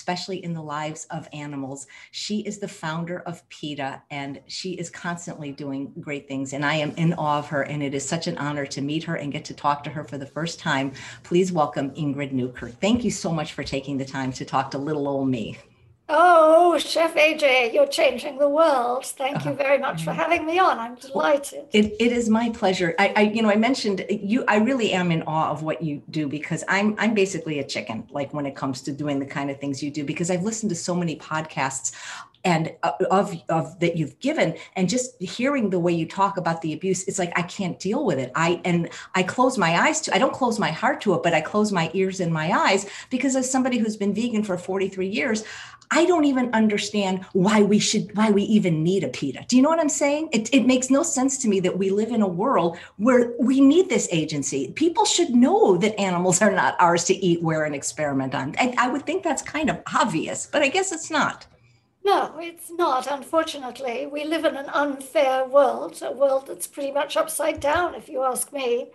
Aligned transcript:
especially 0.00 0.42
in 0.42 0.54
the 0.54 0.62
lives 0.62 1.06
of 1.10 1.28
animals. 1.34 1.86
She 2.10 2.38
is 2.40 2.58
the 2.58 2.66
founder 2.66 3.20
of 3.20 3.46
PETA, 3.50 4.02
and 4.10 4.40
she 4.46 4.72
is 4.72 4.88
constantly 4.88 5.52
doing 5.52 5.92
great 6.00 6.26
things. 6.26 6.54
And 6.54 6.64
I 6.64 6.76
am 6.76 6.92
in 6.92 7.12
awe 7.12 7.38
of 7.38 7.48
her, 7.48 7.62
and 7.62 7.82
it 7.82 7.94
is 7.94 8.08
such 8.08 8.26
an 8.26 8.38
honor 8.38 8.64
to 8.64 8.80
meet 8.80 9.04
her 9.04 9.16
and 9.16 9.30
get 9.30 9.44
to 9.44 9.54
talk 9.54 9.84
to 9.84 9.90
her 9.90 10.02
for 10.02 10.16
the 10.16 10.24
first 10.24 10.58
time. 10.58 10.92
Please 11.22 11.52
welcome 11.52 11.90
Ingrid 11.90 12.32
Newkirk. 12.32 12.80
Thank 12.80 13.04
you 13.04 13.10
so 13.10 13.30
much 13.30 13.52
for 13.52 13.62
taking 13.62 13.98
the 13.98 14.06
time 14.06 14.32
to 14.32 14.46
talk 14.46 14.70
to 14.70 14.78
little 14.78 15.06
old 15.06 15.28
me. 15.28 15.58
Oh, 16.12 16.76
Chef 16.76 17.14
AJ, 17.14 17.72
you're 17.72 17.86
changing 17.86 18.36
the 18.38 18.48
world. 18.48 19.06
Thank 19.06 19.44
you 19.44 19.52
very 19.52 19.78
much 19.78 20.02
for 20.02 20.12
having 20.12 20.44
me 20.44 20.58
on. 20.58 20.76
I'm 20.76 20.96
delighted. 20.96 21.66
It, 21.72 21.94
it 22.00 22.10
is 22.10 22.28
my 22.28 22.50
pleasure. 22.50 22.96
I, 22.98 23.12
I, 23.14 23.20
you 23.22 23.42
know, 23.42 23.48
I 23.48 23.54
mentioned 23.54 24.04
you. 24.10 24.44
I 24.48 24.56
really 24.56 24.92
am 24.92 25.12
in 25.12 25.22
awe 25.22 25.50
of 25.52 25.62
what 25.62 25.82
you 25.82 26.02
do 26.10 26.26
because 26.26 26.64
I'm, 26.66 26.96
I'm 26.98 27.14
basically 27.14 27.60
a 27.60 27.64
chicken. 27.64 28.08
Like 28.10 28.34
when 28.34 28.44
it 28.44 28.56
comes 28.56 28.82
to 28.82 28.92
doing 28.92 29.20
the 29.20 29.26
kind 29.26 29.52
of 29.52 29.60
things 29.60 29.84
you 29.84 29.92
do, 29.92 30.04
because 30.04 30.32
I've 30.32 30.42
listened 30.42 30.70
to 30.70 30.76
so 30.76 30.96
many 30.96 31.14
podcasts 31.16 31.92
and 32.44 32.74
uh, 32.82 32.92
of 33.10 33.36
of 33.48 33.78
that 33.80 33.96
you've 33.96 34.18
given 34.20 34.56
and 34.74 34.88
just 34.88 35.20
hearing 35.20 35.68
the 35.68 35.78
way 35.78 35.92
you 35.92 36.06
talk 36.06 36.38
about 36.38 36.62
the 36.62 36.72
abuse 36.72 37.04
it's 37.04 37.18
like 37.18 37.30
i 37.36 37.42
can't 37.42 37.78
deal 37.78 38.06
with 38.06 38.18
it 38.18 38.32
i 38.34 38.60
and 38.64 38.88
i 39.14 39.22
close 39.22 39.58
my 39.58 39.78
eyes 39.78 40.00
to 40.00 40.14
i 40.14 40.18
don't 40.18 40.32
close 40.32 40.58
my 40.58 40.70
heart 40.70 41.00
to 41.02 41.12
it 41.12 41.22
but 41.22 41.34
i 41.34 41.40
close 41.40 41.70
my 41.70 41.90
ears 41.92 42.18
and 42.18 42.32
my 42.32 42.50
eyes 42.50 42.86
because 43.10 43.36
as 43.36 43.50
somebody 43.50 43.76
who's 43.76 43.96
been 43.96 44.14
vegan 44.14 44.42
for 44.42 44.56
43 44.56 45.06
years 45.06 45.44
I 45.92 46.04
don't 46.06 46.24
even 46.24 46.52
understand 46.54 47.24
why 47.32 47.62
we 47.62 47.78
should, 47.80 48.16
why 48.16 48.30
we 48.30 48.44
even 48.44 48.84
need 48.84 49.02
a 49.02 49.08
PETA. 49.08 49.44
Do 49.48 49.56
you 49.56 49.62
know 49.62 49.68
what 49.68 49.80
I'm 49.80 49.88
saying? 49.88 50.28
It, 50.32 50.52
it 50.54 50.66
makes 50.66 50.88
no 50.88 51.02
sense 51.02 51.36
to 51.38 51.48
me 51.48 51.58
that 51.60 51.76
we 51.76 51.90
live 51.90 52.10
in 52.10 52.22
a 52.22 52.28
world 52.28 52.78
where 52.96 53.32
we 53.40 53.60
need 53.60 53.88
this 53.88 54.08
agency. 54.12 54.72
People 54.72 55.04
should 55.04 55.30
know 55.30 55.76
that 55.78 55.98
animals 55.98 56.40
are 56.42 56.52
not 56.52 56.76
ours 56.78 57.04
to 57.04 57.14
eat, 57.14 57.42
wear, 57.42 57.64
and 57.64 57.74
experiment 57.74 58.34
on. 58.34 58.54
I, 58.58 58.74
I 58.78 58.88
would 58.88 59.04
think 59.04 59.24
that's 59.24 59.42
kind 59.42 59.68
of 59.68 59.80
obvious, 59.92 60.46
but 60.46 60.62
I 60.62 60.68
guess 60.68 60.92
it's 60.92 61.10
not. 61.10 61.46
No, 62.04 62.36
it's 62.38 62.70
not, 62.70 63.10
unfortunately. 63.10 64.06
We 64.06 64.24
live 64.24 64.44
in 64.44 64.56
an 64.56 64.70
unfair 64.70 65.44
world, 65.44 66.00
a 66.02 66.12
world 66.12 66.46
that's 66.46 66.66
pretty 66.66 66.92
much 66.92 67.16
upside 67.16 67.60
down, 67.60 67.94
if 67.94 68.08
you 68.08 68.22
ask 68.22 68.52
me. 68.52 68.90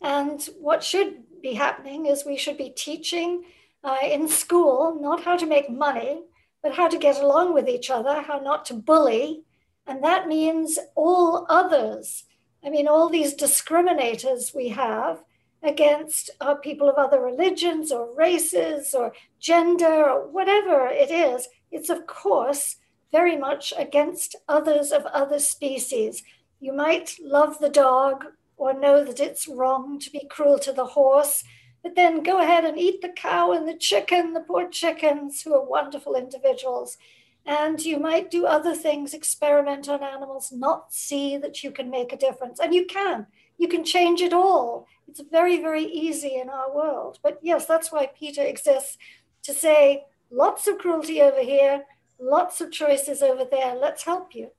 And 0.00 0.48
what 0.60 0.84
should 0.84 1.24
be 1.42 1.54
happening 1.54 2.06
is 2.06 2.24
we 2.24 2.36
should 2.36 2.56
be 2.56 2.70
teaching 2.70 3.44
uh, 3.84 3.98
in 4.02 4.28
school 4.28 4.98
not 5.00 5.24
how 5.24 5.36
to 5.36 5.46
make 5.46 5.68
money, 5.68 6.22
but 6.66 6.74
how 6.74 6.88
to 6.88 6.98
get 6.98 7.22
along 7.22 7.54
with 7.54 7.68
each 7.68 7.90
other, 7.90 8.22
how 8.22 8.38
not 8.38 8.64
to 8.64 8.74
bully. 8.74 9.44
And 9.86 10.02
that 10.02 10.26
means 10.26 10.80
all 10.96 11.46
others. 11.48 12.24
I 12.64 12.70
mean, 12.70 12.88
all 12.88 13.08
these 13.08 13.36
discriminators 13.36 14.52
we 14.52 14.70
have 14.70 15.22
against 15.62 16.30
uh, 16.40 16.56
people 16.56 16.88
of 16.88 16.96
other 16.96 17.20
religions 17.20 17.92
or 17.92 18.12
races 18.16 18.96
or 18.96 19.12
gender 19.38 20.10
or 20.10 20.26
whatever 20.26 20.88
it 20.88 21.12
is, 21.12 21.46
it's 21.70 21.88
of 21.88 22.08
course 22.08 22.78
very 23.12 23.36
much 23.36 23.72
against 23.78 24.34
others 24.48 24.90
of 24.90 25.06
other 25.06 25.38
species. 25.38 26.24
You 26.58 26.72
might 26.72 27.14
love 27.22 27.60
the 27.60 27.70
dog 27.70 28.24
or 28.56 28.72
know 28.74 29.04
that 29.04 29.20
it's 29.20 29.46
wrong 29.46 30.00
to 30.00 30.10
be 30.10 30.26
cruel 30.28 30.58
to 30.58 30.72
the 30.72 30.86
horse, 30.86 31.44
but 31.86 31.94
then 31.94 32.24
go 32.24 32.40
ahead 32.40 32.64
and 32.64 32.76
eat 32.76 33.00
the 33.00 33.10
cow 33.10 33.52
and 33.52 33.68
the 33.68 33.76
chicken, 33.76 34.32
the 34.32 34.40
poor 34.40 34.68
chickens 34.68 35.42
who 35.42 35.54
are 35.54 35.64
wonderful 35.64 36.16
individuals. 36.16 36.98
And 37.46 37.80
you 37.80 38.00
might 38.00 38.28
do 38.28 38.44
other 38.44 38.74
things, 38.74 39.14
experiment 39.14 39.88
on 39.88 40.02
animals, 40.02 40.50
not 40.50 40.92
see 40.92 41.36
that 41.36 41.62
you 41.62 41.70
can 41.70 41.88
make 41.88 42.12
a 42.12 42.16
difference. 42.16 42.58
And 42.58 42.74
you 42.74 42.86
can, 42.86 43.28
you 43.56 43.68
can 43.68 43.84
change 43.84 44.20
it 44.20 44.32
all. 44.32 44.88
It's 45.06 45.20
very, 45.30 45.62
very 45.62 45.84
easy 45.84 46.34
in 46.34 46.48
our 46.48 46.74
world. 46.74 47.20
But 47.22 47.38
yes, 47.40 47.66
that's 47.66 47.92
why 47.92 48.06
PETA 48.06 48.48
exists 48.48 48.98
to 49.44 49.54
say 49.54 50.06
lots 50.28 50.66
of 50.66 50.78
cruelty 50.78 51.22
over 51.22 51.40
here, 51.40 51.84
lots 52.18 52.60
of 52.60 52.72
choices 52.72 53.22
over 53.22 53.44
there. 53.48 53.76
Let's 53.76 54.02
help 54.02 54.34
you. 54.34 54.50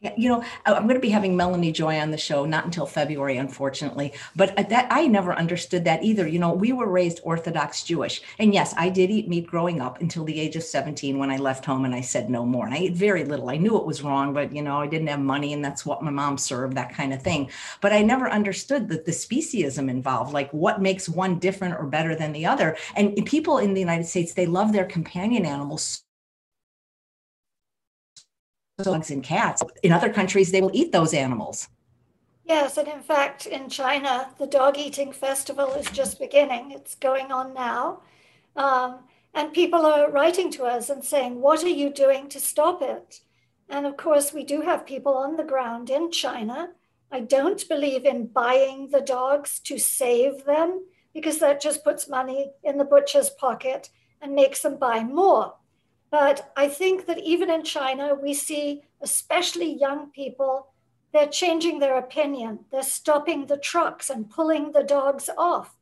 You 0.00 0.28
know, 0.28 0.44
I'm 0.64 0.84
going 0.84 0.94
to 0.94 1.00
be 1.00 1.08
having 1.08 1.36
Melanie 1.36 1.72
Joy 1.72 1.98
on 1.98 2.12
the 2.12 2.18
show, 2.18 2.44
not 2.44 2.64
until 2.64 2.86
February, 2.86 3.36
unfortunately. 3.36 4.12
But 4.36 4.56
uh, 4.56 4.62
that 4.68 4.86
I 4.90 5.08
never 5.08 5.34
understood 5.34 5.82
that 5.84 6.04
either. 6.04 6.28
You 6.28 6.38
know, 6.38 6.52
we 6.52 6.72
were 6.72 6.88
raised 6.88 7.18
Orthodox 7.24 7.82
Jewish, 7.82 8.22
and 8.38 8.54
yes, 8.54 8.72
I 8.76 8.90
did 8.90 9.10
eat 9.10 9.28
meat 9.28 9.48
growing 9.48 9.80
up 9.80 10.00
until 10.00 10.22
the 10.22 10.38
age 10.38 10.54
of 10.54 10.62
17 10.62 11.18
when 11.18 11.32
I 11.32 11.36
left 11.36 11.64
home 11.64 11.84
and 11.84 11.96
I 11.96 12.00
said 12.00 12.30
no 12.30 12.46
more. 12.46 12.64
And 12.64 12.76
I 12.76 12.78
ate 12.78 12.92
very 12.92 13.24
little. 13.24 13.50
I 13.50 13.56
knew 13.56 13.76
it 13.76 13.86
was 13.86 14.02
wrong, 14.02 14.32
but 14.32 14.54
you 14.54 14.62
know, 14.62 14.80
I 14.80 14.86
didn't 14.86 15.08
have 15.08 15.18
money, 15.18 15.52
and 15.52 15.64
that's 15.64 15.84
what 15.84 16.00
my 16.00 16.12
mom 16.12 16.38
served, 16.38 16.76
that 16.76 16.94
kind 16.94 17.12
of 17.12 17.20
thing. 17.20 17.50
But 17.80 17.92
I 17.92 18.02
never 18.02 18.30
understood 18.30 18.88
that 18.90 19.04
the 19.04 19.10
speciesism 19.10 19.90
involved, 19.90 20.32
like 20.32 20.52
what 20.52 20.80
makes 20.80 21.08
one 21.08 21.40
different 21.40 21.74
or 21.74 21.86
better 21.86 22.14
than 22.14 22.30
the 22.30 22.46
other. 22.46 22.76
And 22.94 23.16
people 23.26 23.58
in 23.58 23.74
the 23.74 23.80
United 23.80 24.06
States, 24.06 24.32
they 24.32 24.46
love 24.46 24.72
their 24.72 24.84
companion 24.84 25.44
animals 25.44 26.04
dogs 28.84 29.10
and 29.10 29.24
cats. 29.24 29.62
In 29.82 29.92
other 29.92 30.08
countries, 30.08 30.52
they 30.52 30.60
will 30.60 30.70
eat 30.72 30.92
those 30.92 31.12
animals. 31.12 31.68
Yes, 32.44 32.76
and 32.78 32.88
in 32.88 33.00
fact, 33.00 33.46
in 33.46 33.68
China, 33.68 34.30
the 34.38 34.46
dog 34.46 34.78
eating 34.78 35.12
festival 35.12 35.74
is 35.74 35.90
just 35.90 36.20
beginning. 36.20 36.70
It's 36.70 36.94
going 36.94 37.32
on 37.32 37.52
now. 37.52 38.02
Um, 38.56 39.00
and 39.34 39.52
people 39.52 39.84
are 39.84 40.10
writing 40.10 40.50
to 40.52 40.64
us 40.64 40.90
and 40.90 41.04
saying, 41.04 41.40
What 41.40 41.62
are 41.64 41.68
you 41.68 41.90
doing 41.90 42.28
to 42.28 42.40
stop 42.40 42.80
it? 42.80 43.20
And 43.68 43.84
of 43.84 43.96
course, 43.96 44.32
we 44.32 44.44
do 44.44 44.62
have 44.62 44.86
people 44.86 45.14
on 45.14 45.36
the 45.36 45.44
ground 45.44 45.90
in 45.90 46.10
China. 46.10 46.70
I 47.10 47.20
don't 47.20 47.68
believe 47.68 48.04
in 48.06 48.26
buying 48.26 48.88
the 48.90 49.00
dogs 49.00 49.58
to 49.60 49.78
save 49.78 50.44
them 50.44 50.84
because 51.12 51.38
that 51.40 51.60
just 51.60 51.84
puts 51.84 52.08
money 52.08 52.52
in 52.62 52.78
the 52.78 52.84
butcher's 52.84 53.30
pocket 53.30 53.90
and 54.22 54.34
makes 54.34 54.62
them 54.62 54.78
buy 54.78 55.02
more. 55.02 55.54
But 56.10 56.52
I 56.56 56.68
think 56.68 57.06
that 57.06 57.18
even 57.18 57.50
in 57.50 57.64
China, 57.64 58.14
we 58.14 58.32
see, 58.34 58.82
especially 59.00 59.78
young 59.78 60.10
people, 60.10 60.68
they're 61.12 61.26
changing 61.26 61.78
their 61.78 61.98
opinion. 61.98 62.60
They're 62.70 62.82
stopping 62.82 63.46
the 63.46 63.56
trucks 63.56 64.10
and 64.10 64.30
pulling 64.30 64.72
the 64.72 64.82
dogs 64.82 65.28
off. 65.36 65.76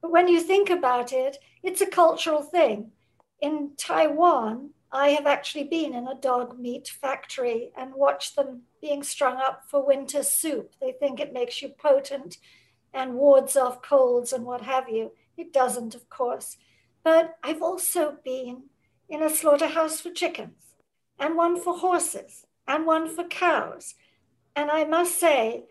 But 0.00 0.10
when 0.10 0.28
you 0.28 0.40
think 0.40 0.70
about 0.70 1.12
it, 1.12 1.38
it's 1.62 1.80
a 1.80 1.86
cultural 1.86 2.42
thing. 2.42 2.92
In 3.40 3.72
Taiwan, 3.76 4.70
I 4.92 5.08
have 5.10 5.26
actually 5.26 5.64
been 5.64 5.94
in 5.94 6.06
a 6.06 6.20
dog 6.20 6.58
meat 6.58 6.88
factory 6.88 7.70
and 7.76 7.94
watched 7.94 8.36
them 8.36 8.62
being 8.80 9.02
strung 9.02 9.36
up 9.36 9.64
for 9.68 9.84
winter 9.84 10.22
soup. 10.22 10.74
They 10.80 10.92
think 10.92 11.20
it 11.20 11.32
makes 11.32 11.60
you 11.60 11.68
potent 11.68 12.38
and 12.94 13.14
wards 13.14 13.56
off 13.56 13.82
colds 13.82 14.32
and 14.32 14.44
what 14.44 14.62
have 14.62 14.88
you. 14.88 15.12
It 15.36 15.52
doesn't, 15.52 15.94
of 15.94 16.08
course. 16.08 16.56
But 17.02 17.36
I've 17.42 17.62
also 17.62 18.16
been 18.24 18.64
in 19.08 19.22
a 19.22 19.30
slaughterhouse 19.30 20.00
for 20.00 20.10
chickens, 20.10 20.74
and 21.18 21.36
one 21.36 21.60
for 21.60 21.78
horses, 21.78 22.46
and 22.66 22.86
one 22.86 23.08
for 23.08 23.24
cows. 23.24 23.94
And 24.54 24.70
I 24.70 24.84
must 24.84 25.18
say 25.18 25.64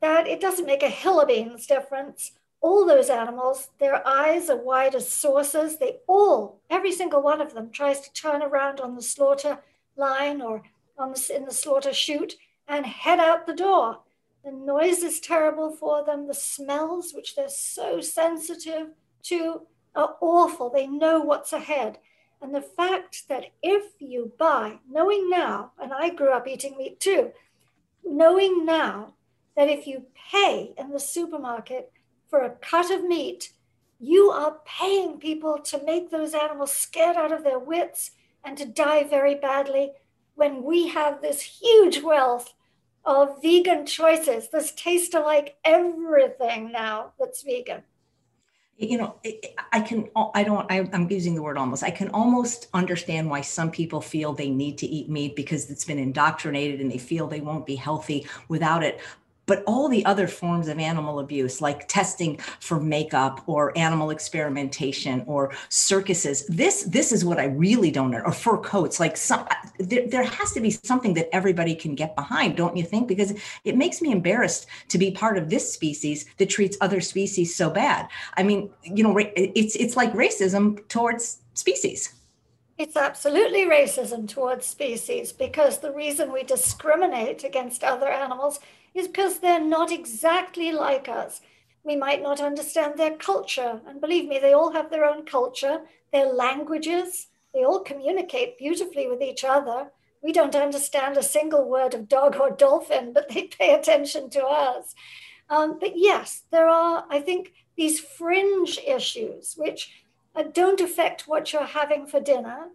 that 0.00 0.26
it 0.26 0.40
doesn't 0.40 0.66
make 0.66 0.82
a 0.82 0.88
hill 0.88 1.20
of 1.20 1.28
beans 1.28 1.66
difference. 1.66 2.32
All 2.60 2.86
those 2.86 3.10
animals, 3.10 3.70
their 3.78 4.06
eyes 4.06 4.50
are 4.50 4.56
wide 4.56 4.94
as 4.94 5.08
saucers. 5.08 5.78
They 5.78 5.98
all, 6.06 6.60
every 6.70 6.92
single 6.92 7.22
one 7.22 7.40
of 7.40 7.54
them, 7.54 7.70
tries 7.70 8.00
to 8.00 8.12
turn 8.12 8.42
around 8.42 8.80
on 8.80 8.94
the 8.94 9.02
slaughter 9.02 9.58
line 9.96 10.40
or 10.40 10.62
on 10.98 11.12
the, 11.12 11.32
in 11.34 11.44
the 11.44 11.52
slaughter 11.52 11.92
chute 11.92 12.34
and 12.68 12.86
head 12.86 13.18
out 13.18 13.46
the 13.46 13.54
door. 13.54 14.00
The 14.44 14.52
noise 14.52 15.02
is 15.02 15.20
terrible 15.20 15.70
for 15.70 16.04
them. 16.04 16.26
The 16.26 16.34
smells, 16.34 17.12
which 17.12 17.36
they're 17.36 17.48
so 17.48 18.00
sensitive 18.00 18.88
to, 19.24 19.62
are 19.94 20.16
awful. 20.20 20.70
They 20.70 20.86
know 20.86 21.20
what's 21.20 21.52
ahead. 21.52 21.98
And 22.42 22.52
the 22.52 22.60
fact 22.60 23.28
that 23.28 23.52
if 23.62 23.92
you 24.00 24.32
buy, 24.36 24.80
knowing 24.90 25.30
now, 25.30 25.72
and 25.80 25.92
I 25.92 26.10
grew 26.10 26.32
up 26.32 26.48
eating 26.48 26.76
meat 26.76 26.98
too, 26.98 27.30
knowing 28.04 28.66
now 28.66 29.14
that 29.56 29.68
if 29.68 29.86
you 29.86 30.06
pay 30.32 30.74
in 30.76 30.90
the 30.90 30.98
supermarket 30.98 31.92
for 32.28 32.40
a 32.40 32.50
cut 32.50 32.90
of 32.90 33.04
meat, 33.04 33.52
you 34.00 34.30
are 34.30 34.58
paying 34.66 35.20
people 35.20 35.60
to 35.60 35.84
make 35.84 36.10
those 36.10 36.34
animals 36.34 36.72
scared 36.72 37.16
out 37.16 37.30
of 37.30 37.44
their 37.44 37.60
wits 37.60 38.10
and 38.44 38.58
to 38.58 38.64
die 38.64 39.04
very 39.04 39.36
badly 39.36 39.92
when 40.34 40.64
we 40.64 40.88
have 40.88 41.22
this 41.22 41.42
huge 41.42 42.02
wealth 42.02 42.54
of 43.04 43.40
vegan 43.40 43.86
choices. 43.86 44.48
This 44.48 44.72
taste 44.72 45.14
alike 45.14 45.56
everything 45.64 46.72
now 46.72 47.12
that's 47.20 47.42
vegan 47.42 47.84
you 48.78 48.98
know 48.98 49.14
i 49.72 49.80
can 49.80 50.08
i 50.34 50.42
don't 50.42 50.70
I, 50.70 50.88
i'm 50.92 51.08
using 51.10 51.34
the 51.34 51.42
word 51.42 51.56
almost 51.56 51.82
i 51.82 51.90
can 51.90 52.08
almost 52.10 52.68
understand 52.74 53.28
why 53.30 53.40
some 53.42 53.70
people 53.70 54.00
feel 54.00 54.32
they 54.32 54.50
need 54.50 54.78
to 54.78 54.86
eat 54.86 55.08
meat 55.08 55.36
because 55.36 55.70
it's 55.70 55.84
been 55.84 55.98
indoctrinated 55.98 56.80
and 56.80 56.90
they 56.90 56.98
feel 56.98 57.26
they 57.26 57.40
won't 57.40 57.66
be 57.66 57.76
healthy 57.76 58.26
without 58.48 58.82
it 58.82 59.00
but 59.46 59.62
all 59.66 59.88
the 59.88 60.04
other 60.04 60.28
forms 60.28 60.68
of 60.68 60.78
animal 60.78 61.18
abuse 61.18 61.60
like 61.60 61.88
testing 61.88 62.38
for 62.60 62.80
makeup 62.80 63.42
or 63.46 63.76
animal 63.76 64.10
experimentation 64.10 65.22
or 65.26 65.52
circuses 65.68 66.46
this 66.46 66.84
this 66.84 67.12
is 67.12 67.24
what 67.24 67.38
i 67.38 67.44
really 67.44 67.90
don't 67.90 68.10
know. 68.10 68.22
or 68.24 68.32
fur 68.32 68.58
coats 68.58 69.00
like 69.00 69.16
some 69.16 69.40
uh, 69.50 69.54
there, 69.78 70.06
there 70.08 70.24
has 70.24 70.52
to 70.52 70.60
be 70.60 70.70
something 70.70 71.14
that 71.14 71.28
everybody 71.34 71.74
can 71.74 71.94
get 71.94 72.14
behind 72.16 72.56
don't 72.56 72.76
you 72.76 72.84
think 72.84 73.08
because 73.08 73.32
it 73.64 73.76
makes 73.76 74.00
me 74.00 74.12
embarrassed 74.12 74.66
to 74.88 74.98
be 74.98 75.10
part 75.10 75.36
of 75.36 75.50
this 75.50 75.72
species 75.72 76.26
that 76.38 76.48
treats 76.48 76.76
other 76.80 77.00
species 77.00 77.54
so 77.54 77.70
bad 77.70 78.08
i 78.36 78.42
mean 78.42 78.70
you 78.82 79.02
know 79.02 79.16
it's 79.18 79.76
it's 79.76 79.96
like 79.96 80.12
racism 80.12 80.86
towards 80.88 81.38
species 81.54 82.14
It's 82.78 82.96
absolutely 82.96 83.66
racism 83.66 84.26
towards 84.26 84.66
species 84.66 85.30
because 85.30 85.78
the 85.78 85.92
reason 85.92 86.32
we 86.32 86.42
discriminate 86.42 87.44
against 87.44 87.84
other 87.84 88.08
animals 88.08 88.58
is 88.94 89.08
because 89.08 89.38
they're 89.38 89.64
not 89.64 89.90
exactly 89.90 90.72
like 90.72 91.08
us. 91.08 91.40
We 91.84 91.96
might 91.96 92.22
not 92.22 92.40
understand 92.40 92.98
their 92.98 93.16
culture. 93.16 93.80
And 93.86 94.00
believe 94.00 94.28
me, 94.28 94.38
they 94.38 94.52
all 94.52 94.72
have 94.72 94.90
their 94.90 95.04
own 95.04 95.24
culture, 95.24 95.80
their 96.12 96.26
languages. 96.26 97.28
They 97.54 97.64
all 97.64 97.80
communicate 97.80 98.58
beautifully 98.58 99.08
with 99.08 99.20
each 99.22 99.44
other. 99.44 99.90
We 100.22 100.32
don't 100.32 100.54
understand 100.54 101.16
a 101.16 101.22
single 101.22 101.68
word 101.68 101.94
of 101.94 102.08
dog 102.08 102.36
or 102.36 102.50
dolphin, 102.50 103.12
but 103.12 103.28
they 103.28 103.44
pay 103.44 103.74
attention 103.74 104.30
to 104.30 104.44
us. 104.44 104.94
Um, 105.48 105.78
but 105.80 105.92
yes, 105.96 106.42
there 106.50 106.68
are, 106.68 107.04
I 107.10 107.20
think, 107.20 107.52
these 107.76 107.98
fringe 107.98 108.78
issues 108.86 109.54
which 109.56 109.92
uh, 110.34 110.44
don't 110.44 110.80
affect 110.80 111.26
what 111.26 111.52
you're 111.52 111.64
having 111.64 112.06
for 112.06 112.20
dinner. 112.20 112.68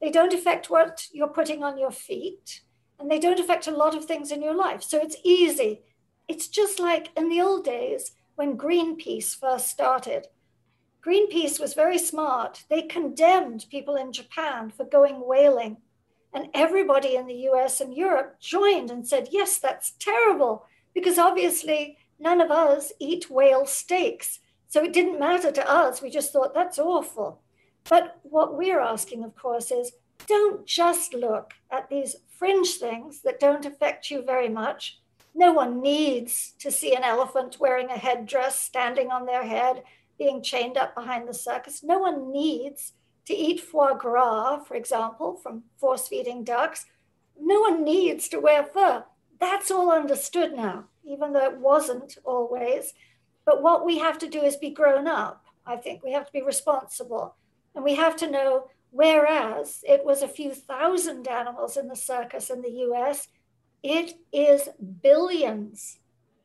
They 0.00 0.10
don't 0.10 0.34
affect 0.34 0.70
what 0.70 1.06
you're 1.12 1.28
putting 1.28 1.62
on 1.62 1.78
your 1.78 1.90
feet. 1.90 2.62
And 2.98 3.10
they 3.10 3.18
don't 3.18 3.40
affect 3.40 3.66
a 3.66 3.76
lot 3.76 3.94
of 3.94 4.04
things 4.04 4.32
in 4.32 4.42
your 4.42 4.54
life. 4.54 4.82
So 4.82 4.98
it's 4.98 5.16
easy. 5.22 5.82
It's 6.26 6.48
just 6.48 6.80
like 6.80 7.10
in 7.16 7.28
the 7.28 7.40
old 7.40 7.64
days 7.64 8.12
when 8.34 8.58
Greenpeace 8.58 9.38
first 9.38 9.68
started. 9.68 10.26
Greenpeace 11.04 11.60
was 11.60 11.74
very 11.74 11.98
smart. 11.98 12.64
They 12.68 12.82
condemned 12.82 13.66
people 13.70 13.96
in 13.96 14.12
Japan 14.12 14.70
for 14.70 14.84
going 14.84 15.26
whaling. 15.26 15.78
And 16.34 16.48
everybody 16.52 17.16
in 17.16 17.26
the 17.26 17.48
US 17.50 17.80
and 17.80 17.94
Europe 17.94 18.40
joined 18.40 18.90
and 18.90 19.06
said, 19.06 19.28
yes, 19.30 19.58
that's 19.58 19.92
terrible, 19.92 20.66
because 20.92 21.18
obviously 21.18 21.96
none 22.18 22.40
of 22.40 22.50
us 22.50 22.92
eat 23.00 23.30
whale 23.30 23.64
steaks. 23.64 24.40
So 24.68 24.84
it 24.84 24.92
didn't 24.92 25.18
matter 25.18 25.50
to 25.50 25.70
us. 25.70 26.02
We 26.02 26.10
just 26.10 26.32
thought 26.32 26.52
that's 26.52 26.78
awful. 26.78 27.40
But 27.88 28.18
what 28.22 28.58
we're 28.58 28.80
asking, 28.80 29.24
of 29.24 29.34
course, 29.34 29.70
is 29.70 29.92
don't 30.26 30.66
just 30.66 31.14
look 31.14 31.54
at 31.70 31.88
these 31.88 32.16
fringe 32.38 32.74
things 32.74 33.22
that 33.22 33.40
don't 33.40 33.66
affect 33.66 34.10
you 34.10 34.22
very 34.22 34.48
much. 34.48 35.00
No 35.34 35.52
one 35.52 35.82
needs 35.82 36.54
to 36.58 36.70
see 36.70 36.94
an 36.94 37.04
elephant 37.04 37.58
wearing 37.60 37.90
a 37.90 37.98
headdress, 37.98 38.60
standing 38.60 39.10
on 39.10 39.26
their 39.26 39.44
head, 39.44 39.82
being 40.18 40.42
chained 40.42 40.76
up 40.76 40.94
behind 40.94 41.28
the 41.28 41.34
circus. 41.34 41.82
No 41.82 41.98
one 41.98 42.32
needs 42.32 42.92
to 43.26 43.34
eat 43.34 43.60
foie 43.60 43.94
gras, 43.94 44.64
for 44.64 44.74
example, 44.74 45.36
from 45.36 45.64
force 45.76 46.08
feeding 46.08 46.44
ducks. 46.44 46.86
No 47.40 47.60
one 47.60 47.84
needs 47.84 48.28
to 48.28 48.40
wear 48.40 48.64
fur. 48.64 49.04
That's 49.38 49.70
all 49.70 49.92
understood 49.92 50.54
now, 50.54 50.86
even 51.04 51.32
though 51.32 51.44
it 51.44 51.58
wasn't 51.58 52.18
always. 52.24 52.94
But 53.44 53.62
what 53.62 53.84
we 53.84 53.98
have 53.98 54.18
to 54.18 54.28
do 54.28 54.42
is 54.42 54.56
be 54.56 54.70
grown 54.70 55.06
up. 55.06 55.44
I 55.66 55.76
think 55.76 56.02
we 56.02 56.12
have 56.12 56.26
to 56.26 56.32
be 56.32 56.42
responsible. 56.42 57.36
And 57.74 57.84
we 57.84 57.94
have 57.94 58.16
to 58.16 58.30
know, 58.30 58.68
whereas 58.90 59.84
it 59.86 60.04
was 60.04 60.22
a 60.22 60.28
few 60.28 60.54
thousand 60.54 61.28
animals 61.28 61.76
in 61.76 61.88
the 61.88 61.96
circus 61.96 62.50
in 62.50 62.62
the 62.62 62.70
US, 62.70 63.28
it 63.82 64.14
is 64.32 64.68
billions 65.02 65.98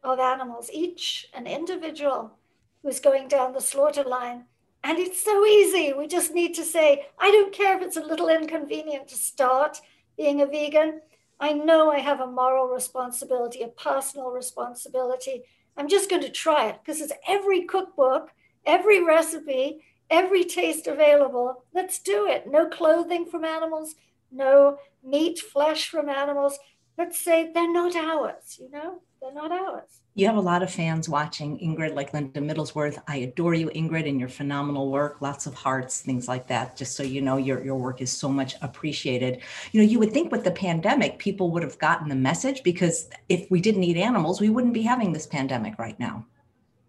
of 0.04 0.20
animals, 0.20 0.70
each 0.72 1.30
an 1.34 1.48
individual 1.48 2.38
who's 2.82 3.00
going 3.00 3.28
down 3.28 3.54
the 3.54 3.62
slaughter 3.62 4.04
line. 4.04 4.46
And 4.84 5.00
it's 5.00 5.24
so 5.24 5.46
easy. 5.46 5.94
We 5.94 6.08
just 6.08 6.34
need 6.34 6.54
to 6.56 6.64
say, 6.64 7.06
I 7.18 7.32
don't 7.32 7.54
care 7.54 7.78
if 7.78 7.84
it's 7.84 7.98
a 7.98 8.04
little 8.04 8.28
inconvenient 8.28 9.08
to 9.08 9.16
start 9.16 9.80
being 10.18 10.42
a 10.42 10.46
vegan. 10.46 11.02
I 11.40 11.54
know 11.54 11.92
I 11.92 12.00
have 12.00 12.20
a 12.20 12.28
moral 12.28 12.68
responsibility, 12.68 13.62
a 13.62 13.70
personal 13.70 14.32
responsibility 14.32 15.44
I'm 15.76 15.88
just 15.88 16.10
going 16.10 16.22
to 16.22 16.30
try 16.30 16.68
it 16.70 16.80
because 16.84 17.02
it's 17.02 17.14
every 17.28 17.64
cookbook, 17.64 18.30
every 18.66 19.04
recipe, 19.04 19.82
every 20.14 20.44
taste 20.44 20.86
available. 20.86 21.66
Let's 21.74 22.00
do 22.00 22.28
it. 22.28 22.46
No 22.50 22.70
clothing 22.70 23.26
from 23.26 23.44
animals, 23.44 23.96
no 24.32 24.78
meat, 25.04 25.40
flesh 25.40 25.90
from 25.90 26.08
animals. 26.08 26.58
Let's 26.98 27.20
say 27.20 27.52
they're 27.52 27.74
not 27.74 27.96
ours, 27.96 28.60
you 28.62 28.70
know, 28.70 29.02
they're 29.20 29.34
not 29.34 29.52
ours. 29.52 30.02
You 30.14 30.28
have 30.28 30.36
a 30.36 30.42
lot 30.42 30.62
of 30.62 30.70
fans 30.70 31.10
watching 31.10 31.58
ingrid 31.58 31.96
like 31.96 32.14
linda 32.14 32.40
middlesworth. 32.40 33.02
I 33.08 33.16
adore 33.18 33.56
you 33.56 33.70
ingrid 33.70 34.08
and 34.08 34.20
your 34.20 34.30
phenomenal 34.30 34.92
work. 34.92 35.20
Lots 35.20 35.48
of 35.48 35.56
hearts 35.56 36.02
things 36.02 36.28
like 36.28 36.46
that 36.50 36.78
just 36.78 36.96
so 36.96 37.02
you 37.02 37.20
know 37.20 37.38
your, 37.38 37.64
your 37.66 37.76
work 37.76 38.00
is 38.00 38.12
so 38.12 38.30
much 38.30 38.54
appreciated. 38.62 39.42
You 39.72 39.82
know 39.82 39.88
you 39.88 39.98
would 39.98 40.12
think 40.12 40.32
with 40.32 40.44
the 40.44 40.52
pandemic 40.52 41.18
people 41.18 41.50
would 41.50 41.64
have 41.64 41.80
gotten 41.80 42.10
the 42.10 42.16
message 42.16 42.62
because 42.62 43.10
if 43.28 43.50
we 43.50 43.60
didn't 43.60 43.84
eat 43.84 43.98
animals 43.98 44.40
we 44.40 44.50
wouldn't 44.50 44.76
be 44.76 44.84
having 44.84 45.14
this 45.14 45.26
pandemic 45.26 45.80
right 45.80 46.00
now. 46.00 46.24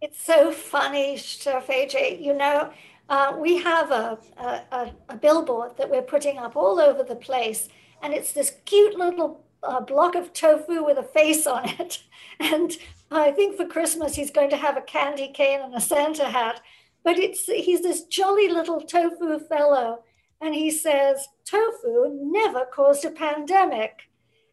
It's 0.03 0.23
so 0.23 0.53
funny 0.53 1.17
chef 1.17 1.69
aj 1.69 2.21
you 2.21 2.35
know 2.35 2.71
uh, 3.09 3.37
we 3.39 3.59
have 3.59 3.91
a, 3.91 4.19
a, 4.39 4.91
a, 5.09 5.17
billboard 5.17 5.77
that 5.77 5.91
we're 5.91 6.03
putting 6.03 6.39
up 6.39 6.57
all 6.57 6.81
over 6.81 7.03
the 7.03 7.17
place 7.17 7.69
and 8.03 8.15
it's 8.15 8.33
this 8.33 8.57
cute 8.65 8.97
little 8.97 9.45
uh, 9.63 9.81
block 9.81 10.15
of 10.15 10.33
tofu 10.33 10.83
with 10.85 10.97
a 10.97 11.03
face 11.03 11.47
on 11.47 11.69
it 11.69 12.03
and 12.41 12.79
I 13.11 13.31
think 13.31 13.57
for 13.57 13.67
Christmas 13.67 14.17
he's 14.17 14.31
going 14.31 14.51
to 14.51 14.57
have 14.57 14.77
a 14.77 14.83
candy 14.83 15.29
cane 15.29 15.61
and 15.63 15.75
a 15.75 15.81
Santa 15.81 16.25
hat. 16.25 16.61
But 17.05 17.19
it's 17.19 17.45
he's 17.45 17.83
this 17.83 18.05
jolly 18.05 18.49
little 18.49 18.81
tofu 18.81 19.39
fellow, 19.39 20.03
and 20.41 20.55
he 20.55 20.71
says 20.71 21.29
tofu 21.45 22.09
never 22.23 22.65
caused 22.65 23.05
a 23.05 23.11
pandemic. 23.11 24.09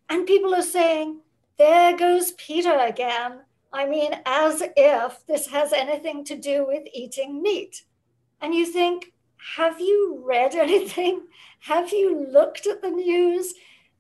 And 0.10 0.28
people 0.28 0.54
are 0.54 0.62
saying, 0.62 1.22
there 1.58 1.96
goes 1.96 2.34
PETA 2.34 2.86
again. 2.88 3.40
I 3.72 3.86
mean, 3.86 4.12
as 4.26 4.62
if 4.76 5.26
this 5.26 5.48
has 5.48 5.72
anything 5.72 6.26
to 6.26 6.36
do 6.36 6.66
with 6.68 6.84
eating 6.94 7.42
meat. 7.42 7.84
And 8.42 8.54
you 8.56 8.66
think, 8.66 9.14
have 9.56 9.80
you 9.80 10.22
read 10.26 10.56
anything? 10.56 11.28
Have 11.66 11.92
you 11.92 12.28
looked 12.28 12.66
at 12.66 12.82
the 12.82 12.90
news? 12.90 13.54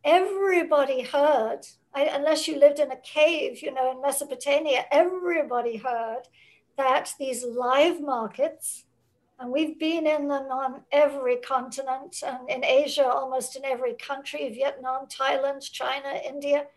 Everybody 0.03 1.03
heard 1.03 1.67
I, 1.93 2.03
unless 2.03 2.47
you 2.47 2.57
lived 2.57 2.79
in 2.79 2.91
a 2.91 2.97
cave, 2.97 3.61
you 3.61 3.73
know, 3.73 3.91
in 3.91 4.01
Mesopotamia, 4.01 4.85
everybody 4.91 5.77
heard 5.77 6.23
that 6.77 7.13
these 7.19 7.43
live 7.43 7.99
markets, 7.99 8.85
and 9.39 9.51
we've 9.51 9.77
been 9.77 10.07
in 10.07 10.27
them 10.27 10.43
on 10.43 10.83
every 10.91 11.37
continent, 11.37 12.23
and 12.25 12.49
in 12.49 12.63
Asia, 12.63 13.05
almost 13.05 13.55
in 13.55 13.65
every 13.65 13.93
country 13.93 14.49
Vietnam, 14.53 15.07
Thailand, 15.07 15.69
China, 15.69 16.19
India. 16.25 16.67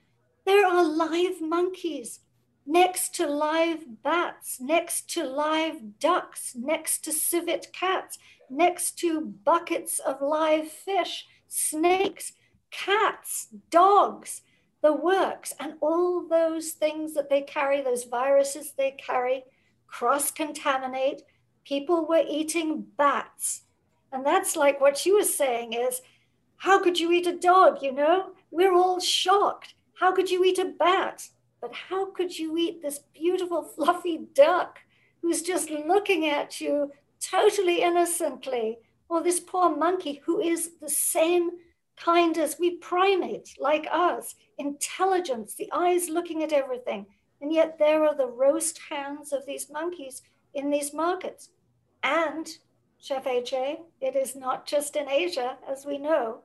There 0.47 0.67
are 0.67 0.85
live 0.85 1.41
monkeys 1.41 2.21
next 2.67 3.15
to 3.17 3.27
live 3.27 4.03
bats, 4.03 4.61
next 4.61 5.11
to 5.11 5.25
live 5.25 5.99
ducks, 5.99 6.55
next 6.55 7.05
to 7.05 7.13
civet 7.13 7.69
cats, 7.73 8.19
next 8.49 8.99
to 8.99 9.21
buckets 9.21 9.99
of 9.99 10.21
live 10.21 10.69
fish, 10.69 11.27
snakes, 11.49 12.33
cats, 12.71 13.49
dogs 13.71 14.43
the 14.85 14.93
works 14.93 15.55
and 15.59 15.73
all 15.81 16.29
those 16.29 16.73
things 16.73 17.15
that 17.15 17.31
they 17.31 17.41
carry, 17.41 17.81
those 17.81 18.05
viruses 18.05 18.73
they 18.73 18.91
carry, 18.91 19.43
cross 19.87 20.31
contaminate. 20.31 21.23
People 21.65 22.07
were 22.07 22.23
eating 22.29 22.85
bats. 22.99 23.63
And 24.13 24.27
that's 24.27 24.57
like 24.57 24.83
what 24.83 24.99
she 24.99 25.11
was 25.11 25.35
saying 25.35 25.73
is, 25.73 26.03
how 26.59 26.83
could 26.83 27.01
you 27.01 27.11
eat 27.13 27.27
a 27.27 27.35
dog? 27.35 27.83
You 27.83 27.93
know, 27.93 28.33
we're 28.51 28.75
all 28.75 29.01
shocked. 29.01 29.73
How 29.99 30.13
could 30.13 30.31
you 30.31 30.45
eat 30.45 30.59
a 30.59 30.67
bat? 30.67 31.29
But 31.65 31.73
how 31.73 32.11
could 32.11 32.39
you 32.39 32.59
eat 32.59 32.83
this 32.83 32.99
beautiful, 33.15 33.63
fluffy 33.63 34.19
duck 34.35 34.81
who's 35.23 35.41
just 35.41 35.71
looking 35.71 36.27
at 36.27 36.61
you 36.61 36.93
totally 37.23 37.81
innocently? 37.81 38.81
Or 39.09 39.23
this 39.23 39.41
poor 39.41 39.75
monkey 39.75 40.21
who 40.27 40.41
is 40.41 40.73
the 40.83 40.91
same 40.91 41.53
kind 41.97 42.37
as 42.37 42.59
we 42.59 42.77
primates 42.77 43.57
like 43.59 43.87
us, 43.91 44.35
intelligence, 44.59 45.55
the 45.55 45.71
eyes 45.73 46.11
looking 46.11 46.43
at 46.43 46.53
everything. 46.53 47.07
And 47.41 47.51
yet 47.51 47.79
there 47.79 48.05
are 48.05 48.15
the 48.15 48.27
roast 48.27 48.79
hands 48.91 49.33
of 49.33 49.47
these 49.47 49.71
monkeys 49.71 50.21
in 50.53 50.69
these 50.69 50.93
markets. 50.93 51.49
And, 52.03 52.47
Chef 53.01 53.25
AJ, 53.25 53.79
it 54.03 54.17
is 54.17 54.37
not 54.37 54.67
just 54.67 54.97
in 54.97 55.09
Asia, 55.09 55.57
as 55.67 55.87
we 55.87 55.97
know. 55.97 56.41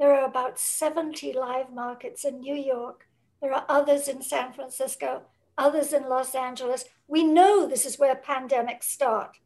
There 0.00 0.12
are 0.12 0.26
about 0.26 0.58
70 0.58 1.32
live 1.32 1.72
markets 1.72 2.24
in 2.24 2.40
New 2.40 2.56
York. 2.56 3.06
There 3.44 3.52
are 3.52 3.66
others 3.68 4.08
in 4.08 4.22
San 4.22 4.54
Francisco, 4.54 5.20
others 5.58 5.92
in 5.92 6.08
Los 6.08 6.34
Angeles. 6.34 6.86
We 7.06 7.24
know 7.24 7.66
this 7.66 7.84
is 7.84 7.98
where 7.98 8.16
pandemics 8.16 8.84
start. 8.84 9.36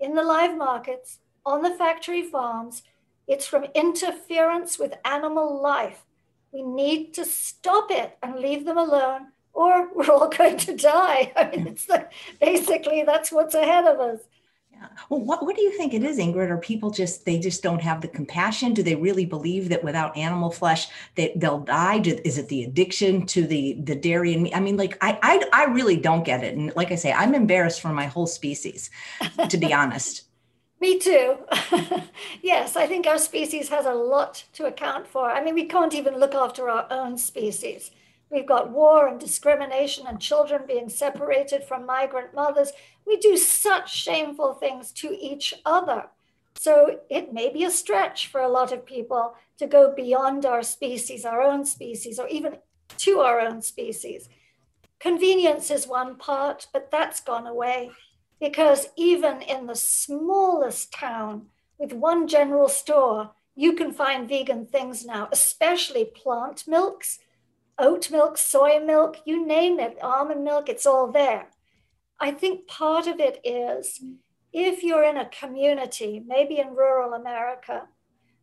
In 0.00 0.14
the 0.14 0.22
live 0.22 0.56
markets, 0.56 1.18
on 1.44 1.60
the 1.60 1.74
factory 1.74 2.22
farms, 2.22 2.82
it's 3.28 3.46
from 3.46 3.66
interference 3.74 4.78
with 4.78 4.94
animal 5.04 5.62
life. 5.62 6.06
We 6.50 6.62
need 6.62 7.12
to 7.12 7.26
stop 7.26 7.90
it 7.90 8.16
and 8.22 8.36
leave 8.36 8.64
them 8.64 8.78
alone, 8.78 9.32
or 9.52 9.90
we're 9.94 10.10
all 10.10 10.30
going 10.30 10.56
to 10.56 10.74
die. 10.74 11.34
I 11.36 11.54
mean, 11.54 11.66
it's 11.66 11.84
the, 11.84 12.08
basically 12.40 13.02
that's 13.02 13.30
what's 13.30 13.54
ahead 13.54 13.84
of 13.84 14.00
us. 14.00 14.20
Yeah. 14.82 14.88
Well, 15.08 15.20
what, 15.20 15.44
what 15.44 15.56
do 15.56 15.62
you 15.62 15.76
think 15.76 15.94
it 15.94 16.02
is, 16.02 16.18
Ingrid? 16.18 16.50
Are 16.50 16.58
people 16.58 16.90
just 16.90 17.24
they 17.24 17.38
just 17.38 17.62
don't 17.62 17.80
have 17.82 18.00
the 18.00 18.08
compassion? 18.08 18.74
Do 18.74 18.82
they 18.82 18.94
really 18.94 19.24
believe 19.24 19.68
that 19.68 19.84
without 19.84 20.16
animal 20.16 20.50
flesh 20.50 20.88
that 21.16 21.38
they'll 21.38 21.60
die? 21.60 21.98
Do, 21.98 22.18
is 22.24 22.38
it 22.38 22.48
the 22.48 22.64
addiction 22.64 23.26
to 23.26 23.46
the 23.46 23.74
the 23.84 23.94
dairy 23.94 24.34
and 24.34 24.42
meat? 24.44 24.56
I 24.56 24.60
mean, 24.60 24.76
like 24.76 24.98
I, 25.00 25.18
I 25.22 25.42
I 25.52 25.64
really 25.66 25.96
don't 25.96 26.24
get 26.24 26.42
it. 26.44 26.56
And 26.56 26.72
like 26.76 26.90
I 26.90 26.96
say, 26.96 27.12
I'm 27.12 27.34
embarrassed 27.34 27.80
for 27.80 27.92
my 27.92 28.06
whole 28.06 28.26
species, 28.26 28.90
to 29.48 29.58
be 29.58 29.72
honest. 29.72 30.24
Me 30.80 30.98
too. 30.98 31.36
yes, 32.42 32.74
I 32.74 32.88
think 32.88 33.06
our 33.06 33.18
species 33.18 33.68
has 33.68 33.86
a 33.86 33.94
lot 33.94 34.42
to 34.54 34.66
account 34.66 35.06
for. 35.06 35.30
I 35.30 35.40
mean, 35.42 35.54
we 35.54 35.66
can't 35.66 35.94
even 35.94 36.18
look 36.18 36.34
after 36.34 36.68
our 36.68 36.88
own 36.90 37.16
species. 37.18 37.92
We've 38.32 38.46
got 38.46 38.70
war 38.70 39.06
and 39.06 39.20
discrimination 39.20 40.06
and 40.06 40.18
children 40.18 40.62
being 40.66 40.88
separated 40.88 41.64
from 41.64 41.84
migrant 41.84 42.34
mothers. 42.34 42.72
We 43.06 43.18
do 43.18 43.36
such 43.36 43.94
shameful 43.94 44.54
things 44.54 44.90
to 44.92 45.14
each 45.20 45.52
other. 45.66 46.06
So 46.54 47.00
it 47.10 47.34
may 47.34 47.52
be 47.52 47.64
a 47.64 47.70
stretch 47.70 48.28
for 48.28 48.40
a 48.40 48.48
lot 48.48 48.72
of 48.72 48.86
people 48.86 49.34
to 49.58 49.66
go 49.66 49.92
beyond 49.94 50.46
our 50.46 50.62
species, 50.62 51.26
our 51.26 51.42
own 51.42 51.66
species, 51.66 52.18
or 52.18 52.26
even 52.28 52.56
to 52.98 53.20
our 53.20 53.38
own 53.38 53.60
species. 53.60 54.30
Convenience 54.98 55.70
is 55.70 55.86
one 55.86 56.16
part, 56.16 56.68
but 56.72 56.90
that's 56.90 57.20
gone 57.20 57.46
away 57.46 57.90
because 58.40 58.88
even 58.96 59.42
in 59.42 59.66
the 59.66 59.76
smallest 59.76 60.92
town 60.92 61.46
with 61.78 61.92
one 61.92 62.26
general 62.26 62.68
store, 62.68 63.32
you 63.54 63.74
can 63.74 63.92
find 63.92 64.28
vegan 64.28 64.64
things 64.64 65.04
now, 65.04 65.28
especially 65.30 66.04
plant 66.04 66.64
milks, 66.66 67.18
oat 67.82 68.10
milk, 68.10 68.38
soy 68.38 68.78
milk, 68.78 69.18
you 69.26 69.46
name 69.46 69.78
it, 69.80 69.98
almond 70.02 70.44
milk, 70.44 70.68
it's 70.68 70.86
all 70.86 71.10
there. 71.10 71.48
I 72.20 72.30
think 72.30 72.68
part 72.68 73.06
of 73.08 73.18
it 73.18 73.40
is 73.44 74.00
if 74.52 74.82
you're 74.82 75.02
in 75.02 75.16
a 75.16 75.28
community, 75.28 76.22
maybe 76.24 76.58
in 76.58 76.76
rural 76.76 77.14
America 77.14 77.88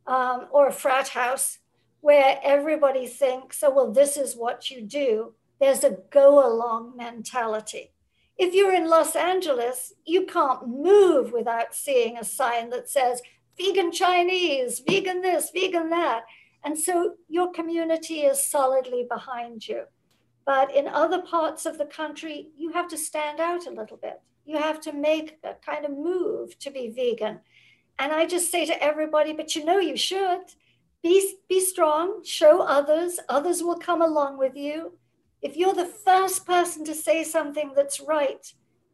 um, 0.05 0.47
or 0.51 0.67
a 0.67 0.73
frat 0.73 1.09
house, 1.09 1.59
where 2.01 2.39
everybody 2.43 3.07
thinks, 3.07 3.63
oh, 3.63 3.71
well, 3.73 3.91
this 3.91 4.17
is 4.17 4.35
what 4.35 4.69
you 4.69 4.81
do, 4.81 5.33
there's 5.59 5.83
a 5.83 5.97
go 6.09 6.45
along 6.45 6.95
mentality. 6.95 7.91
If 8.37 8.53
you're 8.53 8.73
in 8.73 8.87
Los 8.87 9.15
Angeles, 9.15 9.93
you 10.05 10.25
can't 10.25 10.67
move 10.67 11.31
without 11.31 11.75
seeing 11.75 12.17
a 12.17 12.23
sign 12.23 12.69
that 12.69 12.89
says 12.89 13.21
vegan 13.57 13.91
Chinese, 13.91 14.79
vegan 14.79 15.21
this, 15.21 15.51
vegan 15.51 15.89
that. 15.89 16.23
And 16.63 16.77
so 16.77 17.15
your 17.27 17.51
community 17.51 18.21
is 18.21 18.43
solidly 18.43 19.05
behind 19.09 19.67
you. 19.67 19.83
But 20.45 20.75
in 20.75 20.87
other 20.87 21.21
parts 21.21 21.65
of 21.65 21.77
the 21.77 21.85
country, 21.85 22.49
you 22.57 22.71
have 22.71 22.87
to 22.89 22.97
stand 22.97 23.39
out 23.39 23.67
a 23.67 23.71
little 23.71 23.97
bit. 23.97 24.21
You 24.45 24.57
have 24.57 24.81
to 24.81 24.91
make 24.91 25.37
a 25.43 25.53
kind 25.53 25.85
of 25.85 25.91
move 25.91 26.57
to 26.59 26.71
be 26.71 26.89
vegan. 26.89 27.39
And 27.99 28.11
I 28.11 28.25
just 28.25 28.49
say 28.49 28.65
to 28.65 28.83
everybody, 28.83 29.33
but 29.33 29.55
you 29.55 29.63
know 29.63 29.77
you 29.77 29.95
should. 29.95 30.41
Be, 31.03 31.35
be 31.47 31.59
strong, 31.59 32.23
show 32.25 32.61
others, 32.61 33.19
others 33.29 33.63
will 33.63 33.77
come 33.77 34.01
along 34.01 34.37
with 34.37 34.55
you. 34.55 34.97
If 35.41 35.55
you're 35.55 35.73
the 35.73 35.85
first 35.85 36.45
person 36.45 36.83
to 36.85 36.93
say 36.93 37.23
something 37.23 37.71
that's 37.75 38.01
right, 38.01 38.51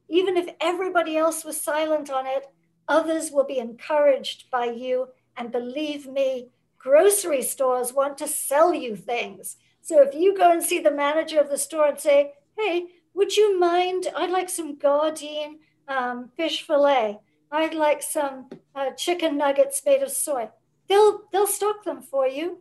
even 0.09 0.37
if 0.37 0.53
everybody 0.61 1.17
else 1.17 1.43
was 1.43 1.59
silent 1.59 2.11
on 2.11 2.27
it, 2.27 2.45
others 2.87 3.31
will 3.31 3.45
be 3.45 3.57
encouraged 3.57 4.51
by 4.51 4.65
you. 4.65 5.07
And 5.37 5.51
believe 5.51 6.05
me, 6.05 6.49
grocery 6.85 7.41
stores 7.41 7.91
want 7.91 8.15
to 8.15 8.27
sell 8.27 8.71
you 8.71 8.95
things. 8.95 9.57
So 9.81 10.03
if 10.03 10.13
you 10.13 10.37
go 10.37 10.51
and 10.51 10.61
see 10.61 10.79
the 10.79 10.91
manager 10.91 11.39
of 11.39 11.49
the 11.49 11.57
store 11.57 11.87
and 11.87 11.99
say, 11.99 12.33
hey, 12.59 12.85
would 13.15 13.35
you 13.35 13.59
mind? 13.59 14.05
I'd 14.15 14.29
like 14.29 14.49
some 14.49 14.77
Gardein 14.77 15.55
um, 15.87 16.29
fish 16.37 16.61
fillet. 16.61 17.17
I'd 17.51 17.73
like 17.73 18.03
some 18.03 18.49
uh, 18.75 18.91
chicken 18.91 19.35
nuggets 19.35 19.81
made 19.83 20.03
of 20.03 20.11
soy. 20.11 20.49
They'll 20.87 21.21
they'll 21.31 21.47
stock 21.47 21.83
them 21.83 22.03
for 22.03 22.27
you. 22.27 22.59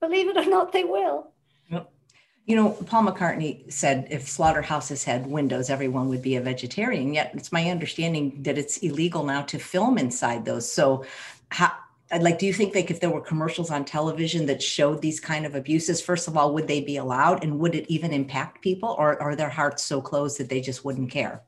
Believe 0.00 0.28
it 0.28 0.36
or 0.36 0.48
not, 0.48 0.72
they 0.72 0.84
will. 0.84 1.32
You 2.46 2.56
know, 2.56 2.70
Paul 2.70 3.04
McCartney 3.04 3.72
said 3.72 4.06
if 4.10 4.28
slaughterhouses 4.28 5.02
had 5.02 5.26
windows, 5.26 5.70
everyone 5.70 6.08
would 6.10 6.20
be 6.20 6.36
a 6.36 6.42
vegetarian. 6.42 7.14
Yet 7.14 7.30
it's 7.34 7.50
my 7.50 7.70
understanding 7.70 8.42
that 8.42 8.58
it's 8.58 8.76
illegal 8.78 9.24
now 9.24 9.42
to 9.42 9.58
film 9.58 9.96
inside 9.96 10.44
those. 10.44 10.70
So, 10.70 11.06
how, 11.48 11.72
like, 12.22 12.38
do 12.38 12.46
you 12.46 12.52
think 12.52 12.74
like 12.74 12.90
if 12.90 13.00
there 13.00 13.10
were 13.10 13.20
commercials 13.20 13.70
on 13.70 13.84
television 13.84 14.46
that 14.46 14.62
showed 14.62 15.02
these 15.02 15.20
kind 15.20 15.44
of 15.46 15.54
abuses, 15.54 16.00
first 16.00 16.28
of 16.28 16.36
all, 16.36 16.54
would 16.54 16.68
they 16.68 16.80
be 16.80 16.96
allowed, 16.96 17.42
and 17.42 17.58
would 17.58 17.74
it 17.74 17.86
even 17.88 18.12
impact 18.12 18.62
people, 18.62 18.94
or 18.98 19.20
are 19.20 19.34
their 19.34 19.48
hearts 19.48 19.82
so 19.84 20.00
closed 20.00 20.38
that 20.38 20.48
they 20.48 20.60
just 20.60 20.84
wouldn't 20.84 21.10
care? 21.10 21.42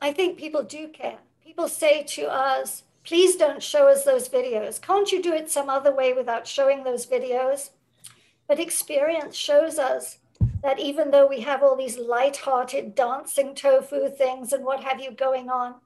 I 0.00 0.12
think 0.12 0.38
people 0.38 0.62
do 0.62 0.88
care. 0.88 1.18
People 1.44 1.68
say 1.68 2.02
to 2.02 2.26
us, 2.28 2.84
"Please 3.04 3.36
don't 3.36 3.62
show 3.62 3.88
us 3.88 4.04
those 4.04 4.28
videos. 4.28 4.80
Can't 4.80 5.10
you 5.12 5.22
do 5.22 5.32
it 5.32 5.50
some 5.50 5.68
other 5.68 5.94
way 5.94 6.12
without 6.12 6.46
showing 6.46 6.84
those 6.84 7.06
videos?" 7.06 7.70
But 8.46 8.60
experience 8.60 9.36
shows 9.36 9.78
us 9.78 10.18
that 10.62 10.78
even 10.78 11.10
though 11.10 11.26
we 11.26 11.40
have 11.40 11.62
all 11.62 11.76
these 11.76 11.98
light-hearted 11.98 12.94
dancing 12.94 13.54
tofu 13.54 14.08
things 14.08 14.52
and 14.52 14.64
what 14.64 14.82
have 14.82 15.00
you 15.00 15.10
going 15.10 15.50
on, 15.50 15.76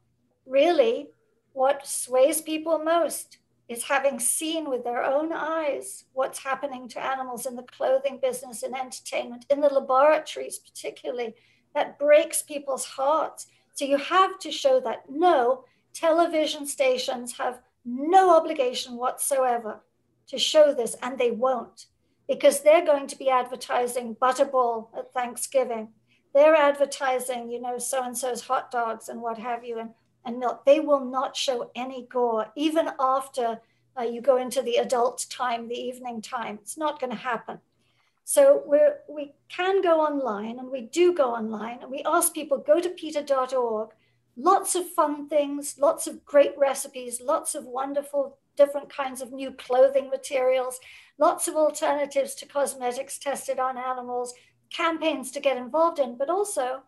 really 0.46 1.10
what 1.52 1.86
sways 1.86 2.40
people 2.40 2.78
most 2.78 3.38
is 3.68 3.84
having 3.84 4.18
seen 4.18 4.68
with 4.68 4.82
their 4.84 5.04
own 5.04 5.32
eyes 5.32 6.04
what's 6.14 6.38
happening 6.42 6.88
to 6.88 7.04
animals 7.04 7.46
in 7.46 7.54
the 7.54 7.62
clothing 7.62 8.18
business 8.20 8.62
and 8.62 8.74
entertainment, 8.74 9.44
in 9.50 9.60
the 9.60 9.68
laboratories, 9.68 10.58
particularly. 10.58 11.34
That 11.74 11.98
breaks 11.98 12.42
people's 12.42 12.86
hearts. 12.86 13.46
So 13.74 13.84
you 13.84 13.98
have 13.98 14.38
to 14.40 14.50
show 14.50 14.80
that 14.80 15.04
no, 15.10 15.64
television 15.92 16.66
stations 16.66 17.36
have 17.38 17.60
no 17.84 18.36
obligation 18.36 18.96
whatsoever 18.96 19.80
to 20.28 20.38
show 20.38 20.74
this, 20.74 20.96
and 21.02 21.18
they 21.18 21.30
won't 21.30 21.86
because 22.28 22.60
they're 22.60 22.84
going 22.84 23.06
to 23.06 23.16
be 23.16 23.30
advertising 23.30 24.14
Butterball 24.14 24.88
at 24.96 25.12
Thanksgiving. 25.12 25.88
They're 26.34 26.54
advertising, 26.54 27.50
you 27.50 27.60
know, 27.60 27.78
so 27.78 28.04
and 28.04 28.16
so's 28.16 28.42
hot 28.42 28.70
dogs 28.70 29.08
and 29.08 29.22
what 29.22 29.38
have 29.38 29.64
you, 29.64 29.78
and, 29.78 29.90
and. 30.24 30.42
They 30.66 30.80
will 30.80 31.04
not 31.04 31.36
show 31.36 31.70
any 31.74 32.06
gore, 32.10 32.46
even 32.56 32.90
after 32.98 33.60
uh, 33.98 34.02
you 34.02 34.20
go 34.20 34.36
into 34.36 34.62
the 34.62 34.76
adult 34.76 35.26
time, 35.30 35.68
the 35.68 35.78
evening 35.78 36.22
time. 36.22 36.58
It's 36.62 36.76
not 36.76 37.00
going 37.00 37.10
to 37.10 37.16
happen. 37.16 37.58
So 38.24 38.62
we're, 38.66 38.98
we 39.08 39.32
can 39.48 39.80
go 39.80 40.00
online, 40.00 40.58
and 40.58 40.70
we 40.70 40.82
do 40.82 41.14
go 41.14 41.30
online, 41.34 41.78
and 41.82 41.90
we 41.90 42.02
ask 42.04 42.34
people 42.34 42.58
go 42.58 42.80
to 42.80 42.90
PETA.org. 42.90 43.90
Lots 44.36 44.74
of 44.74 44.88
fun 44.90 45.28
things, 45.28 45.76
lots 45.80 46.06
of 46.06 46.24
great 46.24 46.52
recipes, 46.56 47.20
lots 47.20 47.54
of 47.54 47.64
wonderful 47.64 48.38
different 48.58 48.90
kinds 48.90 49.22
of 49.22 49.32
new 49.32 49.50
clothing 49.52 50.10
materials, 50.10 50.78
lots 51.16 51.48
of 51.48 51.54
alternatives 51.54 52.34
to 52.34 52.46
cosmetics 52.46 53.18
tested 53.18 53.58
on 53.58 53.78
animals, 53.78 54.34
campaigns 54.70 55.30
to 55.30 55.40
get 55.40 55.56
involved 55.56 55.98
in, 55.98 56.18
but 56.18 56.28
also 56.28 56.82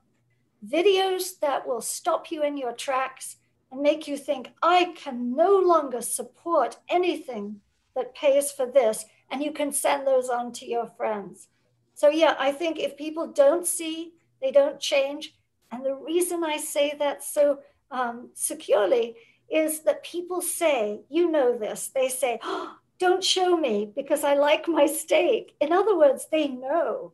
videos 0.67 1.39
that 1.41 1.67
will 1.67 1.81
stop 1.81 2.31
you 2.31 2.43
in 2.43 2.57
your 2.57 2.73
tracks 2.73 3.37
and 3.71 3.81
make 3.81 4.09
you 4.09 4.17
think, 4.17 4.51
I 4.63 4.95
can 4.97 5.35
no 5.35 5.57
longer 5.57 6.03
support 6.03 6.79
anything 6.89 7.61
that 7.95 8.15
pays 8.15 8.51
for 8.51 8.67
this. 8.67 9.05
And 9.31 9.43
you 9.43 9.53
can 9.53 9.73
send 9.73 10.07
those 10.07 10.29
on 10.29 10.53
to 10.55 10.67
your 10.67 10.87
friends. 10.87 11.49
So, 11.95 12.09
yeah, 12.09 12.35
I 12.39 12.53
think 12.53 12.79
if 12.79 12.97
people 12.97 13.29
don't 13.29 13.67
see, 13.67 14.13
they 14.43 14.51
don't 14.51 14.81
change. 14.81 15.35
And 15.71 15.85
the 15.85 15.95
reason 15.95 16.43
I 16.43 16.57
say 16.57 16.95
that 16.99 17.23
so 17.23 17.61
um, 17.91 18.31
securely 18.35 19.15
is 19.51 19.81
that 19.81 20.05
people 20.05 20.41
say, 20.41 21.01
you 21.09 21.31
know 21.31 21.57
this, 21.57 21.91
they 21.95 22.09
say, 22.09 22.39
oh, 22.43 22.77
don't 22.99 23.25
show 23.25 23.57
me 23.57 23.91
because 23.95 24.25
I 24.25 24.35
like 24.35 24.69
my 24.69 24.87
steak. 24.87 25.55
In 25.61 25.73
other 25.73 25.97
words, 25.97 26.27
they 26.31 26.49
know. 26.49 27.13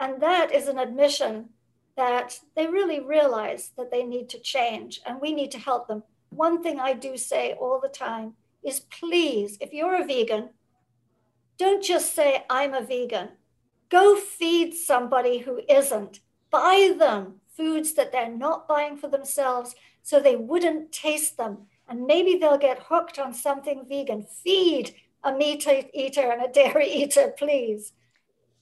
And 0.00 0.20
that 0.22 0.54
is 0.54 0.68
an 0.68 0.78
admission 0.78 1.50
that 1.98 2.38
they 2.54 2.68
really 2.68 3.00
realize 3.00 3.72
that 3.76 3.90
they 3.90 4.04
need 4.04 4.28
to 4.30 4.38
change 4.38 5.00
and 5.04 5.20
we 5.20 5.34
need 5.34 5.50
to 5.50 5.58
help 5.58 5.88
them. 5.88 6.04
One 6.30 6.62
thing 6.62 6.78
I 6.78 6.94
do 6.94 7.16
say 7.16 7.54
all 7.60 7.80
the 7.80 7.88
time 7.88 8.34
is 8.64 8.80
please, 8.80 9.58
if 9.60 9.72
you're 9.72 10.00
a 10.00 10.06
vegan, 10.06 10.50
don't 11.58 11.82
just 11.82 12.14
say, 12.14 12.44
I'm 12.48 12.72
a 12.72 12.82
vegan. 12.82 13.30
Go 13.88 14.16
feed 14.16 14.74
somebody 14.74 15.38
who 15.38 15.60
isn't. 15.68 16.20
Buy 16.50 16.94
them 16.96 17.40
foods 17.56 17.94
that 17.94 18.12
they're 18.12 18.30
not 18.30 18.68
buying 18.68 18.96
for 18.96 19.08
themselves 19.08 19.74
so 20.04 20.20
they 20.20 20.36
wouldn't 20.36 20.92
taste 20.92 21.36
them. 21.36 21.66
And 21.88 22.06
maybe 22.06 22.36
they'll 22.36 22.58
get 22.58 22.84
hooked 22.88 23.18
on 23.18 23.34
something 23.34 23.86
vegan. 23.88 24.24
Feed 24.44 24.94
a 25.24 25.32
meat 25.32 25.66
eater 25.92 26.30
and 26.30 26.44
a 26.44 26.52
dairy 26.52 26.88
eater, 27.02 27.34
please. 27.36 27.92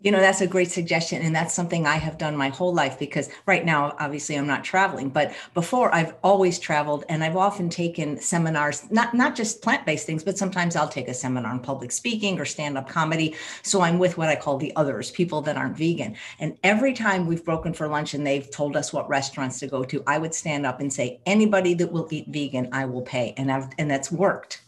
You 0.06 0.12
know, 0.12 0.20
that's 0.20 0.40
a 0.40 0.46
great 0.46 0.70
suggestion. 0.70 1.22
And 1.22 1.34
that's 1.34 1.52
something 1.52 1.84
I 1.84 1.96
have 1.96 2.16
done 2.16 2.36
my 2.36 2.48
whole 2.48 2.72
life 2.72 2.96
because 2.96 3.28
right 3.44 3.64
now, 3.64 3.96
obviously, 3.98 4.36
I'm 4.36 4.46
not 4.46 4.62
traveling, 4.62 5.08
but 5.08 5.34
before 5.52 5.92
I've 5.92 6.14
always 6.22 6.60
traveled 6.60 7.04
and 7.08 7.24
I've 7.24 7.34
often 7.36 7.68
taken 7.68 8.20
seminars, 8.20 8.88
not, 8.88 9.14
not 9.14 9.34
just 9.34 9.62
plant 9.62 9.84
based 9.84 10.06
things, 10.06 10.22
but 10.22 10.38
sometimes 10.38 10.76
I'll 10.76 10.86
take 10.86 11.08
a 11.08 11.12
seminar 11.12 11.50
on 11.50 11.58
public 11.58 11.90
speaking 11.90 12.38
or 12.38 12.44
stand 12.44 12.78
up 12.78 12.88
comedy. 12.88 13.34
So 13.64 13.80
I'm 13.80 13.98
with 13.98 14.16
what 14.16 14.28
I 14.28 14.36
call 14.36 14.58
the 14.58 14.72
others, 14.76 15.10
people 15.10 15.40
that 15.42 15.56
aren't 15.56 15.76
vegan. 15.76 16.14
And 16.38 16.56
every 16.62 16.92
time 16.92 17.26
we've 17.26 17.44
broken 17.44 17.74
for 17.74 17.88
lunch 17.88 18.14
and 18.14 18.24
they've 18.24 18.48
told 18.48 18.76
us 18.76 18.92
what 18.92 19.08
restaurants 19.08 19.58
to 19.58 19.66
go 19.66 19.82
to, 19.82 20.04
I 20.06 20.18
would 20.18 20.36
stand 20.36 20.66
up 20.66 20.78
and 20.78 20.92
say, 20.92 21.18
anybody 21.26 21.74
that 21.74 21.90
will 21.90 22.06
eat 22.12 22.28
vegan, 22.28 22.68
I 22.70 22.84
will 22.84 23.02
pay. 23.02 23.34
And 23.36 23.50
I've, 23.50 23.70
and 23.76 23.90
that's 23.90 24.12
worked. 24.12 24.62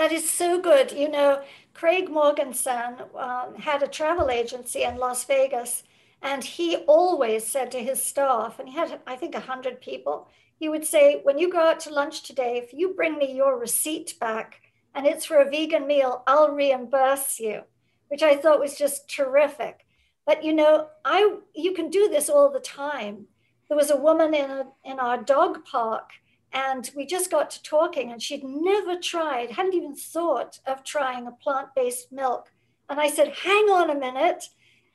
That 0.00 0.12
is 0.12 0.30
so 0.30 0.58
good. 0.58 0.92
You 0.92 1.10
know, 1.10 1.42
Craig 1.80 2.10
Morgenson 2.10 2.96
um, 3.18 3.54
had 3.54 3.82
a 3.82 3.88
travel 3.88 4.28
agency 4.28 4.82
in 4.82 4.98
Las 4.98 5.24
Vegas, 5.24 5.82
and 6.20 6.44
he 6.44 6.76
always 6.76 7.46
said 7.46 7.70
to 7.70 7.82
his 7.82 8.02
staff, 8.02 8.58
and 8.58 8.68
he 8.68 8.74
had, 8.74 9.00
I 9.06 9.16
think, 9.16 9.32
100 9.32 9.80
people, 9.80 10.28
he 10.58 10.68
would 10.68 10.84
say, 10.84 11.20
When 11.22 11.38
you 11.38 11.50
go 11.50 11.58
out 11.58 11.80
to 11.80 11.94
lunch 11.94 12.22
today, 12.22 12.58
if 12.58 12.74
you 12.74 12.92
bring 12.92 13.16
me 13.16 13.34
your 13.34 13.58
receipt 13.58 14.20
back 14.20 14.60
and 14.94 15.06
it's 15.06 15.24
for 15.24 15.38
a 15.38 15.48
vegan 15.48 15.86
meal, 15.86 16.22
I'll 16.26 16.50
reimburse 16.50 17.40
you, 17.40 17.62
which 18.08 18.22
I 18.22 18.36
thought 18.36 18.60
was 18.60 18.76
just 18.76 19.08
terrific. 19.08 19.86
But 20.26 20.44
you 20.44 20.52
know, 20.52 20.88
I 21.06 21.36
you 21.54 21.72
can 21.72 21.88
do 21.88 22.10
this 22.10 22.28
all 22.28 22.52
the 22.52 22.60
time. 22.60 23.24
There 23.68 23.78
was 23.78 23.90
a 23.90 23.96
woman 23.96 24.34
in 24.34 24.50
a, 24.50 24.66
in 24.84 25.00
our 25.00 25.16
dog 25.16 25.64
park, 25.64 26.10
and 26.52 26.90
we 26.96 27.06
just 27.06 27.30
got 27.30 27.50
to 27.50 27.62
talking, 27.62 28.10
and 28.10 28.22
she'd 28.22 28.44
never 28.44 28.96
tried, 28.96 29.52
hadn't 29.52 29.74
even 29.74 29.94
thought 29.94 30.60
of 30.66 30.84
trying 30.84 31.26
a 31.26 31.32
plant-based 31.32 32.10
milk. 32.12 32.52
And 32.88 33.00
I 33.00 33.08
said, 33.08 33.34
"Hang 33.44 33.68
on 33.70 33.90
a 33.90 33.94
minute." 33.94 34.44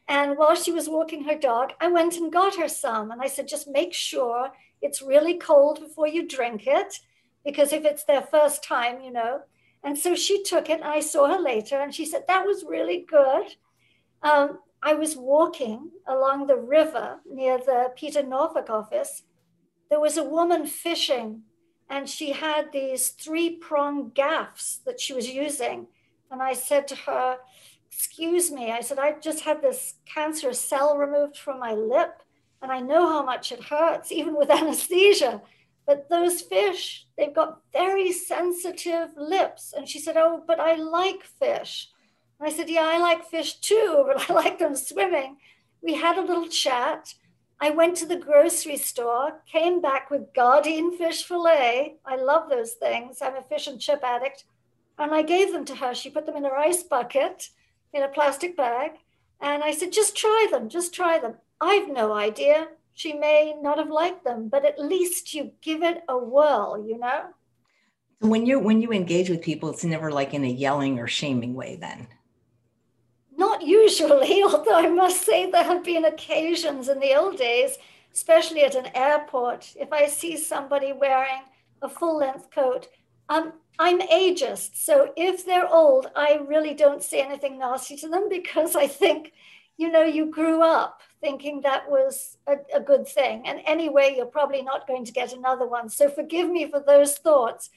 And 0.07 0.37
while 0.37 0.55
she 0.55 0.71
was 0.71 0.87
walking 0.87 1.23
her 1.23 1.37
dog, 1.37 1.73
I 1.81 1.87
went 1.87 2.17
and 2.17 2.31
got 2.31 2.57
her 2.57 2.67
some. 2.67 3.09
And 3.09 3.21
I 3.21 3.27
said, 3.27 3.47
just 3.47 3.67
make 3.67 3.91
sure 3.91 4.51
it's 4.81 5.01
really 5.01 5.35
cold 5.35 5.79
before 5.79 6.07
you 6.07 6.27
drink 6.27 6.67
it, 6.67 6.99
because 7.43 7.73
if 7.73 7.85
it's 7.85 8.03
their 8.03 8.21
first 8.21 8.63
time, 8.63 9.01
you 9.01 9.11
know. 9.11 9.41
And 9.83 9.97
so 9.97 10.13
she 10.15 10.43
took 10.43 10.69
it, 10.69 10.81
and 10.81 10.83
I 10.83 10.99
saw 10.99 11.27
her 11.27 11.41
later, 11.41 11.79
and 11.79 11.93
she 11.93 12.05
said, 12.05 12.25
that 12.27 12.45
was 12.45 12.63
really 12.67 13.05
good. 13.09 13.55
Um, 14.21 14.59
I 14.83 14.93
was 14.93 15.17
walking 15.17 15.89
along 16.07 16.45
the 16.45 16.57
river 16.57 17.19
near 17.27 17.57
the 17.57 17.91
PETA 17.95 18.23
Norfolk 18.23 18.69
office. 18.69 19.23
There 19.89 19.99
was 19.99 20.17
a 20.17 20.23
woman 20.23 20.65
fishing, 20.65 21.43
and 21.89 22.09
she 22.09 22.31
had 22.31 22.71
these 22.71 23.09
three 23.09 23.51
prong 23.51 24.11
gaffs 24.13 24.77
that 24.85 24.99
she 24.99 25.13
was 25.13 25.29
using. 25.29 25.87
And 26.31 26.41
I 26.41 26.53
said 26.53 26.87
to 26.89 26.95
her, 26.95 27.37
Excuse 27.91 28.51
me, 28.51 28.71
I 28.71 28.81
said, 28.81 28.99
I 28.99 29.13
just 29.13 29.41
had 29.45 29.61
this 29.61 29.95
cancerous 30.05 30.59
cell 30.59 30.97
removed 30.97 31.37
from 31.37 31.59
my 31.59 31.73
lip, 31.73 32.23
and 32.61 32.71
I 32.71 32.81
know 32.81 33.07
how 33.07 33.23
much 33.23 33.51
it 33.51 33.63
hurts, 33.63 34.11
even 34.11 34.35
with 34.35 34.49
anesthesia. 34.61 35.41
But 35.85 36.09
those 36.09 36.41
fish, 36.41 37.05
they've 37.17 37.33
got 37.33 37.61
very 37.71 38.11
sensitive 38.11 39.09
lips. 39.15 39.73
And 39.75 39.87
she 39.87 39.99
said, 39.99 40.17
Oh, 40.17 40.43
but 40.45 40.59
I 40.59 40.75
like 40.75 41.23
fish. 41.23 41.89
And 42.39 42.49
I 42.49 42.51
said, 42.51 42.69
Yeah, 42.69 42.87
I 42.87 42.97
like 42.97 43.25
fish 43.25 43.55
too, 43.59 44.03
but 44.07 44.29
I 44.29 44.33
like 44.33 44.59
them 44.59 44.75
swimming. 44.75 45.37
We 45.81 45.93
had 45.93 46.17
a 46.17 46.21
little 46.21 46.47
chat. 46.47 47.13
I 47.59 47.69
went 47.69 47.95
to 47.97 48.05
the 48.05 48.17
grocery 48.17 48.77
store, 48.77 49.41
came 49.45 49.81
back 49.81 50.11
with 50.11 50.33
Gardein 50.33 50.97
fish 50.97 51.23
fillet. 51.23 51.95
I 52.05 52.15
love 52.17 52.49
those 52.49 52.73
things. 52.73 53.21
I'm 53.21 53.35
a 53.35 53.41
fish 53.41 53.67
and 53.67 53.79
chip 53.79 54.03
addict. 54.03 54.43
And 54.97 55.13
I 55.13 55.21
gave 55.21 55.51
them 55.51 55.65
to 55.65 55.75
her. 55.75 55.93
She 55.93 56.09
put 56.09 56.25
them 56.25 56.35
in 56.35 56.43
her 56.43 56.57
ice 56.57 56.83
bucket 56.83 57.49
in 57.93 58.03
a 58.03 58.09
plastic 58.09 58.57
bag. 58.57 58.91
And 59.41 59.63
I 59.63 59.71
said, 59.71 59.91
just 59.91 60.15
try 60.15 60.47
them, 60.51 60.69
just 60.69 60.93
try 60.93 61.17
them. 61.17 61.35
I've 61.61 61.89
no 61.89 62.13
idea. 62.13 62.67
She 62.93 63.13
may 63.13 63.55
not 63.61 63.77
have 63.77 63.89
liked 63.89 64.23
them, 64.23 64.47
but 64.47 64.65
at 64.65 64.79
least 64.79 65.33
you 65.33 65.51
give 65.61 65.83
it 65.83 66.03
a 66.07 66.17
whirl, 66.17 66.83
you 66.87 66.97
know? 66.97 67.25
When 68.19 68.45
you 68.45 68.59
when 68.59 68.81
you 68.81 68.91
engage 68.91 69.29
with 69.29 69.41
people, 69.41 69.69
it's 69.69 69.83
never 69.83 70.09
like 70.11 70.33
in 70.33 70.45
a 70.45 70.49
yelling 70.49 70.99
or 70.99 71.07
shaming 71.07 71.53
way 71.53 71.75
then. 71.75 72.07
Not 73.37 73.61
usually, 73.61 74.43
although 74.47 74.75
I 74.75 74.89
must 74.89 75.25
say 75.25 75.49
there 75.49 75.63
have 75.63 75.83
been 75.83 76.05
occasions 76.05 76.89
in 76.89 76.99
the 76.99 77.15
old 77.15 77.37
days, 77.37 77.77
especially 78.13 78.63
at 78.63 78.75
an 78.75 78.89
airport, 78.95 79.73
if 79.77 79.91
I 79.91 80.07
see 80.07 80.37
somebody 80.37 80.93
wearing 80.93 81.41
a 81.81 81.89
full 81.89 82.17
length 82.17 82.49
coat, 82.51 82.87
um, 83.29 83.53
I'm 83.77 83.99
ageist. 84.01 84.75
So 84.75 85.11
if 85.17 85.45
they're 85.45 85.67
old, 85.67 86.09
I 86.15 86.39
really 86.47 86.73
don't 86.73 87.03
say 87.03 87.21
anything 87.21 87.59
nasty 87.59 87.97
to 87.97 88.07
them 88.07 88.29
because 88.29 88.75
I 88.75 88.87
think, 88.87 89.33
you 89.77 89.91
know, 89.91 90.03
you 90.03 90.27
grew 90.27 90.61
up 90.61 91.01
thinking 91.19 91.61
that 91.61 91.89
was 91.89 92.37
a, 92.47 92.57
a, 92.73 92.79
good 92.79 93.07
thing. 93.07 93.41
And 93.45 93.59
anyway, 93.65 94.13
you're 94.15 94.27
probably 94.27 94.61
not 94.61 94.87
going 94.87 95.05
to 95.05 95.11
get 95.11 95.33
another 95.33 95.67
one. 95.67 95.89
So 95.89 96.07
forgive 96.07 96.49
me 96.49 96.69
for 96.69 96.79
those 96.79 97.17
thoughts. 97.17 97.69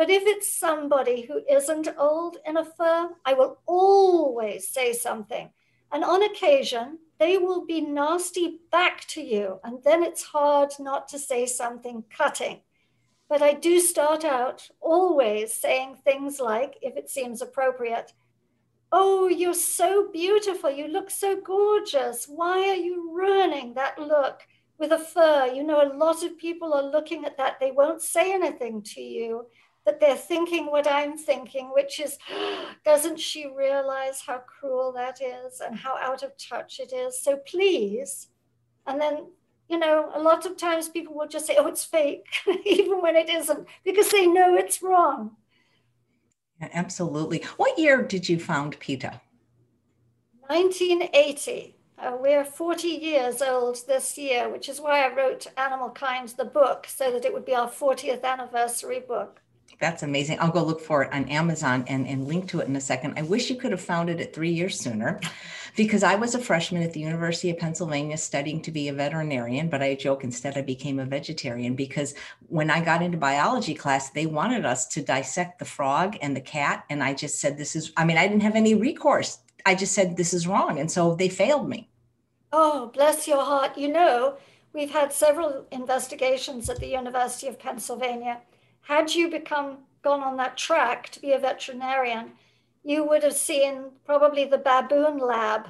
But 0.00 0.08
if 0.08 0.22
it's 0.24 0.50
somebody 0.50 1.20
who 1.20 1.42
isn't 1.46 1.86
old 1.98 2.38
in 2.46 2.56
a 2.56 2.64
fur, 2.64 3.10
I 3.26 3.34
will 3.34 3.58
always 3.66 4.66
say 4.66 4.94
something. 4.94 5.50
And 5.92 6.04
on 6.04 6.22
occasion, 6.22 7.00
they 7.18 7.36
will 7.36 7.66
be 7.66 7.82
nasty 7.82 8.60
back 8.72 9.06
to 9.08 9.20
you. 9.20 9.60
And 9.62 9.84
then 9.84 10.02
it's 10.02 10.22
hard 10.22 10.70
not 10.78 11.06
to 11.08 11.18
say 11.18 11.44
something 11.44 12.04
cutting. 12.08 12.62
But 13.28 13.42
I 13.42 13.52
do 13.52 13.78
start 13.78 14.24
out 14.24 14.70
always 14.80 15.52
saying 15.52 15.96
things 15.96 16.40
like, 16.40 16.78
if 16.80 16.96
it 16.96 17.10
seems 17.10 17.42
appropriate, 17.42 18.14
Oh, 18.90 19.28
you're 19.28 19.52
so 19.52 20.08
beautiful. 20.10 20.70
You 20.70 20.88
look 20.88 21.10
so 21.10 21.38
gorgeous. 21.42 22.24
Why 22.24 22.70
are 22.70 22.74
you 22.74 23.12
ruining 23.14 23.74
that 23.74 23.98
look 23.98 24.40
with 24.78 24.92
a 24.92 24.98
fur? 24.98 25.52
You 25.54 25.62
know, 25.62 25.82
a 25.82 25.92
lot 25.94 26.24
of 26.24 26.38
people 26.38 26.72
are 26.72 26.90
looking 26.90 27.26
at 27.26 27.36
that. 27.36 27.60
They 27.60 27.70
won't 27.70 28.00
say 28.00 28.32
anything 28.32 28.80
to 28.94 29.02
you, 29.02 29.44
but 29.84 30.00
they're 30.00 30.16
thinking 30.16 30.66
what 30.66 30.86
I'm 30.86 31.16
thinking, 31.16 31.70
which 31.74 32.00
is, 32.00 32.18
doesn't 32.84 33.20
she 33.20 33.46
realize 33.46 34.22
how 34.26 34.38
cruel 34.38 34.92
that 34.92 35.20
is 35.20 35.60
and 35.60 35.76
how 35.76 35.96
out 35.98 36.22
of 36.22 36.36
touch 36.36 36.80
it 36.80 36.92
is? 36.92 37.20
So 37.22 37.36
please. 37.36 38.28
And 38.86 39.00
then 39.00 39.26
you 39.70 39.78
know, 39.78 40.10
a 40.12 40.20
lot 40.20 40.44
of 40.46 40.56
times 40.56 40.88
people 40.88 41.14
will 41.14 41.28
just 41.28 41.46
say, 41.46 41.54
oh, 41.56 41.68
it's 41.68 41.84
fake, 41.84 42.26
even 42.66 43.00
when 43.00 43.14
it 43.14 43.30
isn't, 43.30 43.68
because 43.84 44.10
they 44.10 44.26
know 44.26 44.56
it's 44.56 44.82
wrong. 44.82 45.36
Yeah, 46.60 46.70
absolutely. 46.74 47.44
What 47.56 47.78
year 47.78 48.02
did 48.02 48.28
you 48.28 48.40
found 48.40 48.78
PETA? 48.80 49.20
1980. 50.48 51.76
Uh, 51.96 52.16
we're 52.18 52.44
40 52.44 52.88
years 52.88 53.40
old 53.40 53.86
this 53.86 54.18
year, 54.18 54.48
which 54.48 54.68
is 54.68 54.80
why 54.80 55.04
I 55.04 55.14
wrote 55.14 55.46
Animal 55.56 55.90
Kind, 55.90 56.30
the 56.30 56.44
book, 56.44 56.86
so 56.88 57.12
that 57.12 57.24
it 57.24 57.32
would 57.32 57.44
be 57.44 57.54
our 57.54 57.70
40th 57.70 58.24
anniversary 58.24 59.00
book. 59.06 59.40
That's 59.78 60.02
amazing. 60.02 60.38
I'll 60.40 60.50
go 60.50 60.62
look 60.62 60.80
for 60.80 61.02
it 61.02 61.12
on 61.12 61.24
Amazon 61.28 61.84
and, 61.86 62.06
and 62.06 62.26
link 62.26 62.48
to 62.48 62.60
it 62.60 62.68
in 62.68 62.76
a 62.76 62.80
second. 62.80 63.14
I 63.16 63.22
wish 63.22 63.48
you 63.48 63.56
could 63.56 63.70
have 63.70 63.80
found 63.80 64.10
it 64.10 64.20
at 64.20 64.34
three 64.34 64.50
years 64.50 64.78
sooner 64.78 65.20
because 65.76 66.02
I 66.02 66.16
was 66.16 66.34
a 66.34 66.38
freshman 66.38 66.82
at 66.82 66.92
the 66.92 67.00
University 67.00 67.50
of 67.50 67.58
Pennsylvania 67.58 68.18
studying 68.18 68.60
to 68.62 68.70
be 68.70 68.88
a 68.88 68.92
veterinarian, 68.92 69.68
but 69.68 69.82
I 69.82 69.94
joke 69.94 70.24
instead 70.24 70.58
I 70.58 70.62
became 70.62 70.98
a 70.98 71.06
vegetarian 71.06 71.76
because 71.76 72.14
when 72.48 72.70
I 72.70 72.84
got 72.84 73.02
into 73.02 73.16
biology 73.16 73.74
class, 73.74 74.10
they 74.10 74.26
wanted 74.26 74.66
us 74.66 74.86
to 74.88 75.02
dissect 75.02 75.58
the 75.58 75.64
frog 75.64 76.16
and 76.20 76.36
the 76.36 76.40
cat. 76.40 76.84
And 76.90 77.02
I 77.02 77.14
just 77.14 77.40
said, 77.40 77.56
this 77.56 77.74
is, 77.74 77.92
I 77.96 78.04
mean, 78.04 78.18
I 78.18 78.26
didn't 78.26 78.42
have 78.42 78.56
any 78.56 78.74
recourse. 78.74 79.38
I 79.64 79.74
just 79.74 79.94
said, 79.94 80.16
this 80.16 80.34
is 80.34 80.46
wrong. 80.46 80.78
And 80.78 80.90
so 80.90 81.14
they 81.14 81.28
failed 81.28 81.68
me. 81.68 81.88
Oh, 82.52 82.90
bless 82.92 83.28
your 83.28 83.44
heart. 83.44 83.78
You 83.78 83.88
know, 83.88 84.36
we've 84.72 84.90
had 84.90 85.12
several 85.12 85.66
investigations 85.70 86.68
at 86.68 86.80
the 86.80 86.88
University 86.88 87.46
of 87.46 87.58
Pennsylvania 87.58 88.40
had 88.82 89.14
you 89.14 89.30
become 89.30 89.78
gone 90.02 90.22
on 90.22 90.36
that 90.36 90.56
track 90.56 91.08
to 91.10 91.20
be 91.20 91.32
a 91.32 91.38
veterinarian, 91.38 92.32
you 92.82 93.04
would 93.04 93.22
have 93.22 93.34
seen 93.34 93.90
probably 94.04 94.44
the 94.44 94.58
baboon 94.58 95.18
lab. 95.18 95.68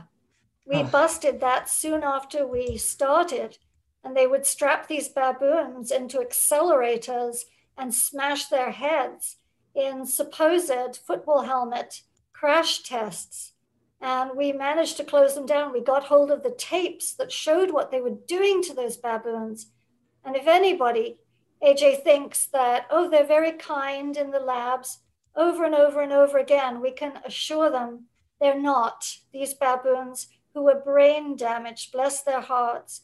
We 0.67 0.77
oh. 0.77 0.85
busted 0.85 1.41
that 1.41 1.69
soon 1.69 2.03
after 2.03 2.47
we 2.47 2.77
started, 2.77 3.59
and 4.05 4.17
they 4.17 4.27
would 4.27 4.47
strap 4.47 4.87
these 4.87 5.09
baboons 5.09 5.91
into 5.91 6.19
accelerators 6.19 7.45
and 7.77 7.95
smash 7.95 8.47
their 8.47 8.71
heads 8.71 9.37
in 9.75 10.07
supposed 10.07 10.99
football 11.05 11.43
helmet 11.43 12.03
crash 12.33 12.83
tests. 12.83 13.53
And 14.01 14.31
we 14.35 14.53
managed 14.53 14.97
to 14.97 15.05
close 15.05 15.35
them 15.35 15.45
down. 15.45 15.73
We 15.73 15.83
got 15.83 16.05
hold 16.05 16.31
of 16.31 16.43
the 16.43 16.55
tapes 16.57 17.13
that 17.15 17.31
showed 17.31 17.71
what 17.71 17.91
they 17.91 18.01
were 18.01 18.17
doing 18.27 18.63
to 18.63 18.75
those 18.75 18.97
baboons. 18.97 19.67
And 20.25 20.37
if 20.37 20.47
anybody 20.47 21.19
AJ 21.63 22.03
thinks 22.03 22.47
that, 22.47 22.87
oh, 22.91 23.11
they're 23.11 23.27
very 23.27 23.53
kind 23.53 24.17
in 24.17 24.31
the 24.31 24.41
labs. 24.41 25.01
Over 25.37 25.65
and 25.65 25.75
over 25.75 26.01
and 26.01 26.13
over 26.13 26.39
again, 26.39 26.81
we 26.81 26.91
can 26.91 27.21
assure 27.25 27.71
them 27.71 28.07
they're 28.41 28.61
not. 28.61 29.19
These 29.33 29.55
baboons 29.55 30.29
who 30.55 30.63
were 30.63 30.81
brain 30.81 31.37
damaged, 31.37 31.93
bless 31.93 32.23
their 32.23 32.41
hearts. 32.41 33.03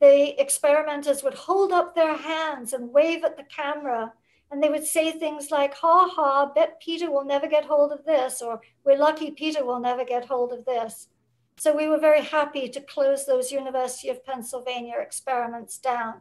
The 0.00 0.40
experimenters 0.40 1.22
would 1.22 1.34
hold 1.34 1.72
up 1.72 1.94
their 1.94 2.16
hands 2.16 2.72
and 2.72 2.92
wave 2.92 3.24
at 3.24 3.36
the 3.36 3.44
camera, 3.44 4.12
and 4.50 4.62
they 4.62 4.68
would 4.68 4.84
say 4.86 5.10
things 5.10 5.50
like, 5.50 5.74
ha 5.74 6.08
ha, 6.08 6.52
bet 6.54 6.80
PETA 6.80 7.10
will 7.10 7.24
never 7.24 7.48
get 7.48 7.64
hold 7.64 7.92
of 7.92 8.04
this, 8.04 8.42
or 8.42 8.60
we're 8.84 8.98
lucky 8.98 9.30
PETA 9.30 9.64
will 9.64 9.80
never 9.80 10.04
get 10.04 10.26
hold 10.26 10.52
of 10.52 10.64
this. 10.66 11.08
So 11.56 11.74
we 11.74 11.88
were 11.88 11.98
very 11.98 12.22
happy 12.22 12.68
to 12.68 12.80
close 12.80 13.24
those 13.24 13.52
University 13.52 14.08
of 14.10 14.24
Pennsylvania 14.24 14.96
experiments 15.00 15.78
down. 15.78 16.20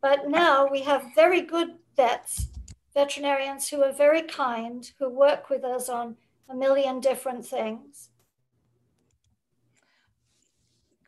But 0.00 0.28
now 0.28 0.68
we 0.70 0.82
have 0.82 1.14
very 1.14 1.40
good 1.40 1.74
vets, 1.96 2.48
veterinarians 2.94 3.68
who 3.68 3.82
are 3.82 3.92
very 3.92 4.22
kind, 4.22 4.90
who 4.98 5.08
work 5.08 5.50
with 5.50 5.64
us 5.64 5.88
on 5.88 6.16
a 6.48 6.54
million 6.54 7.00
different 7.00 7.44
things. 7.44 8.10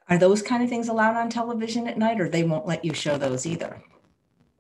Are 0.09 0.19
those 0.19 0.43
kind 0.43 0.63
of 0.63 0.69
things 0.69 0.89
allowed 0.89 1.17
on 1.17 1.31
television 1.31 1.87
at 1.87 1.97
night, 1.97 2.21
or 2.21 2.29
they 2.29 2.43
won't 2.43 2.67
let 2.67 2.85
you 2.85 2.93
show 2.93 3.17
those 3.17 3.47
either? 3.47 3.81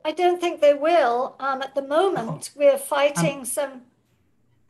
I 0.04 0.12
don't 0.12 0.40
think 0.40 0.60
they 0.60 0.74
will. 0.74 1.34
Um, 1.40 1.60
at 1.60 1.74
the 1.74 1.82
moment, 1.82 2.50
oh. 2.54 2.58
we're 2.58 2.78
fighting 2.78 3.40
um, 3.40 3.44
some. 3.44 3.82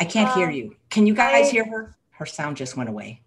I 0.01 0.07
can't 0.07 0.31
um, 0.31 0.39
hear 0.39 0.51
you. 0.51 0.77
Can 0.89 1.07
you 1.07 1.15
guys 1.15 1.49
I, 1.49 1.51
hear 1.51 1.65
her? 1.67 1.95
Her 2.11 2.25
sound 2.25 2.57
just 2.57 2.79
went 2.79 2.89
away. 2.89 3.21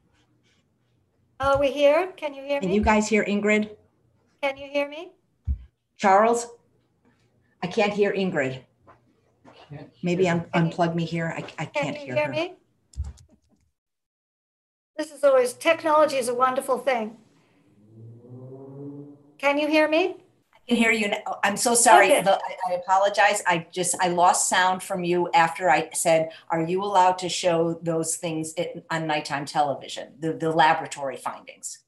Are 1.40 1.60
we 1.60 1.72
here? 1.72 2.12
Can 2.18 2.34
you 2.34 2.42
hear 2.42 2.60
Can 2.60 2.70
me? 2.70 2.76
Can 2.76 2.82
you 2.82 2.82
guys 2.82 3.08
hear 3.08 3.24
Ingrid? 3.24 3.70
Can 4.42 4.58
you 4.58 4.68
hear 4.68 4.90
me? 4.90 5.13
Charles? 6.04 6.48
I 7.62 7.68
can't 7.68 7.94
hear 7.94 8.12
Ingrid. 8.12 8.60
Maybe 10.02 10.28
un- 10.28 10.46
unplug 10.54 10.96
me 10.96 11.06
here. 11.06 11.34
I, 11.34 11.46
I 11.58 11.66
can't 11.66 11.76
hear 11.76 11.86
you. 11.86 11.94
Can 11.94 11.94
you 11.96 12.06
hear 12.08 12.16
hear 12.16 12.26
her. 12.26 12.32
me? 12.50 12.56
This 14.98 15.12
is 15.14 15.24
always, 15.24 15.54
technology 15.54 16.18
is 16.18 16.28
a 16.28 16.36
wonderful 16.36 16.78
thing. 16.78 17.16
Can 19.38 19.58
you 19.58 19.70
hear 19.70 19.88
me? 19.88 20.18
I 20.54 20.60
can 20.68 20.76
hear 20.76 20.92
you. 20.92 21.08
now. 21.08 21.40
I'm 21.42 21.56
so 21.56 21.74
sorry. 21.74 22.12
Okay. 22.12 22.22
The- 22.22 22.34
I, 22.34 22.72
I 22.72 22.74
apologize. 22.74 23.42
I 23.48 23.66
just, 23.72 23.96
I 24.02 24.10
lost 24.10 24.50
sound 24.50 24.84
from 24.84 25.06
you 25.06 25.30
after 25.34 25.70
I 25.70 25.90
said, 25.94 26.32
are 26.50 26.64
you 26.64 26.84
allowed 26.84 27.18
to 27.20 27.30
show 27.30 27.80
those 27.82 28.18
things 28.18 28.54
on 28.92 29.08
nighttime 29.08 29.46
television, 29.46 30.16
the, 30.20 30.34
the 30.34 30.52
laboratory 30.52 31.16
findings? 31.16 31.80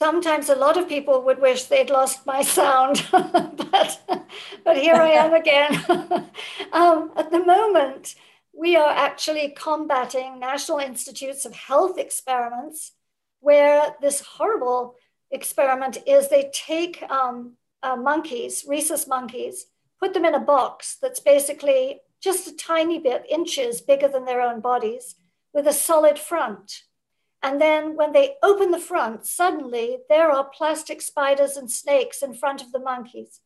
Sometimes 0.00 0.50
a 0.50 0.54
lot 0.54 0.76
of 0.76 0.88
people 0.88 1.22
would 1.22 1.40
wish 1.40 1.64
they'd 1.64 1.88
lost 1.88 2.26
my 2.26 2.42
sound, 2.42 3.06
but, 3.12 4.26
but 4.62 4.76
here 4.76 4.94
I 4.94 5.10
am 5.10 5.32
again. 5.32 5.74
um, 6.72 7.12
at 7.16 7.30
the 7.30 7.42
moment, 7.44 8.14
we 8.52 8.76
are 8.76 8.90
actually 8.90 9.54
combating 9.56 10.38
National 10.38 10.78
Institutes 10.78 11.46
of 11.46 11.54
Health 11.54 11.98
experiments, 11.98 12.92
where 13.40 13.94
this 14.02 14.20
horrible 14.20 14.96
experiment 15.30 15.98
is 16.06 16.28
they 16.28 16.50
take 16.52 17.02
um, 17.10 17.52
uh, 17.82 17.96
monkeys, 17.96 18.64
rhesus 18.68 19.06
monkeys, 19.06 19.66
put 19.98 20.12
them 20.12 20.24
in 20.24 20.34
a 20.34 20.40
box 20.40 20.98
that's 21.00 21.20
basically 21.20 22.00
just 22.20 22.48
a 22.48 22.56
tiny 22.56 22.98
bit, 22.98 23.24
inches 23.30 23.80
bigger 23.80 24.08
than 24.08 24.24
their 24.24 24.40
own 24.40 24.60
bodies, 24.60 25.16
with 25.54 25.66
a 25.66 25.72
solid 25.72 26.18
front. 26.18 26.82
And 27.42 27.60
then 27.60 27.96
when 27.96 28.12
they 28.12 28.36
open 28.42 28.70
the 28.70 28.78
front, 28.78 29.26
suddenly 29.26 29.98
there 30.08 30.30
are 30.30 30.48
plastic 30.48 31.00
spiders 31.02 31.56
and 31.56 31.70
snakes 31.70 32.22
in 32.22 32.34
front 32.34 32.62
of 32.62 32.72
the 32.72 32.78
monkeys. 32.78 33.40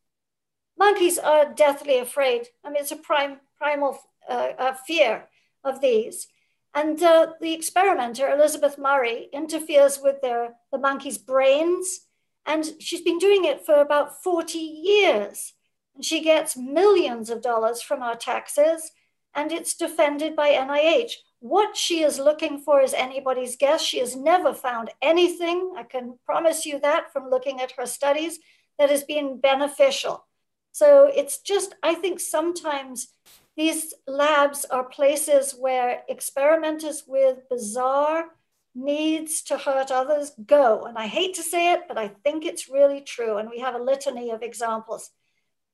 Monkeys 0.79 1.19
are 1.19 1.53
deathly 1.53 1.99
afraid. 1.99 2.49
I 2.65 2.71
mean, 2.71 2.83
it's 2.83 2.93
a 2.93 2.97
prime, 2.97 3.41
primal 3.59 3.99
uh, 4.29 4.53
uh, 4.59 4.75
fear 4.87 5.29
of 5.65 5.81
these. 5.81 6.29
And 6.75 7.03
uh, 7.03 7.33
the 7.41 7.53
experimenter, 7.53 8.31
Elizabeth 8.31 8.79
Murray, 8.79 9.29
interferes 9.33 10.01
with 10.03 10.23
their, 10.23 10.55
the 10.73 10.79
monkeys' 10.79 11.19
brains. 11.19 12.07
And 12.47 12.65
she's 12.79 13.03
been 13.03 13.19
doing 13.19 13.45
it 13.45 13.67
for 13.67 13.81
about 13.81 14.23
40 14.23 14.59
years. 14.59 15.53
And 15.95 16.05
she 16.05 16.23
gets 16.23 16.57
millions 16.57 17.29
of 17.29 17.43
dollars 17.43 17.83
from 17.83 18.03
our 18.03 18.17
taxes, 18.17 18.93
and 19.35 19.53
it's 19.53 19.75
defended 19.75 20.35
by 20.37 20.51
NIH. 20.51 21.13
What 21.41 21.77
she 21.77 22.03
is 22.03 22.19
looking 22.19 22.59
for 22.59 22.81
is 22.81 22.95
anybody's 22.95 23.57
guess. 23.57 23.83
She 23.83 23.99
has 23.99 24.15
never 24.15 24.55
found 24.55 24.91
anything, 25.03 25.73
I 25.77 25.83
can 25.83 26.19
promise 26.27 26.67
you 26.67 26.79
that 26.81 27.13
from 27.13 27.31
looking 27.31 27.61
at 27.61 27.73
her 27.73 27.87
studies, 27.87 28.39
that 28.79 28.91
has 28.91 29.05
been 29.05 29.41
beneficial. 29.41 30.27
So 30.73 31.11
it's 31.13 31.41
just, 31.41 31.75
I 31.83 31.95
think 31.95 32.21
sometimes 32.21 33.09
these 33.57 33.93
labs 34.07 34.65
are 34.67 34.85
places 34.85 35.55
where 35.59 36.03
experimenters 36.09 37.05
with 37.07 37.49
bizarre 37.49 38.27
needs 38.75 39.43
to 39.43 39.59
hurt 39.59 39.91
others 39.91 40.33
go. 40.47 40.85
And 40.85 40.97
I 40.97 41.07
hate 41.07 41.35
to 41.35 41.43
say 41.43 41.73
it, 41.73 41.83
but 41.89 41.99
I 41.99 42.09
think 42.09 42.45
it's 42.45 42.71
really 42.71 43.01
true. 43.01 43.39
And 43.39 43.51
we 43.51 43.59
have 43.61 43.75
a 43.75 43.83
litany 43.83 44.31
of 44.31 44.43
examples. 44.43 45.11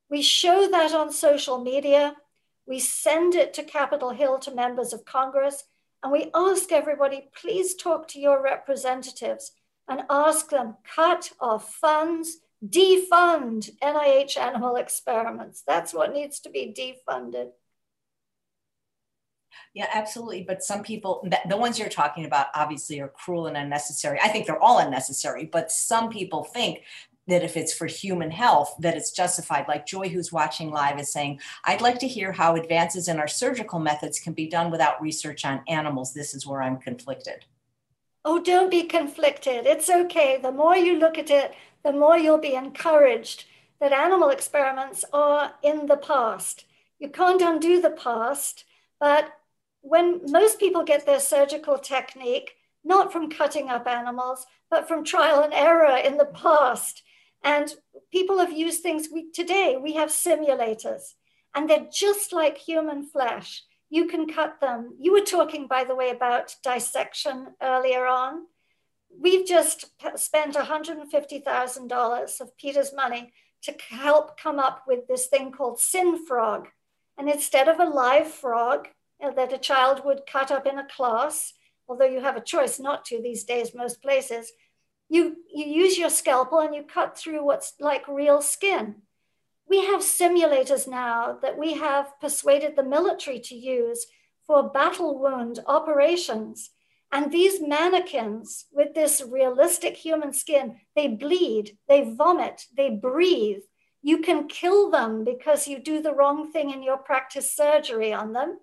We 0.08 0.22
show 0.22 0.68
that 0.70 0.94
on 0.94 1.12
social 1.12 1.58
media. 1.62 2.16
We 2.66 2.80
send 2.80 3.34
it 3.34 3.54
to 3.54 3.62
Capitol 3.62 4.10
Hill 4.10 4.38
to 4.40 4.50
members 4.54 4.92
of 4.92 5.04
Congress. 5.04 5.64
And 6.02 6.12
we 6.12 6.30
ask 6.34 6.72
everybody, 6.72 7.28
please 7.40 7.74
talk 7.74 8.08
to 8.08 8.20
your 8.20 8.42
representatives 8.42 9.52
and 9.88 10.02
ask 10.10 10.50
them, 10.50 10.76
cut 10.84 11.32
off 11.40 11.72
funds, 11.74 12.38
defund 12.64 13.70
NIH 13.80 14.36
animal 14.36 14.76
experiments. 14.76 15.62
That's 15.66 15.94
what 15.94 16.12
needs 16.12 16.40
to 16.40 16.50
be 16.50 16.74
defunded. 16.76 17.50
Yeah, 19.74 19.88
absolutely. 19.92 20.42
But 20.42 20.62
some 20.62 20.82
people, 20.82 21.26
the 21.48 21.56
ones 21.56 21.78
you're 21.78 21.88
talking 21.88 22.24
about, 22.24 22.46
obviously 22.54 23.00
are 23.00 23.08
cruel 23.08 23.46
and 23.46 23.56
unnecessary. 23.56 24.18
I 24.22 24.28
think 24.28 24.46
they're 24.46 24.62
all 24.62 24.78
unnecessary, 24.78 25.44
but 25.44 25.70
some 25.70 26.08
people 26.08 26.44
think 26.44 26.80
that 27.26 27.42
if 27.42 27.56
it's 27.56 27.74
for 27.74 27.86
human 27.86 28.30
health, 28.30 28.74
that 28.78 28.96
it's 28.96 29.10
justified. 29.10 29.66
Like 29.68 29.86
Joy, 29.86 30.08
who's 30.08 30.32
watching 30.32 30.70
live, 30.70 30.98
is 31.00 31.12
saying, 31.12 31.40
I'd 31.64 31.80
like 31.80 31.98
to 32.00 32.08
hear 32.08 32.32
how 32.32 32.54
advances 32.54 33.08
in 33.08 33.18
our 33.18 33.28
surgical 33.28 33.78
methods 33.78 34.18
can 34.20 34.32
be 34.32 34.48
done 34.48 34.70
without 34.70 35.02
research 35.02 35.44
on 35.44 35.62
animals. 35.68 36.12
This 36.12 36.34
is 36.34 36.46
where 36.46 36.62
I'm 36.62 36.78
conflicted. 36.78 37.44
Oh, 38.24 38.40
don't 38.40 38.70
be 38.70 38.84
conflicted. 38.84 39.66
It's 39.66 39.90
okay. 39.90 40.38
The 40.40 40.52
more 40.52 40.76
you 40.76 40.98
look 40.98 41.18
at 41.18 41.30
it, 41.30 41.54
the 41.84 41.92
more 41.92 42.16
you'll 42.18 42.38
be 42.38 42.54
encouraged 42.54 43.44
that 43.80 43.92
animal 43.92 44.30
experiments 44.30 45.04
are 45.12 45.52
in 45.62 45.86
the 45.86 45.96
past. 45.96 46.64
You 46.98 47.08
can't 47.08 47.42
undo 47.42 47.80
the 47.80 47.90
past, 47.90 48.64
but 48.98 49.32
when 49.82 50.20
most 50.30 50.58
people 50.58 50.82
get 50.82 51.06
their 51.06 51.20
surgical 51.20 51.78
technique, 51.78 52.56
not 52.82 53.12
from 53.12 53.30
cutting 53.30 53.68
up 53.68 53.86
animals, 53.86 54.46
but 54.70 54.88
from 54.88 55.04
trial 55.04 55.42
and 55.42 55.52
error 55.52 55.96
in 55.96 56.16
the 56.16 56.24
past. 56.24 57.02
And 57.46 57.72
people 58.10 58.38
have 58.38 58.52
used 58.52 58.82
things 58.82 59.08
we, 59.10 59.30
today, 59.30 59.78
we 59.80 59.94
have 59.94 60.08
simulators, 60.08 61.14
and 61.54 61.70
they're 61.70 61.86
just 61.92 62.32
like 62.32 62.58
human 62.58 63.04
flesh. 63.06 63.62
You 63.88 64.08
can 64.08 64.26
cut 64.26 64.60
them. 64.60 64.96
You 64.98 65.12
were 65.12 65.20
talking, 65.20 65.68
by 65.68 65.84
the 65.84 65.94
way, 65.94 66.10
about 66.10 66.56
dissection 66.64 67.54
earlier 67.62 68.04
on. 68.04 68.46
We've 69.16 69.46
just 69.46 69.86
spent 70.16 70.56
$150,000 70.56 72.40
of 72.40 72.58
PETA's 72.58 72.92
money 72.92 73.32
to 73.62 73.74
help 73.90 74.40
come 74.40 74.58
up 74.58 74.82
with 74.88 75.06
this 75.06 75.28
thing 75.28 75.52
called 75.52 75.78
SynFrog. 75.78 76.66
And 77.16 77.30
instead 77.30 77.68
of 77.68 77.78
a 77.78 77.84
live 77.84 78.26
frog 78.26 78.88
uh, 79.22 79.30
that 79.30 79.52
a 79.52 79.58
child 79.58 80.02
would 80.04 80.26
cut 80.26 80.50
up 80.50 80.66
in 80.66 80.80
a 80.80 80.88
class, 80.88 81.52
although 81.88 82.06
you 82.06 82.20
have 82.20 82.36
a 82.36 82.40
choice 82.40 82.80
not 82.80 83.04
to 83.04 83.22
these 83.22 83.44
days, 83.44 83.72
most 83.72 84.02
places, 84.02 84.50
you, 85.08 85.36
you 85.52 85.66
use 85.66 85.98
your 85.98 86.10
scalpel 86.10 86.60
and 86.60 86.74
you 86.74 86.82
cut 86.82 87.16
through 87.16 87.44
what's 87.44 87.74
like 87.80 88.06
real 88.08 88.42
skin. 88.42 88.96
We 89.68 89.84
have 89.86 90.00
simulators 90.00 90.86
now 90.88 91.38
that 91.42 91.58
we 91.58 91.74
have 91.74 92.18
persuaded 92.20 92.76
the 92.76 92.84
military 92.84 93.40
to 93.40 93.54
use 93.54 94.06
for 94.46 94.70
battle 94.70 95.18
wound 95.18 95.60
operations. 95.66 96.70
And 97.12 97.32
these 97.32 97.60
mannequins 97.60 98.66
with 98.72 98.94
this 98.94 99.22
realistic 99.22 99.96
human 99.96 100.32
skin, 100.32 100.76
they 100.94 101.08
bleed, 101.08 101.78
they 101.88 102.14
vomit, 102.14 102.66
they 102.76 102.90
breathe. 102.90 103.62
You 104.02 104.18
can 104.18 104.48
kill 104.48 104.90
them 104.90 105.24
because 105.24 105.66
you 105.66 105.78
do 105.78 106.00
the 106.00 106.14
wrong 106.14 106.52
thing 106.52 106.70
in 106.70 106.82
your 106.82 106.98
practice 106.98 107.54
surgery 107.54 108.12
on 108.12 108.32
them. 108.32 108.58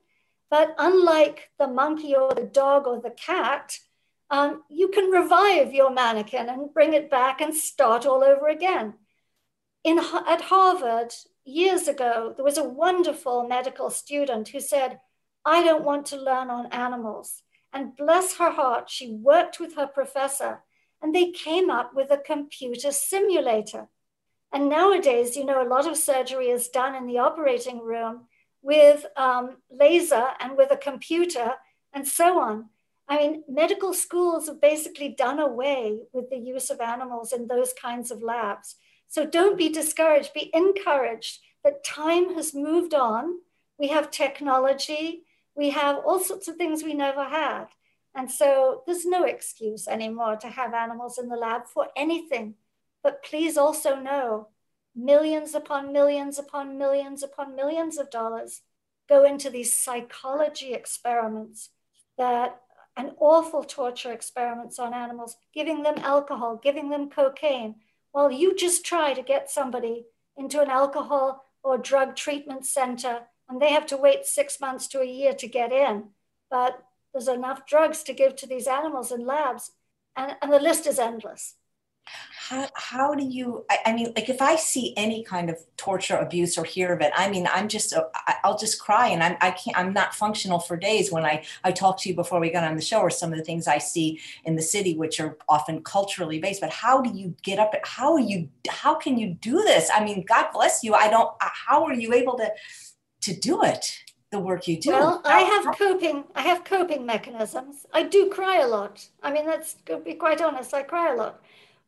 But 0.50 0.76
unlike 0.78 1.50
the 1.58 1.68
monkey 1.68 2.16
or 2.16 2.34
the 2.34 2.44
dog 2.44 2.86
or 2.86 3.02
the 3.02 3.12
cat, 3.12 3.78
um, 4.30 4.64
you 4.70 4.88
can 4.90 5.12
revive 5.12 5.74
your 5.74 5.92
mannequin 5.92 6.50
and 6.50 6.74
bring 6.74 6.94
it 6.94 7.10
back 7.10 7.42
and 7.42 7.54
start 7.54 8.06
all 8.06 8.24
over 8.24 8.48
again. 8.48 8.96
In, 9.84 10.00
at 10.00 10.42
Harvard, 10.42 11.14
years 11.46 11.88
ago, 11.88 12.34
there 12.36 12.46
was 12.46 12.58
a 12.58 12.64
wonderful 12.64 13.48
medical 13.48 13.90
student 13.90 14.50
who 14.50 14.60
said, 14.60 15.00
I 15.46 15.64
don't 15.64 15.84
want 15.84 16.06
to 16.08 16.18
learn 16.18 16.50
on 16.50 16.68
animals. 16.68 17.44
And 17.74 17.96
bless 17.96 18.38
her 18.38 18.52
heart, 18.52 18.90
she 18.90 19.12
worked 19.12 19.60
with 19.60 19.76
her 19.76 19.88
professor 19.88 20.64
and 21.02 21.14
they 21.14 21.32
came 21.32 21.70
up 21.70 21.94
with 21.94 22.12
a 22.12 22.18
computer 22.18 22.92
simulator. 22.92 23.90
And 24.54 24.70
nowadays, 24.70 25.36
you 25.36 25.44
know, 25.44 25.62
a 25.62 25.68
lot 25.68 25.88
of 25.88 25.98
surgery 25.98 26.48
is 26.48 26.70
done 26.70 26.96
in 26.96 27.08
the 27.08 27.18
operating 27.18 27.80
room 27.80 28.28
with 28.62 29.06
um, 29.18 29.58
laser 29.70 30.28
and 30.40 30.56
with 30.56 30.72
a 30.72 30.78
computer 30.78 31.54
and 31.92 32.08
so 32.08 32.40
on. 32.40 32.70
I 33.14 33.18
mean, 33.20 33.44
medical 33.48 33.94
schools 33.94 34.48
have 34.48 34.60
basically 34.60 35.10
done 35.10 35.38
away 35.38 36.00
with 36.14 36.32
the 36.32 36.38
use 36.38 36.72
of 36.72 36.82
animals 36.82 37.32
in 37.32 37.46
those 37.46 37.72
kinds 37.72 38.10
of 38.10 38.24
labs. 38.24 38.78
So 39.08 39.24
don't 39.24 39.56
be 39.56 39.70
discouraged, 39.70 40.34
be 40.34 40.50
encouraged 40.52 41.40
that 41.64 41.84
time 41.84 42.34
has 42.34 42.56
moved 42.56 42.96
on. 42.96 43.36
We 43.78 43.90
have 43.90 44.10
technology, 44.10 45.26
we 45.56 45.70
have 45.70 45.98
all 45.98 46.20
sorts 46.20 46.48
of 46.48 46.56
things 46.56 46.84
we 46.84 46.96
never 46.96 47.26
had. 47.26 47.66
And 48.16 48.32
so 48.32 48.82
there's 48.88 49.06
no 49.06 49.26
excuse 49.26 49.88
anymore 49.88 50.36
to 50.38 50.48
have 50.48 50.74
animals 50.74 51.20
in 51.20 51.30
the 51.30 51.36
lab 51.36 51.68
for 51.68 51.90
anything. 51.96 52.56
But 53.04 53.24
please 53.24 53.58
also 53.58 53.96
know 53.96 54.48
millions 54.96 55.54
upon 55.54 55.94
millions 55.94 56.40
upon 56.40 56.80
millions 56.80 57.22
upon 57.22 57.56
millions 57.56 58.00
of 58.00 58.10
dollars 58.10 58.62
go 59.08 59.24
into 59.24 59.52
these 59.52 59.78
psychology 59.78 60.74
experiments 60.74 61.70
that 62.18 62.63
and 62.96 63.12
awful 63.20 63.64
torture 63.64 64.12
experiments 64.12 64.80
on 64.80 64.94
animals, 64.94 65.38
giving 65.54 65.84
them 65.84 65.96
alcohol, 66.00 66.60
giving 66.62 66.90
them 66.90 67.10
cocaine, 67.10 67.76
while 68.12 68.32
you 68.32 68.56
just 68.56 68.86
try 68.86 69.14
to 69.14 69.22
get 69.24 69.50
somebody 69.50 70.06
into 70.38 70.62
an 70.62 70.70
alcohol 70.70 71.46
or 71.64 71.78
drug 71.78 72.16
treatment 72.16 72.66
center 72.66 73.22
and 73.50 73.62
they 73.62 73.72
have 73.72 73.86
to 73.88 73.98
wait 73.98 74.26
six 74.26 74.60
months 74.60 74.88
to 74.88 75.02
a 75.02 75.06
year 75.06 75.34
to 75.34 75.48
get 75.48 75.72
in. 75.72 76.06
But 76.50 76.84
there's 77.14 77.28
enough 77.28 77.66
drugs 77.66 78.04
to 78.04 78.14
give 78.14 78.36
to 78.38 78.48
these 78.48 78.68
animals 78.68 79.12
in 79.12 79.26
labs, 79.26 79.72
and, 80.16 80.36
and 80.42 80.52
the 80.52 80.60
list 80.60 80.88
is 80.88 81.00
endless. 81.00 81.56
How, 82.06 82.68
how 82.76 83.16
do 83.16 83.24
you 83.24 83.66
I, 83.70 83.78
I, 83.86 83.94
mean 83.94 84.12
like 84.16 84.30
if 84.30 84.42
i 84.42 84.56
see 84.58 84.94
any 84.98 85.24
kind 85.24 85.50
of 85.50 85.58
torture 85.78 86.18
abuse 86.18 86.58
or 86.58 86.66
hear 86.66 86.94
of 86.94 87.02
it 87.02 87.12
i 87.16 87.30
mean 87.30 87.48
i'm 87.52 87.70
just 87.70 87.94
uh, 87.94 88.04
i'll 88.44 88.58
just 88.58 88.80
cry 88.82 89.08
and 89.08 89.24
i'm 89.24 89.38
i 89.40 89.52
can't 89.52 89.78
i'm 89.78 89.94
not 89.94 90.14
functional 90.14 90.60
for 90.60 90.76
days 90.76 91.12
when 91.12 91.24
i 91.26 91.44
i 91.64 91.72
talked 91.72 92.02
to 92.02 92.10
you 92.10 92.16
before 92.16 92.40
we 92.40 92.50
got 92.50 92.64
on 92.64 92.76
the 92.76 92.82
show 92.82 93.00
or 93.00 93.10
some 93.10 93.32
of 93.32 93.38
the 93.38 93.46
things 93.46 93.68
i 93.68 93.78
see 93.78 94.20
in 94.44 94.56
the 94.56 94.62
city 94.62 94.96
which 94.96 95.20
are 95.20 95.38
often 95.48 95.82
culturally 95.84 96.40
based 96.40 96.60
but 96.60 96.70
how 96.70 97.02
do 97.02 97.18
you 97.18 97.34
get 97.44 97.60
up 97.60 97.74
how 97.86 98.14
are 98.14 98.20
you 98.20 98.50
how 98.70 98.96
can 98.96 99.18
you 99.18 99.34
do 99.36 99.62
this? 99.64 99.90
I 99.94 100.04
mean 100.04 100.24
god 100.28 100.48
bless 100.54 100.84
you 100.84 100.94
i 100.94 101.10
don't 101.10 101.30
uh, 101.42 101.50
how 101.68 101.84
are 101.86 101.94
you 101.94 102.14
able 102.14 102.38
to 102.38 102.52
to 103.22 103.36
do 103.36 103.64
it 103.64 104.04
the 104.32 104.40
work 104.40 104.68
you 104.68 104.80
do? 104.80 104.90
Well 104.90 105.22
i 105.26 105.42
have 105.42 105.78
coping 105.78 106.24
i 106.36 106.42
have 106.42 106.64
coping 106.64 107.06
mechanisms. 107.06 107.86
I 107.94 108.04
do 108.04 108.30
cry 108.30 108.60
a 108.62 108.68
lot. 108.68 109.08
I 109.22 109.32
mean 109.32 109.46
that's 109.46 109.76
to 109.86 109.98
be 109.98 110.14
quite 110.14 110.42
honest 110.42 110.74
i 110.74 110.84
cry 110.84 111.14
a 111.14 111.16
lot 111.16 111.43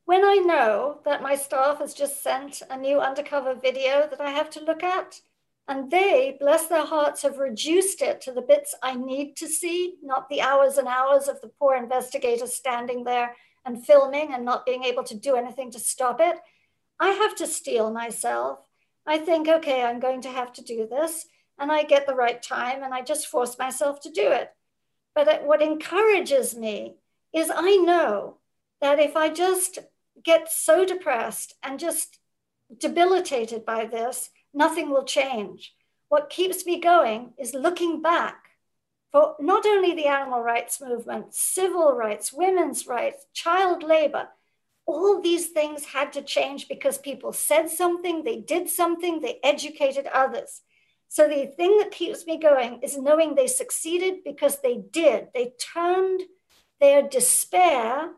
when 0.06 0.24
I 0.24 0.36
know 0.36 1.00
that 1.04 1.24
my 1.24 1.36
staff 1.36 1.80
has 1.80 1.94
just 1.94 2.22
sent 2.24 2.62
a 2.70 2.78
new 2.78 3.00
undercover 3.00 3.56
video 3.56 4.08
that 4.10 4.22
I 4.22 4.30
have 4.32 4.50
to 4.52 4.64
look 4.64 4.84
at, 4.84 5.20
and 5.68 5.90
they, 5.90 6.38
bless 6.40 6.68
their 6.68 6.86
hearts, 6.86 7.24
have 7.24 7.40
reduced 7.40 8.02
it 8.04 8.22
to 8.22 8.32
the 8.32 8.42
bits 8.42 8.76
I 8.84 8.96
need 8.96 9.36
to 9.38 9.48
see, 9.48 9.96
not 10.04 10.30
the 10.30 10.42
hours 10.42 10.78
and 10.78 10.88
hours 10.88 11.28
of 11.28 11.42
the 11.42 11.48
poor 11.60 11.76
investigators 11.76 12.54
standing 12.54 13.04
there 13.04 13.36
and 13.66 13.84
filming 13.84 14.32
and 14.32 14.46
not 14.46 14.66
being 14.66 14.84
able 14.84 15.04
to 15.06 15.16
do 15.16 15.36
anything 15.36 15.72
to 15.72 15.80
stop 15.80 16.22
it. 16.22 16.38
I 17.00 17.10
have 17.10 17.36
to 17.38 17.48
steel 17.48 17.92
myself. 17.92 18.60
I 19.08 19.18
think, 19.18 19.48
okay, 19.48 19.84
I'm 19.84 20.00
going 20.00 20.22
to 20.22 20.30
have 20.30 20.54
to 20.54 20.64
do 20.64 20.88
this. 20.88 21.26
And 21.58 21.72
I 21.72 21.84
get 21.84 22.06
the 22.06 22.16
right 22.16 22.42
time 22.42 22.84
and 22.84 22.94
I 22.94 23.02
just 23.02 23.28
force 23.28 23.58
myself 23.58 24.02
to 24.02 24.12
do 24.12 24.32
it. 24.32 24.52
But 25.16 25.46
what 25.46 25.64
encourages 25.64 26.56
me 26.56 26.98
is 27.34 27.52
I 27.54 27.78
know 27.78 28.38
that 28.82 29.00
if 29.00 29.16
I 29.16 29.30
just 29.30 29.80
get 30.24 30.52
so 30.52 30.86
depressed 30.86 31.56
and 31.64 31.80
just 31.80 32.20
debilitated 32.78 33.66
by 33.66 33.86
this, 33.86 34.30
nothing 34.54 34.90
will 34.90 35.04
change. 35.04 35.74
What 36.10 36.30
keeps 36.30 36.66
me 36.66 36.80
going 36.80 37.34
is 37.38 37.54
looking 37.54 38.02
back 38.02 38.50
for 39.12 39.36
not 39.40 39.66
only 39.66 39.96
the 39.96 40.08
animal 40.08 40.42
rights 40.42 40.82
movement, 40.82 41.34
civil 41.34 41.94
rights, 41.94 42.34
women's 42.34 42.86
rights, 42.86 43.26
child 43.34 43.84
labor. 43.84 44.28
All 44.86 45.22
these 45.22 45.48
things 45.48 45.86
had 45.86 46.14
to 46.14 46.22
change 46.22 46.68
because 46.68 46.98
people 46.98 47.34
said 47.34 47.70
something, 47.70 48.24
they 48.24 48.38
did 48.38 48.70
something, 48.70 49.22
they 49.22 49.40
educated 49.44 50.06
others. 50.08 50.62
So 51.08 51.28
the 51.28 51.48
thing 51.48 51.78
that 51.78 51.92
keeps 51.92 52.26
me 52.26 52.38
going 52.38 52.82
is 52.84 52.98
knowing 52.98 53.36
they 53.36 53.48
succeeded 53.48 54.24
because 54.24 54.60
they 54.62 54.78
did. 54.92 55.30
They 55.34 55.54
turned 55.74 56.24
their 56.80 57.02
despair 57.02 58.12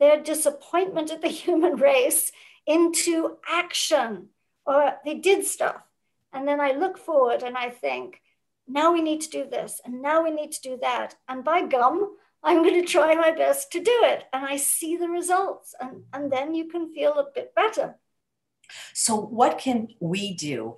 their 0.00 0.22
disappointment 0.22 1.10
at 1.10 1.22
the 1.22 1.28
human 1.42 1.76
race 1.76 2.32
into 2.66 3.38
action 3.48 4.28
or 4.66 4.94
they 5.04 5.14
did 5.14 5.46
stuff. 5.46 5.82
And 6.32 6.46
then 6.46 6.60
I 6.60 6.72
look 6.72 6.98
forward 6.98 7.42
and 7.42 7.56
I 7.56 7.70
think, 7.70 8.20
now 8.70 8.92
we 8.92 9.00
need 9.00 9.22
to 9.22 9.30
do 9.30 9.48
this 9.48 9.80
and 9.84 10.02
now 10.02 10.22
we 10.22 10.30
need 10.30 10.52
to 10.52 10.60
do 10.60 10.78
that. 10.82 11.16
And 11.26 11.42
by 11.42 11.62
gum, 11.62 12.16
I'm 12.42 12.62
going 12.62 12.80
to 12.80 12.86
try 12.86 13.14
my 13.14 13.30
best 13.30 13.72
to 13.72 13.80
do 13.80 14.00
it. 14.04 14.24
And 14.32 14.44
I 14.44 14.56
see 14.56 14.96
the 14.96 15.08
results. 15.08 15.74
And, 15.80 16.02
and 16.12 16.30
then 16.30 16.54
you 16.54 16.68
can 16.68 16.92
feel 16.92 17.14
a 17.14 17.26
bit 17.34 17.54
better. 17.54 17.96
So, 18.92 19.16
what 19.16 19.58
can 19.58 19.88
we 19.98 20.34
do 20.34 20.76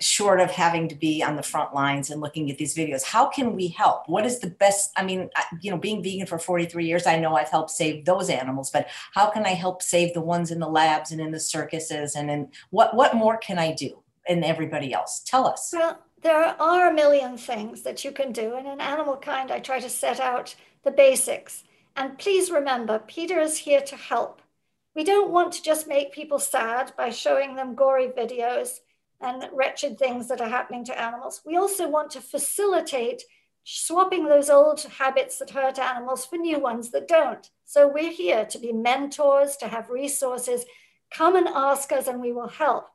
short 0.00 0.40
of 0.40 0.50
having 0.50 0.88
to 0.88 0.94
be 0.94 1.22
on 1.22 1.36
the 1.36 1.42
front 1.42 1.72
lines 1.72 2.10
and 2.10 2.20
looking 2.20 2.50
at 2.50 2.58
these 2.58 2.74
videos 2.74 3.04
how 3.04 3.26
can 3.26 3.54
we 3.54 3.68
help? 3.68 4.08
What 4.08 4.26
is 4.26 4.40
the 4.40 4.50
best 4.50 4.90
i 4.96 5.04
mean 5.04 5.30
you 5.60 5.70
know 5.70 5.78
being 5.78 6.02
vegan 6.02 6.26
for 6.26 6.38
43 6.38 6.84
years 6.84 7.06
i 7.06 7.18
know 7.18 7.36
i've 7.36 7.48
helped 7.48 7.70
save 7.70 8.04
those 8.04 8.28
animals 8.28 8.70
but 8.70 8.88
how 9.12 9.30
can 9.30 9.46
i 9.46 9.50
help 9.50 9.82
save 9.82 10.14
the 10.14 10.20
ones 10.20 10.50
in 10.50 10.58
the 10.58 10.68
labs 10.68 11.12
and 11.12 11.20
in 11.20 11.30
the 11.30 11.38
circuses 11.38 12.16
and 12.16 12.30
in 12.30 12.48
what 12.70 12.94
what 12.96 13.14
more 13.14 13.36
can 13.36 13.58
i 13.58 13.72
do 13.72 14.02
and 14.26 14.44
everybody 14.44 14.92
else? 14.92 15.22
Tell 15.24 15.46
us. 15.46 15.70
Well 15.72 15.98
there 16.22 16.60
are 16.60 16.88
a 16.88 16.94
million 16.94 17.36
things 17.36 17.82
that 17.82 18.02
you 18.02 18.10
can 18.10 18.32
do 18.32 18.54
and 18.54 18.66
in 18.66 18.80
animal 18.80 19.16
kind. 19.16 19.50
I 19.50 19.60
try 19.60 19.78
to 19.78 19.90
set 19.90 20.18
out 20.18 20.54
the 20.82 20.90
basics. 20.90 21.64
And 21.96 22.18
please 22.18 22.50
remember 22.50 22.98
PETA 22.98 23.40
is 23.40 23.58
here 23.58 23.82
to 23.82 23.96
help. 23.96 24.40
We 24.96 25.04
don't 25.04 25.30
want 25.30 25.52
to 25.52 25.62
just 25.62 25.86
make 25.86 26.14
people 26.14 26.38
sad 26.38 26.92
by 26.96 27.10
showing 27.10 27.54
them 27.54 27.74
gory 27.74 28.08
videos 28.08 28.80
and 29.24 29.48
wretched 29.52 29.98
things 29.98 30.28
that 30.28 30.40
are 30.40 30.48
happening 30.48 30.84
to 30.84 31.00
animals. 31.00 31.40
We 31.44 31.56
also 31.56 31.88
want 31.88 32.10
to 32.12 32.20
facilitate 32.20 33.22
swapping 33.64 34.26
those 34.26 34.50
old 34.50 34.82
habits 34.98 35.38
that 35.38 35.50
hurt 35.50 35.78
animals 35.78 36.26
for 36.26 36.36
new 36.36 36.58
ones 36.58 36.90
that 36.90 37.08
don't. 37.08 37.48
So 37.64 37.88
we're 37.88 38.12
here 38.12 38.44
to 38.44 38.58
be 38.58 38.72
mentors, 38.72 39.56
to 39.56 39.68
have 39.68 39.88
resources. 39.88 40.66
Come 41.10 41.34
and 41.34 41.48
ask 41.48 41.90
us, 41.90 42.06
and 42.06 42.20
we 42.20 42.32
will 42.32 42.48
help. 42.48 42.88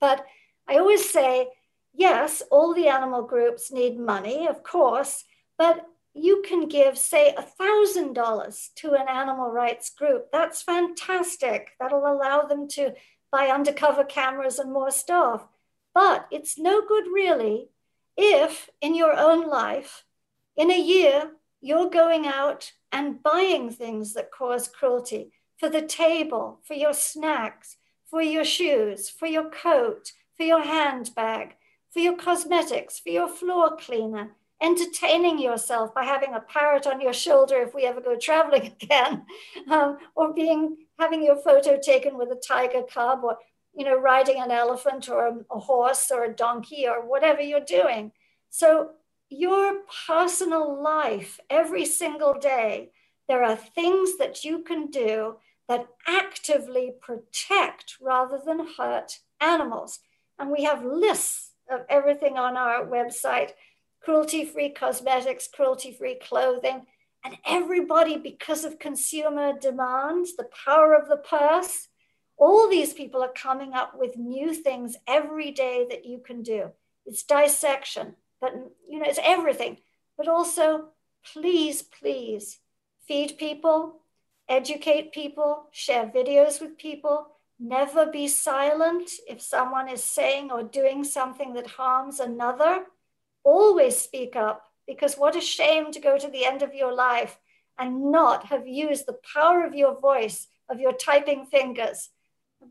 But 0.00 0.26
I 0.68 0.78
always 0.78 1.08
say, 1.08 1.48
yes, 1.94 2.42
all 2.50 2.74
the 2.74 2.88
animal 2.88 3.22
groups 3.22 3.70
need 3.70 3.98
money, 3.98 4.48
of 4.48 4.64
course, 4.64 5.24
but 5.56 5.86
you 6.12 6.42
can 6.46 6.68
give, 6.68 6.98
say, 6.98 7.34
$1,000 7.60 8.74
to 8.76 8.92
an 8.92 9.08
animal 9.08 9.50
rights 9.50 9.90
group. 9.90 10.30
That's 10.32 10.62
fantastic. 10.62 11.70
That'll 11.80 12.06
allow 12.06 12.42
them 12.42 12.68
to 12.70 12.94
by 13.34 13.48
undercover 13.48 14.04
cameras 14.04 14.60
and 14.60 14.72
more 14.72 14.92
staff. 14.92 15.44
But 15.92 16.28
it's 16.30 16.56
no 16.56 16.86
good 16.86 17.06
really 17.12 17.66
if 18.16 18.70
in 18.80 18.94
your 18.94 19.12
own 19.18 19.48
life, 19.48 20.04
in 20.56 20.70
a 20.70 20.80
year, 20.80 21.32
you're 21.60 21.90
going 21.90 22.28
out 22.28 22.70
and 22.92 23.20
buying 23.24 23.70
things 23.70 24.14
that 24.14 24.30
cause 24.30 24.68
cruelty 24.68 25.32
for 25.58 25.68
the 25.68 25.82
table, 25.82 26.60
for 26.62 26.74
your 26.74 26.94
snacks, 26.94 27.76
for 28.08 28.22
your 28.22 28.44
shoes, 28.44 29.10
for 29.10 29.26
your 29.26 29.50
coat, 29.50 30.12
for 30.36 30.44
your 30.44 30.62
handbag, 30.62 31.56
for 31.90 31.98
your 31.98 32.16
cosmetics, 32.16 33.00
for 33.00 33.08
your 33.08 33.28
floor 33.28 33.76
cleaner, 33.76 34.30
entertaining 34.62 35.38
yourself 35.38 35.94
by 35.94 36.04
having 36.04 36.34
a 36.34 36.40
parrot 36.40 36.86
on 36.86 37.00
your 37.00 37.12
shoulder 37.12 37.56
if 37.62 37.74
we 37.74 37.84
ever 37.84 38.00
go 38.00 38.16
traveling 38.16 38.66
again, 38.82 39.24
um, 39.70 39.98
or 40.14 40.32
being 40.32 40.76
having 40.98 41.24
your 41.24 41.36
photo 41.36 41.78
taken 41.80 42.16
with 42.16 42.30
a 42.30 42.40
tiger 42.46 42.82
cub 42.82 43.20
or 43.24 43.36
you 43.74 43.84
know 43.84 43.98
riding 43.98 44.40
an 44.40 44.50
elephant 44.50 45.08
or 45.08 45.26
a, 45.26 45.36
a 45.50 45.58
horse 45.58 46.10
or 46.10 46.24
a 46.24 46.34
donkey 46.34 46.86
or 46.86 47.06
whatever 47.06 47.40
you're 47.40 47.60
doing. 47.60 48.12
So 48.50 48.90
your 49.30 49.80
personal 50.06 50.80
life 50.82 51.40
every 51.50 51.84
single 51.84 52.34
day 52.34 52.90
there 53.28 53.42
are 53.42 53.56
things 53.56 54.18
that 54.18 54.44
you 54.44 54.62
can 54.62 54.90
do 54.90 55.36
that 55.68 55.86
actively 56.06 56.92
protect 57.00 57.96
rather 58.00 58.38
than 58.44 58.66
hurt 58.76 59.20
animals. 59.40 60.00
And 60.38 60.50
we 60.50 60.64
have 60.64 60.84
lists 60.84 61.52
of 61.70 61.80
everything 61.88 62.36
on 62.36 62.56
our 62.56 62.84
website 62.84 63.52
cruelty 64.04 64.44
free 64.44 64.70
cosmetics 64.70 65.48
cruelty 65.48 65.92
free 65.92 66.16
clothing 66.16 66.86
and 67.24 67.38
everybody, 67.46 68.18
because 68.18 68.64
of 68.64 68.78
consumer 68.78 69.54
demands, 69.58 70.36
the 70.36 70.48
power 70.64 70.94
of 70.94 71.08
the 71.08 71.16
purse, 71.16 71.88
all 72.36 72.68
these 72.68 72.92
people 72.92 73.22
are 73.22 73.32
coming 73.32 73.72
up 73.72 73.92
with 73.98 74.18
new 74.18 74.52
things 74.52 74.96
every 75.08 75.50
day 75.50 75.86
that 75.88 76.04
you 76.04 76.18
can 76.18 76.42
do. 76.42 76.70
It's 77.06 77.22
dissection, 77.22 78.16
but 78.42 78.52
you 78.88 78.98
know, 78.98 79.06
it's 79.08 79.20
everything. 79.22 79.78
But 80.18 80.28
also, 80.28 80.88
please, 81.32 81.82
please 81.82 82.58
feed 83.08 83.38
people, 83.38 84.02
educate 84.46 85.12
people, 85.12 85.68
share 85.72 86.06
videos 86.06 86.60
with 86.60 86.76
people. 86.76 87.28
Never 87.58 88.04
be 88.04 88.28
silent 88.28 89.10
if 89.28 89.40
someone 89.40 89.88
is 89.88 90.04
saying 90.04 90.50
or 90.50 90.62
doing 90.62 91.04
something 91.04 91.54
that 91.54 91.68
harms 91.68 92.20
another. 92.20 92.84
Always 93.44 93.98
speak 93.98 94.34
up 94.34 94.64
because 94.86 95.14
what 95.14 95.36
a 95.36 95.40
shame 95.40 95.92
to 95.92 96.00
go 96.00 96.18
to 96.18 96.28
the 96.28 96.44
end 96.44 96.62
of 96.62 96.74
your 96.74 96.92
life 96.92 97.38
and 97.78 98.10
not 98.10 98.46
have 98.46 98.66
used 98.66 99.06
the 99.06 99.18
power 99.34 99.64
of 99.64 99.74
your 99.74 99.98
voice, 100.00 100.48
of 100.68 100.80
your 100.80 100.92
typing 100.92 101.46
fingers. 101.46 102.10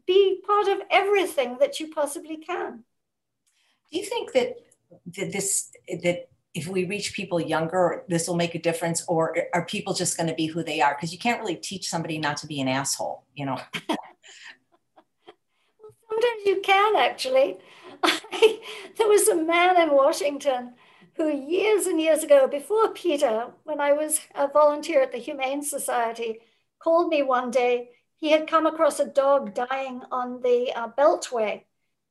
Be 0.08 0.42
part 0.46 0.68
of 0.68 0.82
everything 0.90 1.58
that 1.60 1.80
you 1.80 1.90
possibly 1.94 2.38
can. 2.38 2.84
Do 3.92 4.00
you 4.00 4.06
think 4.06 4.32
that, 4.34 4.58
that 5.16 5.32
this 5.32 5.72
that 6.02 6.30
if 6.54 6.68
we 6.68 6.86
reach 6.86 7.14
people 7.14 7.40
younger, 7.40 8.04
this 8.08 8.28
will 8.28 8.36
make 8.36 8.56
a 8.56 8.60
difference, 8.60 9.04
or 9.08 9.36
are 9.54 9.66
people 9.66 9.94
just 9.94 10.18
going 10.18 10.30
to 10.30 10.36
be 10.36 10.46
who 10.46 10.64
they 10.64 10.82
are? 10.82 10.96
Because 10.96 11.12
you 11.12 11.20
can't 11.20 11.40
really 11.40 11.56
teach 11.56 11.90
somebody 11.90 12.18
not 12.20 12.38
to 12.38 12.48
be 12.48 12.62
an 12.62 12.68
asshole, 12.68 13.24
you 13.36 13.46
know. 13.46 13.60
well, 13.90 13.98
sometimes 16.10 16.46
you 16.46 16.62
can 16.62 16.96
actually. 16.96 17.58
there 18.98 19.08
was 19.08 19.28
a 19.28 19.36
man 19.36 19.82
in 19.82 19.96
Washington 19.96 20.74
who 21.16 21.30
years 21.30 21.86
and 21.86 22.02
years 22.02 22.24
ago, 22.24 22.48
before 22.48 22.94
PETA, 22.94 23.52
when 23.64 23.80
I 23.80 23.94
was 23.94 24.20
a 24.36 24.48
volunteer 24.48 25.02
at 25.02 25.12
the 25.12 25.20
Humane 25.20 25.62
Society, 25.62 26.40
called 26.80 27.10
me 27.10 27.22
one 27.22 27.52
day. 27.52 27.90
He 28.18 28.32
had 28.32 28.48
come 28.48 28.66
across 28.66 29.00
a 29.00 29.06
dog 29.06 29.54
dying 29.54 30.02
on 30.12 30.42
the 30.42 30.72
uh, 30.76 30.88
Beltway, 30.98 31.64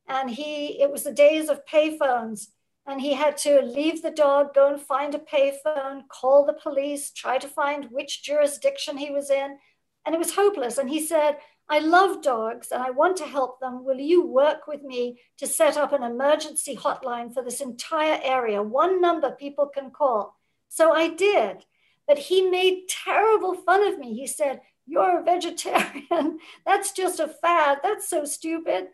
and 0.07 0.31
he 0.31 0.81
it 0.81 0.91
was 0.91 1.03
the 1.05 1.13
days 1.13 1.49
of 1.49 1.67
payphones, 1.67 2.49
and 2.87 3.01
he 3.01 3.15
had 3.15 3.37
to 3.39 3.63
leave 3.63 4.03
the 4.03 4.11
dog, 4.11 4.55
go 4.55 4.73
and 4.73 4.81
find 4.81 5.15
a 5.15 5.19
payphone, 5.19 6.07
call 6.09 6.45
the 6.45 6.53
police, 6.53 7.11
try 7.13 7.39
to 7.39 7.49
find 7.49 7.89
which 7.91 8.23
jurisdiction 8.23 8.99
he 8.99 9.11
was 9.11 9.31
in, 9.31 9.59
and 10.05 10.15
it 10.15 10.19
was 10.19 10.35
hopeless. 10.35 10.79
And 10.79 10.91
he 10.91 11.05
said, 11.05 11.39
I 11.69 11.79
love 11.79 12.23
dogs 12.23 12.71
and 12.71 12.83
I 12.83 12.91
want 12.91 13.17
to 13.19 13.27
help 13.27 13.61
them. 13.61 13.85
Will 13.85 13.99
you 13.99 14.27
work 14.27 14.67
with 14.67 14.83
me 14.83 15.21
to 15.39 15.47
set 15.47 15.77
up 15.77 15.93
an 15.93 16.03
emergency 16.03 16.77
hotline 16.77 17.33
for 17.33 17.43
this 17.43 17.61
entire 17.61 18.21
area? 18.23 18.63
One 18.63 19.01
number 19.01 19.31
people 19.31 19.67
can 19.67 19.91
call. 19.91 20.37
So 20.69 20.93
I 20.93 21.09
did. 21.09 21.65
But 22.07 22.19
he 22.19 22.43
made 22.43 22.89
terrible 22.89 23.55
fun 23.55 23.87
of 23.87 23.99
me. 23.99 24.15
He 24.15 24.27
said, 24.27 24.61
You're 24.87 25.21
a 25.21 25.25
vegetarian. 25.25 26.39
That's 26.67 26.93
just 26.93 27.21
a 27.21 27.29
fad. 27.29 27.79
That's 27.83 28.09
so 28.09 28.25
stupid. 28.25 28.89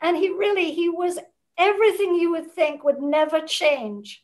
And 0.00 0.16
he 0.16 0.28
really, 0.28 0.72
he 0.72 0.88
was 0.88 1.18
everything 1.58 2.14
you 2.14 2.30
would 2.32 2.50
think 2.50 2.84
would 2.84 3.00
never 3.00 3.40
change. 3.40 4.22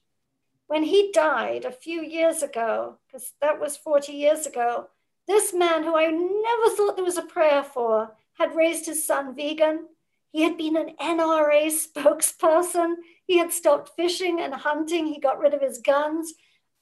When 0.66 0.84
he 0.84 1.10
died 1.12 1.64
a 1.64 1.72
few 1.72 2.02
years 2.02 2.42
ago, 2.42 2.98
because 3.06 3.32
that 3.40 3.60
was 3.60 3.76
40 3.76 4.12
years 4.12 4.46
ago, 4.46 4.86
this 5.26 5.52
man, 5.52 5.84
who 5.84 5.96
I 5.96 6.06
never 6.06 6.74
thought 6.74 6.96
there 6.96 7.04
was 7.04 7.18
a 7.18 7.22
prayer 7.22 7.62
for, 7.62 8.16
had 8.38 8.56
raised 8.56 8.86
his 8.86 9.06
son 9.06 9.34
vegan. 9.34 9.86
He 10.32 10.42
had 10.42 10.56
been 10.56 10.76
an 10.76 10.96
NRA 11.00 11.66
spokesperson. 11.66 12.96
He 13.26 13.38
had 13.38 13.52
stopped 13.52 13.92
fishing 13.96 14.40
and 14.40 14.54
hunting. 14.54 15.06
He 15.06 15.20
got 15.20 15.38
rid 15.38 15.54
of 15.54 15.60
his 15.60 15.78
guns. 15.78 16.34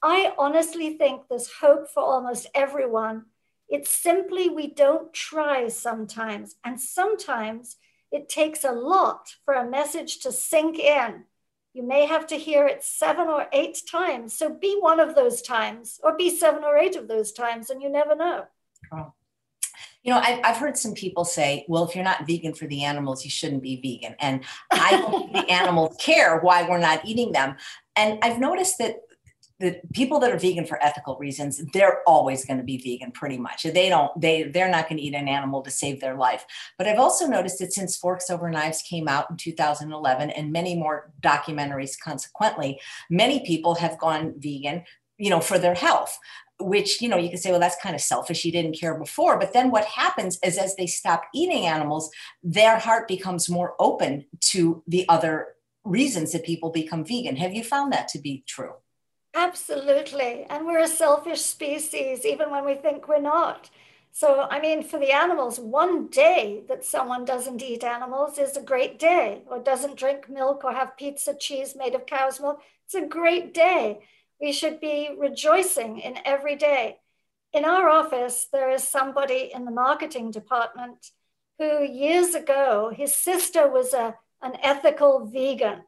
I 0.02 0.32
honestly 0.38 0.96
think 0.96 1.22
there's 1.28 1.50
hope 1.60 1.88
for 1.88 2.02
almost 2.02 2.46
everyone. 2.54 3.26
It's 3.68 3.90
simply 3.90 4.48
we 4.48 4.68
don't 4.68 5.12
try 5.12 5.68
sometimes. 5.68 6.56
And 6.64 6.80
sometimes 6.80 7.76
it 8.10 8.28
takes 8.28 8.64
a 8.64 8.72
lot 8.72 9.34
for 9.44 9.54
a 9.54 9.68
message 9.68 10.20
to 10.20 10.32
sink 10.32 10.78
in. 10.78 11.24
You 11.74 11.82
may 11.82 12.06
have 12.06 12.26
to 12.28 12.36
hear 12.36 12.66
it 12.66 12.82
seven 12.82 13.28
or 13.28 13.46
eight 13.52 13.82
times. 13.90 14.36
So 14.36 14.52
be 14.52 14.76
one 14.80 15.00
of 15.00 15.14
those 15.14 15.42
times, 15.42 16.00
or 16.02 16.16
be 16.16 16.30
seven 16.30 16.64
or 16.64 16.76
eight 16.76 16.96
of 16.96 17.08
those 17.08 17.32
times, 17.32 17.70
and 17.70 17.82
you 17.82 17.90
never 17.90 18.16
know. 18.16 18.44
Oh. 18.92 19.12
You 20.02 20.14
know, 20.14 20.20
I've, 20.20 20.40
I've 20.44 20.56
heard 20.56 20.78
some 20.78 20.94
people 20.94 21.24
say, 21.24 21.66
well, 21.68 21.84
if 21.84 21.94
you're 21.94 22.04
not 22.04 22.26
vegan 22.26 22.54
for 22.54 22.66
the 22.66 22.84
animals, 22.84 23.24
you 23.24 23.30
shouldn't 23.30 23.62
be 23.62 23.76
vegan. 23.76 24.16
And 24.20 24.44
I 24.70 24.92
don't 24.92 25.12
think 25.12 25.32
the 25.32 25.52
animals 25.52 25.96
care 25.98 26.38
why 26.40 26.68
we're 26.68 26.78
not 26.78 27.04
eating 27.04 27.32
them. 27.32 27.56
And 27.96 28.18
I've 28.22 28.38
noticed 28.38 28.78
that 28.78 28.96
the 29.60 29.80
people 29.92 30.20
that 30.20 30.30
are 30.30 30.38
vegan 30.38 30.64
for 30.64 30.82
ethical 30.82 31.16
reasons 31.18 31.60
they're 31.72 32.00
always 32.06 32.44
going 32.44 32.58
to 32.58 32.64
be 32.64 32.78
vegan 32.78 33.10
pretty 33.10 33.38
much. 33.38 33.64
They 33.64 33.88
don't 33.88 34.18
they 34.20 34.44
they're 34.44 34.70
not 34.70 34.88
going 34.88 34.98
to 34.98 35.02
eat 35.02 35.14
an 35.14 35.28
animal 35.28 35.62
to 35.62 35.70
save 35.70 36.00
their 36.00 36.16
life. 36.16 36.44
But 36.76 36.86
i've 36.86 36.98
also 36.98 37.26
noticed 37.26 37.58
that 37.58 37.72
since 37.72 37.96
forks 37.96 38.30
over 38.30 38.50
knives 38.50 38.82
came 38.82 39.08
out 39.08 39.30
in 39.30 39.36
2011 39.36 40.30
and 40.30 40.52
many 40.52 40.76
more 40.76 41.10
documentaries 41.20 41.98
consequently 41.98 42.80
many 43.10 43.44
people 43.44 43.74
have 43.76 43.98
gone 43.98 44.34
vegan 44.38 44.84
you 45.16 45.30
know 45.30 45.40
for 45.40 45.58
their 45.58 45.74
health 45.74 46.18
which 46.60 47.00
you 47.00 47.08
know 47.08 47.16
you 47.16 47.28
can 47.28 47.38
say 47.38 47.50
well 47.50 47.60
that's 47.60 47.80
kind 47.82 47.94
of 47.94 48.00
selfish 48.00 48.44
you 48.44 48.52
didn't 48.52 48.78
care 48.78 48.98
before. 48.98 49.38
But 49.38 49.52
then 49.52 49.70
what 49.70 49.84
happens 49.84 50.38
is 50.44 50.58
as 50.58 50.76
they 50.76 50.86
stop 50.86 51.24
eating 51.34 51.66
animals 51.66 52.10
their 52.42 52.78
heart 52.78 53.08
becomes 53.08 53.48
more 53.48 53.74
open 53.78 54.26
to 54.40 54.82
the 54.86 55.04
other 55.08 55.54
reasons 55.84 56.32
that 56.32 56.44
people 56.44 56.70
become 56.70 57.04
vegan. 57.04 57.36
Have 57.36 57.54
you 57.54 57.64
found 57.64 57.92
that 57.92 58.08
to 58.08 58.18
be 58.18 58.44
true 58.46 58.74
Absolutely. 59.38 60.46
And 60.50 60.66
we're 60.66 60.80
a 60.82 60.88
selfish 60.88 61.42
species, 61.42 62.26
even 62.26 62.50
when 62.50 62.64
we 62.66 62.74
think 62.74 63.06
we're 63.06 63.20
not. 63.20 63.70
So, 64.10 64.48
I 64.50 64.60
mean, 64.60 64.82
for 64.82 64.98
the 64.98 65.12
animals, 65.12 65.60
one 65.60 66.08
day 66.08 66.64
that 66.68 66.84
someone 66.84 67.24
doesn't 67.24 67.62
eat 67.62 67.84
animals 67.84 68.36
is 68.36 68.56
a 68.56 68.60
great 68.72 68.98
day, 68.98 69.42
or 69.46 69.60
doesn't 69.60 69.94
drink 69.96 70.28
milk 70.28 70.64
or 70.64 70.72
have 70.72 70.96
pizza 70.96 71.36
cheese 71.38 71.76
made 71.76 71.94
of 71.94 72.04
cow's 72.04 72.40
milk. 72.40 72.60
It's 72.84 72.96
a 72.96 73.06
great 73.06 73.54
day. 73.54 74.00
We 74.40 74.50
should 74.50 74.80
be 74.80 75.10
rejoicing 75.16 76.00
in 76.00 76.18
every 76.24 76.56
day. 76.56 76.96
In 77.52 77.64
our 77.64 77.88
office, 77.88 78.48
there 78.52 78.70
is 78.70 78.82
somebody 78.88 79.52
in 79.54 79.64
the 79.64 79.70
marketing 79.70 80.32
department 80.32 81.12
who 81.60 81.84
years 81.84 82.34
ago, 82.34 82.90
his 82.92 83.14
sister 83.14 83.70
was 83.70 83.94
a, 83.94 84.16
an 84.42 84.54
ethical 84.64 85.26
vegan, 85.26 85.84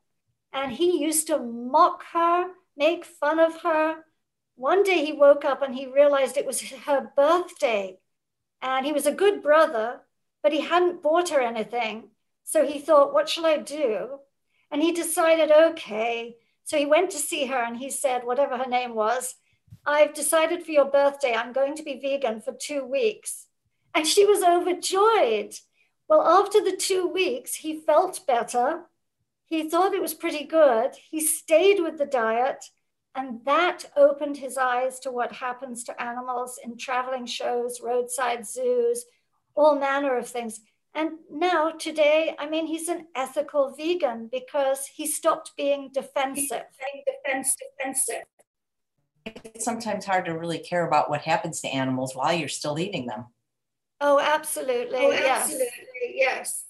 and 0.52 0.70
he 0.70 1.02
used 1.02 1.26
to 1.26 1.40
mock 1.40 2.04
her 2.12 2.46
make 2.80 3.04
fun 3.04 3.38
of 3.38 3.60
her. 3.60 3.98
One 4.56 4.82
day 4.82 5.04
he 5.04 5.12
woke 5.12 5.44
up 5.44 5.60
and 5.62 5.74
he 5.74 5.86
realized 5.86 6.36
it 6.36 6.46
was 6.46 6.60
her 6.62 7.12
birthday. 7.14 7.98
And 8.62 8.84
he 8.86 8.92
was 8.92 9.06
a 9.06 9.20
good 9.22 9.42
brother, 9.42 10.00
but 10.42 10.52
he 10.52 10.62
hadn't 10.62 11.02
bought 11.02 11.28
her 11.28 11.40
anything. 11.40 12.08
So 12.42 12.66
he 12.66 12.78
thought, 12.78 13.12
what 13.12 13.28
shall 13.28 13.46
I 13.46 13.58
do? 13.58 14.20
And 14.70 14.82
he 14.82 14.92
decided, 14.92 15.52
okay. 15.52 16.36
So 16.64 16.78
he 16.78 16.86
went 16.86 17.10
to 17.10 17.18
see 17.18 17.46
her 17.46 17.62
and 17.62 17.76
he 17.76 17.90
said, 17.90 18.24
whatever 18.24 18.56
her 18.56 18.68
name 18.68 18.94
was, 18.94 19.34
I've 19.86 20.14
decided 20.14 20.64
for 20.64 20.72
your 20.72 20.90
birthday, 20.90 21.34
I'm 21.34 21.52
going 21.52 21.74
to 21.76 21.82
be 21.82 22.00
vegan 22.00 22.40
for 22.40 22.52
two 22.52 22.84
weeks. 22.84 23.46
And 23.94 24.06
she 24.06 24.24
was 24.24 24.42
overjoyed. 24.42 25.54
Well, 26.08 26.22
after 26.22 26.60
the 26.62 26.76
two 26.76 27.06
weeks, 27.06 27.56
he 27.56 27.80
felt 27.80 28.26
better 28.26 28.86
he 29.50 29.68
thought 29.68 29.94
it 29.94 30.00
was 30.00 30.14
pretty 30.14 30.44
good. 30.44 30.92
He 31.10 31.20
stayed 31.20 31.80
with 31.80 31.98
the 31.98 32.06
diet, 32.06 32.64
and 33.16 33.44
that 33.44 33.84
opened 33.96 34.36
his 34.36 34.56
eyes 34.56 35.00
to 35.00 35.10
what 35.10 35.32
happens 35.32 35.82
to 35.84 36.02
animals 36.02 36.58
in 36.64 36.78
traveling 36.78 37.26
shows, 37.26 37.80
roadside 37.82 38.46
zoos, 38.46 39.04
all 39.56 39.74
manner 39.74 40.16
of 40.16 40.28
things. 40.28 40.60
And 40.94 41.18
now, 41.28 41.70
today, 41.70 42.36
I 42.38 42.48
mean, 42.48 42.66
he's 42.66 42.86
an 42.88 43.08
ethical 43.16 43.74
vegan 43.76 44.28
because 44.30 44.86
he 44.86 45.08
stopped 45.08 45.50
being 45.56 45.90
defensive. 45.92 46.66
Defense, 47.04 47.56
defensive. 47.56 48.24
It's 49.26 49.64
sometimes 49.64 50.04
hard 50.04 50.26
to 50.26 50.38
really 50.38 50.60
care 50.60 50.86
about 50.86 51.10
what 51.10 51.22
happens 51.22 51.60
to 51.62 51.68
animals 51.68 52.14
while 52.14 52.32
you're 52.32 52.48
still 52.48 52.78
eating 52.78 53.06
them. 53.06 53.26
Oh, 54.00 54.20
absolutely. 54.20 54.98
Oh, 54.98 55.12
absolutely. 55.12 55.66
Yes. 56.14 56.14
yes. 56.14 56.64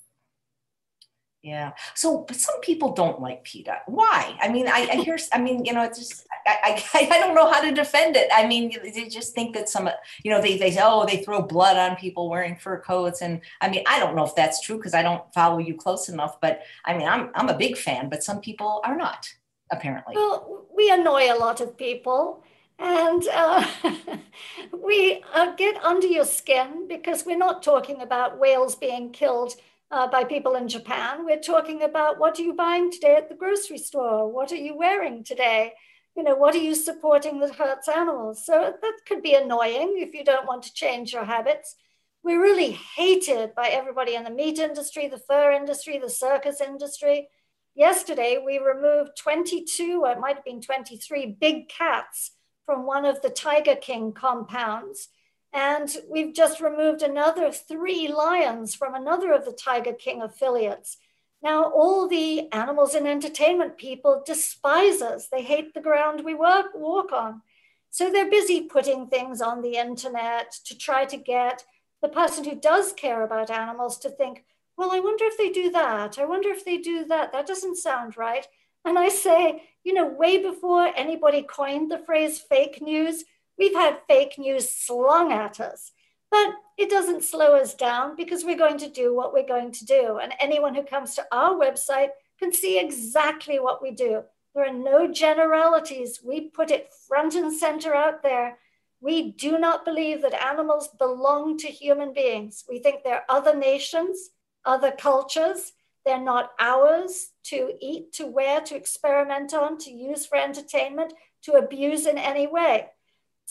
Yeah. 1.42 1.72
So, 1.94 2.24
but 2.28 2.36
some 2.36 2.60
people 2.60 2.92
don't 2.92 3.20
like 3.20 3.44
PETA. 3.44 3.78
Why? 3.86 4.36
I 4.42 4.48
mean, 4.48 4.68
I, 4.68 4.88
I 4.92 4.96
hear, 4.96 5.16
I 5.32 5.40
mean, 5.40 5.64
you 5.64 5.72
know, 5.72 5.82
it's 5.82 5.98
just, 5.98 6.26
I, 6.46 6.82
I, 6.92 7.08
I 7.10 7.18
don't 7.18 7.34
know 7.34 7.50
how 7.50 7.62
to 7.62 7.72
defend 7.72 8.16
it. 8.16 8.28
I 8.32 8.46
mean, 8.46 8.72
they 8.94 9.08
just 9.08 9.34
think 9.34 9.54
that 9.54 9.70
some, 9.70 9.88
you 10.22 10.30
know, 10.30 10.42
they, 10.42 10.58
they 10.58 10.70
say, 10.70 10.80
oh, 10.82 11.06
they 11.06 11.22
throw 11.22 11.40
blood 11.40 11.78
on 11.78 11.96
people 11.96 12.28
wearing 12.28 12.56
fur 12.56 12.80
coats. 12.80 13.22
And 13.22 13.40
I 13.62 13.70
mean, 13.70 13.84
I 13.86 13.98
don't 13.98 14.14
know 14.14 14.24
if 14.24 14.34
that's 14.34 14.60
true 14.60 14.76
because 14.76 14.92
I 14.92 15.02
don't 15.02 15.22
follow 15.32 15.58
you 15.58 15.74
close 15.74 16.10
enough, 16.10 16.40
but 16.42 16.60
I 16.84 16.96
mean, 16.96 17.08
I'm, 17.08 17.30
I'm 17.34 17.48
a 17.48 17.56
big 17.56 17.78
fan, 17.78 18.10
but 18.10 18.22
some 18.22 18.40
people 18.40 18.82
are 18.84 18.96
not, 18.96 19.26
apparently. 19.72 20.16
Well, 20.16 20.66
we 20.76 20.90
annoy 20.90 21.32
a 21.32 21.38
lot 21.38 21.62
of 21.62 21.76
people. 21.76 22.44
And 22.78 23.28
uh, 23.28 23.66
we 24.72 25.22
uh, 25.34 25.54
get 25.54 25.82
under 25.84 26.06
your 26.06 26.24
skin 26.24 26.88
because 26.88 27.26
we're 27.26 27.36
not 27.36 27.62
talking 27.62 28.00
about 28.00 28.38
whales 28.38 28.74
being 28.74 29.10
killed 29.10 29.54
uh, 29.90 30.06
by 30.08 30.24
people 30.24 30.54
in 30.54 30.68
Japan. 30.68 31.24
We're 31.24 31.40
talking 31.40 31.82
about 31.82 32.18
what 32.18 32.38
are 32.38 32.42
you 32.42 32.54
buying 32.54 32.90
today 32.90 33.16
at 33.16 33.28
the 33.28 33.34
grocery 33.34 33.78
store? 33.78 34.32
What 34.32 34.52
are 34.52 34.56
you 34.56 34.76
wearing 34.76 35.24
today? 35.24 35.72
You 36.16 36.22
know, 36.22 36.36
what 36.36 36.54
are 36.54 36.58
you 36.58 36.74
supporting 36.74 37.40
that 37.40 37.54
hurts 37.54 37.88
animals? 37.88 38.44
So 38.44 38.74
that 38.80 38.98
could 39.06 39.22
be 39.22 39.34
annoying 39.34 39.96
if 39.98 40.14
you 40.14 40.24
don't 40.24 40.46
want 40.46 40.62
to 40.64 40.72
change 40.72 41.12
your 41.12 41.24
habits. 41.24 41.76
We're 42.22 42.42
really 42.42 42.72
hated 42.96 43.54
by 43.54 43.68
everybody 43.68 44.14
in 44.14 44.24
the 44.24 44.30
meat 44.30 44.58
industry, 44.58 45.08
the 45.08 45.18
fur 45.18 45.52
industry, 45.52 45.98
the 45.98 46.10
circus 46.10 46.60
industry. 46.60 47.28
Yesterday, 47.74 48.42
we 48.44 48.58
removed 48.58 49.12
22, 49.16 50.02
or 50.04 50.12
it 50.12 50.20
might 50.20 50.36
have 50.36 50.44
been 50.44 50.60
23 50.60 51.38
big 51.40 51.68
cats 51.68 52.32
from 52.66 52.84
one 52.84 53.04
of 53.04 53.22
the 53.22 53.30
Tiger 53.30 53.76
King 53.76 54.12
compounds 54.12 55.08
and 55.52 55.96
we've 56.08 56.34
just 56.34 56.60
removed 56.60 57.02
another 57.02 57.50
three 57.50 58.08
lions 58.08 58.74
from 58.74 58.94
another 58.94 59.32
of 59.32 59.44
the 59.44 59.52
Tiger 59.52 59.92
King 59.92 60.22
affiliates. 60.22 60.96
Now, 61.42 61.64
all 61.64 62.06
the 62.06 62.52
animals 62.52 62.94
and 62.94 63.08
entertainment 63.08 63.78
people 63.78 64.22
despise 64.24 65.00
us. 65.00 65.28
They 65.28 65.42
hate 65.42 65.74
the 65.74 65.80
ground 65.80 66.22
we 66.24 66.34
work, 66.34 66.66
walk 66.74 67.12
on. 67.12 67.42
So 67.90 68.10
they're 68.10 68.30
busy 68.30 68.62
putting 68.62 69.08
things 69.08 69.40
on 69.40 69.62
the 69.62 69.76
internet 69.76 70.52
to 70.66 70.78
try 70.78 71.06
to 71.06 71.16
get 71.16 71.64
the 72.02 72.08
person 72.08 72.44
who 72.44 72.54
does 72.54 72.92
care 72.92 73.22
about 73.22 73.50
animals 73.50 73.98
to 73.98 74.10
think, 74.10 74.44
well, 74.76 74.92
I 74.92 75.00
wonder 75.00 75.24
if 75.24 75.36
they 75.36 75.50
do 75.50 75.70
that. 75.72 76.18
I 76.18 76.24
wonder 76.24 76.50
if 76.50 76.64
they 76.64 76.78
do 76.78 77.04
that. 77.06 77.32
That 77.32 77.46
doesn't 77.46 77.76
sound 77.76 78.16
right. 78.16 78.46
And 78.84 78.98
I 78.98 79.08
say, 79.08 79.64
you 79.82 79.92
know, 79.92 80.06
way 80.06 80.42
before 80.42 80.92
anybody 80.96 81.42
coined 81.42 81.90
the 81.90 81.98
phrase 81.98 82.38
fake 82.38 82.80
news, 82.80 83.24
We've 83.60 83.74
had 83.74 83.98
fake 84.08 84.38
news 84.38 84.70
slung 84.70 85.32
at 85.32 85.60
us, 85.60 85.92
but 86.30 86.54
it 86.78 86.88
doesn't 86.88 87.24
slow 87.24 87.56
us 87.56 87.74
down 87.74 88.16
because 88.16 88.42
we're 88.42 88.56
going 88.56 88.78
to 88.78 88.88
do 88.88 89.14
what 89.14 89.34
we're 89.34 89.46
going 89.46 89.70
to 89.72 89.84
do. 89.84 90.18
And 90.20 90.32
anyone 90.40 90.74
who 90.74 90.82
comes 90.82 91.14
to 91.14 91.26
our 91.30 91.52
website 91.52 92.08
can 92.38 92.54
see 92.54 92.80
exactly 92.80 93.60
what 93.60 93.82
we 93.82 93.90
do. 93.90 94.22
There 94.54 94.66
are 94.66 94.72
no 94.72 95.12
generalities. 95.12 96.20
We 96.24 96.48
put 96.48 96.70
it 96.70 96.90
front 97.06 97.34
and 97.34 97.52
center 97.52 97.94
out 97.94 98.22
there. 98.22 98.56
We 99.02 99.32
do 99.32 99.58
not 99.58 99.84
believe 99.84 100.22
that 100.22 100.32
animals 100.32 100.88
belong 100.98 101.58
to 101.58 101.66
human 101.66 102.14
beings. 102.14 102.64
We 102.66 102.78
think 102.78 103.04
they're 103.04 103.24
other 103.28 103.54
nations, 103.54 104.30
other 104.64 104.90
cultures. 104.90 105.72
They're 106.06 106.18
not 106.18 106.52
ours 106.58 107.28
to 107.44 107.74
eat, 107.78 108.14
to 108.14 108.26
wear, 108.26 108.62
to 108.62 108.74
experiment 108.74 109.52
on, 109.52 109.76
to 109.80 109.90
use 109.90 110.24
for 110.24 110.38
entertainment, 110.38 111.12
to 111.42 111.52
abuse 111.52 112.06
in 112.06 112.16
any 112.16 112.46
way. 112.46 112.86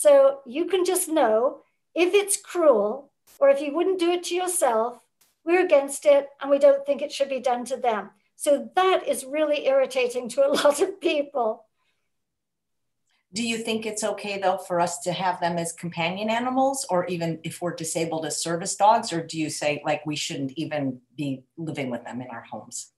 So 0.00 0.38
you 0.46 0.64
can 0.64 0.86
just 0.86 1.10
know 1.10 1.58
if 1.94 2.14
it's 2.14 2.38
cruel, 2.38 3.12
or 3.38 3.50
if 3.50 3.60
you 3.60 3.74
wouldn't 3.74 4.00
do 4.00 4.10
it 4.12 4.22
to 4.24 4.34
yourself, 4.34 5.04
we're 5.44 5.62
against 5.62 6.06
it 6.06 6.26
and 6.40 6.50
we 6.50 6.58
don't 6.58 6.86
think 6.86 7.02
it 7.02 7.12
should 7.12 7.28
be 7.28 7.38
done 7.38 7.66
to 7.66 7.76
them. 7.76 8.08
So 8.34 8.70
that 8.76 9.06
is 9.06 9.26
really 9.26 9.66
irritating 9.66 10.30
to 10.30 10.46
a 10.46 10.48
lot 10.54 10.80
of 10.80 11.02
people. 11.02 11.66
Do 13.34 13.46
you 13.46 13.58
think 13.58 13.84
it's 13.84 14.02
okay 14.02 14.40
though 14.40 14.56
for 14.56 14.80
us 14.80 15.00
to 15.00 15.12
have 15.12 15.38
them 15.38 15.58
as 15.58 15.70
companion 15.74 16.30
animals 16.30 16.86
or 16.88 17.04
even 17.04 17.38
if 17.44 17.60
we're 17.60 17.74
disabled 17.74 18.24
as 18.24 18.42
service 18.42 18.76
dogs? 18.76 19.12
Or 19.12 19.22
do 19.22 19.38
you 19.38 19.50
say 19.50 19.82
like 19.84 20.06
we 20.06 20.16
shouldn't 20.16 20.52
even 20.56 21.02
be 21.14 21.44
living 21.58 21.90
with 21.90 22.04
them 22.04 22.22
in 22.22 22.28
our 22.28 22.46
homes? 22.50 22.92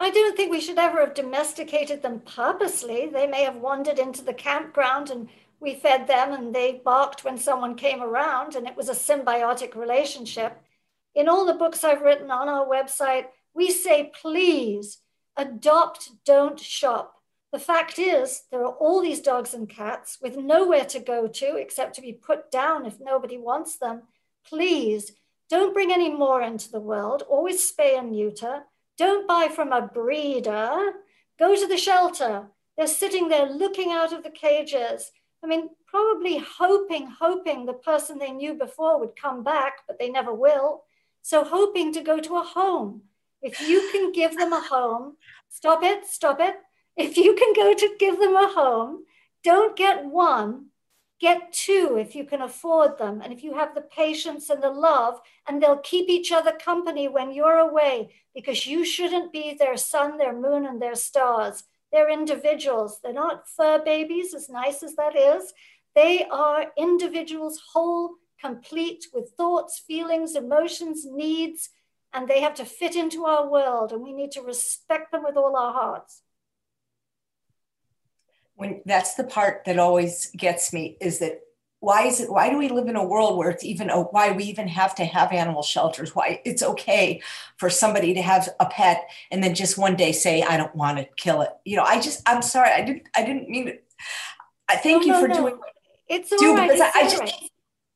I 0.00 0.10
don't 0.10 0.36
think 0.36 0.50
we 0.50 0.60
should 0.60 0.78
ever 0.78 0.98
have 0.98 1.14
domesticated 1.14 2.02
them 2.02 2.22
purposely. 2.26 3.06
They 3.06 3.28
may 3.28 3.44
have 3.44 3.56
wandered 3.56 4.00
into 4.00 4.24
the 4.24 4.34
campground 4.34 5.10
and 5.10 5.28
we 5.60 5.74
fed 5.74 6.06
them 6.06 6.32
and 6.32 6.54
they 6.54 6.80
barked 6.84 7.22
when 7.22 7.36
someone 7.36 7.74
came 7.74 8.02
around 8.02 8.54
and 8.54 8.66
it 8.66 8.76
was 8.76 8.88
a 8.88 8.92
symbiotic 8.92 9.76
relationship. 9.76 10.60
In 11.14 11.28
all 11.28 11.44
the 11.44 11.54
books 11.54 11.84
I've 11.84 12.02
written 12.02 12.30
on 12.30 12.48
our 12.48 12.66
website, 12.66 13.26
we 13.54 13.70
say, 13.70 14.10
please 14.20 14.98
adopt, 15.36 16.10
don't 16.24 16.58
shop. 16.58 17.14
The 17.52 17.58
fact 17.58 17.98
is, 17.98 18.44
there 18.50 18.64
are 18.64 18.72
all 18.74 19.02
these 19.02 19.20
dogs 19.20 19.54
and 19.54 19.68
cats 19.68 20.18
with 20.22 20.36
nowhere 20.36 20.84
to 20.86 21.00
go 21.00 21.26
to 21.26 21.56
except 21.56 21.94
to 21.96 22.00
be 22.00 22.12
put 22.12 22.50
down 22.50 22.86
if 22.86 23.00
nobody 23.00 23.38
wants 23.38 23.76
them. 23.76 24.02
Please 24.46 25.12
don't 25.50 25.74
bring 25.74 25.92
any 25.92 26.10
more 26.10 26.42
into 26.42 26.70
the 26.70 26.80
world. 26.80 27.24
Always 27.28 27.60
spay 27.60 27.98
and 27.98 28.12
neuter. 28.12 28.62
Don't 28.96 29.26
buy 29.26 29.48
from 29.48 29.72
a 29.72 29.82
breeder. 29.82 30.92
Go 31.38 31.56
to 31.56 31.66
the 31.66 31.76
shelter. 31.76 32.46
They're 32.76 32.86
sitting 32.86 33.28
there 33.28 33.46
looking 33.46 33.90
out 33.90 34.12
of 34.12 34.22
the 34.22 34.30
cages. 34.30 35.10
I 35.42 35.46
mean, 35.46 35.70
probably 35.86 36.38
hoping, 36.38 37.06
hoping 37.06 37.64
the 37.64 37.72
person 37.72 38.18
they 38.18 38.30
knew 38.30 38.54
before 38.54 39.00
would 39.00 39.16
come 39.16 39.42
back, 39.42 39.78
but 39.86 39.98
they 39.98 40.10
never 40.10 40.34
will. 40.34 40.84
So, 41.22 41.44
hoping 41.44 41.92
to 41.94 42.02
go 42.02 42.20
to 42.20 42.36
a 42.36 42.42
home. 42.42 43.02
If 43.42 43.60
you 43.60 43.88
can 43.92 44.12
give 44.12 44.36
them 44.36 44.52
a 44.52 44.60
home, 44.60 45.16
stop 45.48 45.82
it, 45.82 46.06
stop 46.06 46.40
it. 46.40 46.56
If 46.96 47.16
you 47.16 47.34
can 47.34 47.54
go 47.54 47.72
to 47.72 47.96
give 47.98 48.18
them 48.18 48.36
a 48.36 48.48
home, 48.48 49.04
don't 49.42 49.76
get 49.76 50.04
one, 50.04 50.66
get 51.20 51.52
two 51.52 51.96
if 51.98 52.14
you 52.14 52.24
can 52.24 52.42
afford 52.42 52.98
them. 52.98 53.20
And 53.22 53.32
if 53.32 53.42
you 53.42 53.54
have 53.54 53.74
the 53.74 53.80
patience 53.82 54.50
and 54.50 54.62
the 54.62 54.70
love, 54.70 55.20
and 55.46 55.62
they'll 55.62 55.78
keep 55.78 56.08
each 56.08 56.32
other 56.32 56.52
company 56.52 57.08
when 57.08 57.32
you're 57.32 57.58
away, 57.58 58.12
because 58.34 58.66
you 58.66 58.84
shouldn't 58.84 59.32
be 59.32 59.54
their 59.54 59.76
sun, 59.76 60.18
their 60.18 60.38
moon, 60.38 60.66
and 60.66 60.80
their 60.80 60.94
stars. 60.94 61.64
They're 61.92 62.10
individuals. 62.10 63.00
They're 63.02 63.12
not 63.12 63.48
fur 63.48 63.82
babies, 63.84 64.34
as 64.34 64.48
nice 64.48 64.82
as 64.82 64.94
that 64.96 65.16
is. 65.16 65.52
They 65.94 66.24
are 66.30 66.66
individuals, 66.76 67.60
whole, 67.72 68.14
complete, 68.40 69.06
with 69.12 69.32
thoughts, 69.36 69.82
feelings, 69.86 70.36
emotions, 70.36 71.04
needs, 71.04 71.70
and 72.12 72.28
they 72.28 72.40
have 72.40 72.54
to 72.54 72.64
fit 72.64 72.96
into 72.96 73.26
our 73.26 73.50
world, 73.50 73.92
and 73.92 74.02
we 74.02 74.12
need 74.12 74.32
to 74.32 74.42
respect 74.42 75.12
them 75.12 75.24
with 75.24 75.36
all 75.36 75.56
our 75.56 75.72
hearts 75.72 76.22
when 78.60 78.82
that's 78.84 79.14
the 79.14 79.24
part 79.24 79.64
that 79.64 79.78
always 79.78 80.30
gets 80.36 80.70
me 80.70 80.98
is 81.00 81.18
that 81.20 81.40
why 81.80 82.04
is 82.06 82.20
it 82.20 82.30
why 82.30 82.48
do 82.50 82.56
we 82.56 82.68
live 82.68 82.88
in 82.88 82.96
a 82.96 83.04
world 83.04 83.36
where 83.36 83.50
it's 83.50 83.64
even 83.64 83.90
oh, 83.90 84.04
why 84.12 84.30
we 84.30 84.44
even 84.44 84.68
have 84.68 84.94
to 84.94 85.04
have 85.04 85.32
animal 85.32 85.62
shelters 85.62 86.14
why 86.14 86.40
it's 86.44 86.62
okay 86.62 87.20
for 87.56 87.68
somebody 87.68 88.14
to 88.14 88.22
have 88.22 88.48
a 88.60 88.66
pet 88.66 89.08
and 89.30 89.42
then 89.42 89.54
just 89.54 89.76
one 89.76 89.96
day 89.96 90.12
say 90.12 90.42
i 90.42 90.56
don't 90.56 90.74
want 90.76 90.98
to 90.98 91.04
kill 91.16 91.40
it 91.40 91.50
you 91.64 91.76
know 91.76 91.82
i 91.82 92.00
just 92.00 92.22
i'm 92.26 92.42
sorry 92.42 92.70
i 92.70 92.82
didn't 92.82 93.02
i 93.16 93.24
didn't 93.24 93.48
mean 93.48 93.68
it 93.68 93.84
i 94.68 94.76
thank 94.76 95.06
no, 95.06 95.14
you 95.14 95.20
for 95.20 95.28
no. 95.28 95.36
doing 95.36 95.58
it's 96.08 96.30
do, 96.30 96.54
right. 96.54 96.68
Because 96.68 96.80
it's 96.80 96.96
I, 96.96 97.00
I 97.00 97.02
just 97.04 97.20
right 97.20 97.50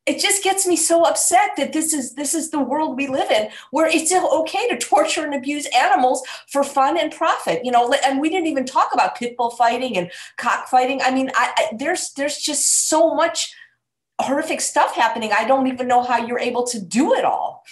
it 0.07 0.21
just 0.21 0.45
gets 0.45 0.67
me 0.67 0.77
so 0.77 1.05
upset 1.05 1.53
that 1.57 1.73
this 1.73 1.93
is 1.93 2.15
this 2.15 2.35
is 2.35 2.51
the 2.51 2.61
world 2.61 2.97
we 2.97 3.07
live 3.07 3.31
in 3.31 3.49
where 3.71 3.87
it's 3.87 4.13
okay 4.13 4.69
to 4.69 4.77
torture 4.77 5.25
and 5.25 5.35
abuse 5.35 5.67
animals 5.75 6.23
for 6.49 6.63
fun 6.63 6.99
and 6.99 7.13
profit 7.13 7.65
you 7.65 7.71
know 7.71 7.93
and 8.05 8.21
we 8.21 8.29
didn't 8.29 8.47
even 8.47 8.67
talk 8.67 8.91
about 8.93 9.17
pit 9.17 9.37
bull 9.37 9.51
fighting 9.51 9.97
and 9.97 10.11
cockfighting 10.37 11.01
i 11.03 11.11
mean 11.11 11.31
I, 11.35 11.53
I, 11.57 11.77
there's 11.77 12.13
there's 12.13 12.37
just 12.37 12.89
so 12.89 13.15
much 13.15 13.55
horrific 14.21 14.61
stuff 14.61 14.95
happening. 14.95 15.31
I 15.37 15.47
don't 15.47 15.67
even 15.67 15.89
know 15.89 16.03
how 16.03 16.25
you're 16.25 16.39
able 16.39 16.65
to 16.69 16.81
do 16.81 17.15
it 17.15 17.25
all. 17.25 17.65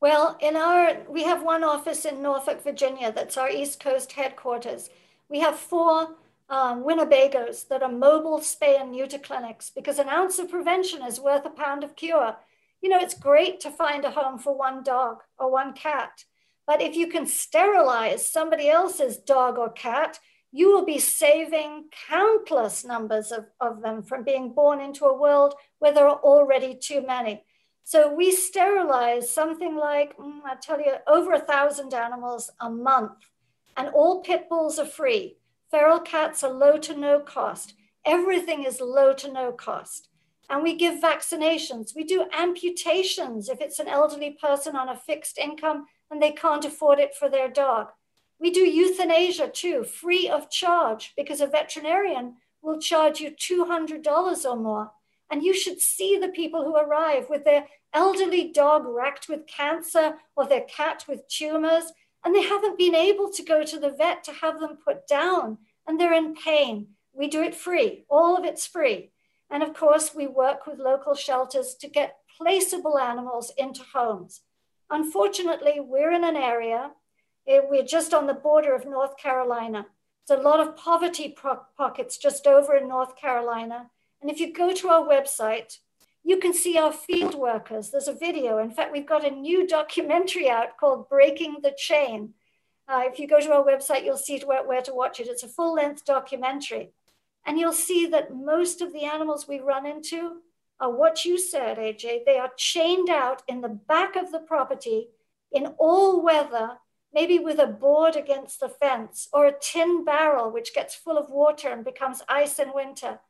Well 0.00 0.36
in 0.40 0.56
our 0.56 0.98
we 1.08 1.24
have 1.24 1.42
one 1.42 1.64
office 1.64 2.04
in 2.04 2.22
norfolk 2.22 2.62
virginia 2.62 3.12
that's 3.12 3.36
our 3.36 3.50
east 3.50 3.80
coast 3.80 4.12
headquarters. 4.12 4.90
We 5.28 5.40
have 5.40 5.58
four 5.58 6.14
um, 6.48 6.82
Winnebagos 6.82 7.68
that 7.68 7.82
are 7.82 7.92
mobile 7.92 8.40
spay 8.40 8.80
and 8.80 8.92
neuter 8.92 9.18
clinics 9.18 9.70
because 9.70 9.98
an 9.98 10.08
ounce 10.08 10.38
of 10.38 10.50
prevention 10.50 11.02
is 11.02 11.20
worth 11.20 11.44
a 11.44 11.50
pound 11.50 11.84
of 11.84 11.94
cure. 11.94 12.36
You 12.80 12.88
know, 12.88 12.98
it's 12.98 13.14
great 13.14 13.60
to 13.60 13.70
find 13.70 14.04
a 14.04 14.10
home 14.10 14.38
for 14.38 14.56
one 14.56 14.82
dog 14.82 15.18
or 15.38 15.50
one 15.50 15.74
cat, 15.74 16.24
but 16.66 16.80
if 16.80 16.96
you 16.96 17.08
can 17.08 17.26
sterilize 17.26 18.26
somebody 18.26 18.68
else's 18.68 19.18
dog 19.18 19.58
or 19.58 19.70
cat, 19.70 20.20
you 20.52 20.72
will 20.72 20.84
be 20.84 20.98
saving 20.98 21.84
countless 22.08 22.84
numbers 22.84 23.32
of, 23.32 23.46
of 23.60 23.82
them 23.82 24.02
from 24.02 24.24
being 24.24 24.52
born 24.52 24.80
into 24.80 25.04
a 25.04 25.16
world 25.16 25.54
where 25.78 25.92
there 25.92 26.08
are 26.08 26.20
already 26.20 26.74
too 26.74 27.04
many. 27.06 27.44
So 27.84 28.12
we 28.12 28.32
sterilize 28.32 29.30
something 29.30 29.76
like, 29.76 30.16
mm, 30.18 30.40
I 30.44 30.56
tell 30.56 30.78
you, 30.78 30.94
over 31.06 31.32
a 31.32 31.40
thousand 31.40 31.94
animals 31.94 32.50
a 32.60 32.68
month, 32.68 33.12
and 33.76 33.88
all 33.88 34.22
pit 34.22 34.48
bulls 34.48 34.78
are 34.78 34.86
free. 34.86 35.38
Feral 35.70 36.00
cats 36.00 36.44
are 36.44 36.52
low 36.52 36.78
to 36.78 36.94
no 36.94 37.20
cost. 37.20 37.74
Everything 38.04 38.64
is 38.64 38.80
low 38.80 39.12
to 39.14 39.32
no 39.32 39.52
cost. 39.52 40.08
And 40.50 40.62
we 40.62 40.76
give 40.76 41.02
vaccinations. 41.02 41.94
We 41.94 42.04
do 42.04 42.26
amputations 42.38 43.48
if 43.48 43.60
it's 43.60 43.78
an 43.78 43.88
elderly 43.88 44.36
person 44.40 44.76
on 44.76 44.88
a 44.88 44.96
fixed 44.96 45.38
income 45.38 45.86
and 46.10 46.22
they 46.22 46.32
can't 46.32 46.64
afford 46.64 46.98
it 46.98 47.14
for 47.14 47.28
their 47.28 47.48
dog. 47.48 47.88
We 48.40 48.50
do 48.50 48.60
euthanasia 48.60 49.48
too, 49.48 49.84
free 49.84 50.28
of 50.28 50.50
charge, 50.50 51.12
because 51.16 51.40
a 51.40 51.46
veterinarian 51.46 52.36
will 52.62 52.78
charge 52.78 53.20
you 53.20 53.30
$200 53.30 54.44
or 54.44 54.56
more. 54.56 54.92
And 55.30 55.42
you 55.42 55.54
should 55.54 55.80
see 55.80 56.16
the 56.16 56.28
people 56.28 56.64
who 56.64 56.76
arrive 56.76 57.26
with 57.28 57.44
their 57.44 57.66
elderly 57.92 58.50
dog 58.52 58.84
racked 58.86 59.28
with 59.28 59.46
cancer 59.46 60.16
or 60.36 60.46
their 60.46 60.62
cat 60.62 61.04
with 61.08 61.28
tumors 61.28 61.92
and 62.24 62.34
they 62.34 62.42
haven't 62.42 62.78
been 62.78 62.94
able 62.94 63.30
to 63.32 63.42
go 63.42 63.62
to 63.64 63.78
the 63.78 63.90
vet 63.90 64.24
to 64.24 64.32
have 64.32 64.60
them 64.60 64.78
put 64.84 65.06
down 65.06 65.58
and 65.86 65.98
they're 65.98 66.12
in 66.12 66.34
pain. 66.34 66.88
We 67.12 67.28
do 67.28 67.42
it 67.42 67.54
free, 67.54 68.04
all 68.08 68.36
of 68.36 68.44
it's 68.44 68.66
free. 68.66 69.10
And 69.50 69.62
of 69.62 69.74
course, 69.74 70.14
we 70.14 70.26
work 70.26 70.66
with 70.66 70.78
local 70.78 71.14
shelters 71.14 71.74
to 71.80 71.88
get 71.88 72.16
placeable 72.40 73.00
animals 73.00 73.52
into 73.56 73.82
homes. 73.94 74.42
Unfortunately, 74.90 75.80
we're 75.80 76.12
in 76.12 76.24
an 76.24 76.36
area, 76.36 76.90
eh, 77.46 77.60
we're 77.68 77.84
just 77.84 78.14
on 78.14 78.26
the 78.26 78.34
border 78.34 78.74
of 78.74 78.86
North 78.86 79.16
Carolina. 79.16 79.86
There's 80.26 80.40
a 80.40 80.42
lot 80.42 80.60
of 80.60 80.76
poverty 80.76 81.34
pockets 81.76 82.18
just 82.18 82.46
over 82.46 82.76
in 82.76 82.88
North 82.88 83.16
Carolina. 83.16 83.90
And 84.20 84.30
if 84.30 84.40
you 84.40 84.52
go 84.52 84.72
to 84.72 84.88
our 84.88 85.06
website, 85.06 85.78
you 86.24 86.38
can 86.38 86.52
see 86.52 86.76
our 86.76 86.92
field 86.92 87.34
workers. 87.34 87.90
There's 87.90 88.08
a 88.08 88.12
video. 88.12 88.58
In 88.58 88.70
fact, 88.70 88.92
we've 88.92 89.06
got 89.06 89.26
a 89.26 89.30
new 89.30 89.66
documentary 89.66 90.50
out 90.50 90.76
called 90.76 91.08
Breaking 91.08 91.56
the 91.62 91.74
Chain. 91.76 92.34
Uh, 92.88 93.02
if 93.04 93.18
you 93.18 93.28
go 93.28 93.40
to 93.40 93.52
our 93.52 93.64
website, 93.64 94.04
you'll 94.04 94.16
see 94.16 94.40
where, 94.40 94.66
where 94.66 94.82
to 94.82 94.94
watch 94.94 95.20
it. 95.20 95.28
It's 95.28 95.42
a 95.42 95.48
full 95.48 95.74
length 95.74 96.04
documentary. 96.04 96.90
And 97.46 97.58
you'll 97.58 97.72
see 97.72 98.06
that 98.06 98.34
most 98.34 98.80
of 98.80 98.92
the 98.92 99.04
animals 99.04 99.46
we 99.46 99.60
run 99.60 99.86
into 99.86 100.38
are 100.80 100.90
what 100.90 101.24
you 101.24 101.38
said, 101.38 101.78
AJ. 101.78 102.24
They 102.26 102.38
are 102.38 102.50
chained 102.56 103.08
out 103.08 103.42
in 103.48 103.60
the 103.60 103.68
back 103.68 104.16
of 104.16 104.32
the 104.32 104.40
property 104.40 105.08
in 105.52 105.66
all 105.78 106.22
weather, 106.22 106.78
maybe 107.12 107.38
with 107.38 107.58
a 107.58 107.66
board 107.66 108.16
against 108.16 108.60
the 108.60 108.68
fence 108.68 109.28
or 109.32 109.46
a 109.46 109.58
tin 109.58 110.04
barrel, 110.04 110.50
which 110.50 110.74
gets 110.74 110.94
full 110.94 111.18
of 111.18 111.30
water 111.30 111.68
and 111.68 111.84
becomes 111.84 112.22
ice 112.28 112.58
in 112.58 112.74
winter. 112.74 113.20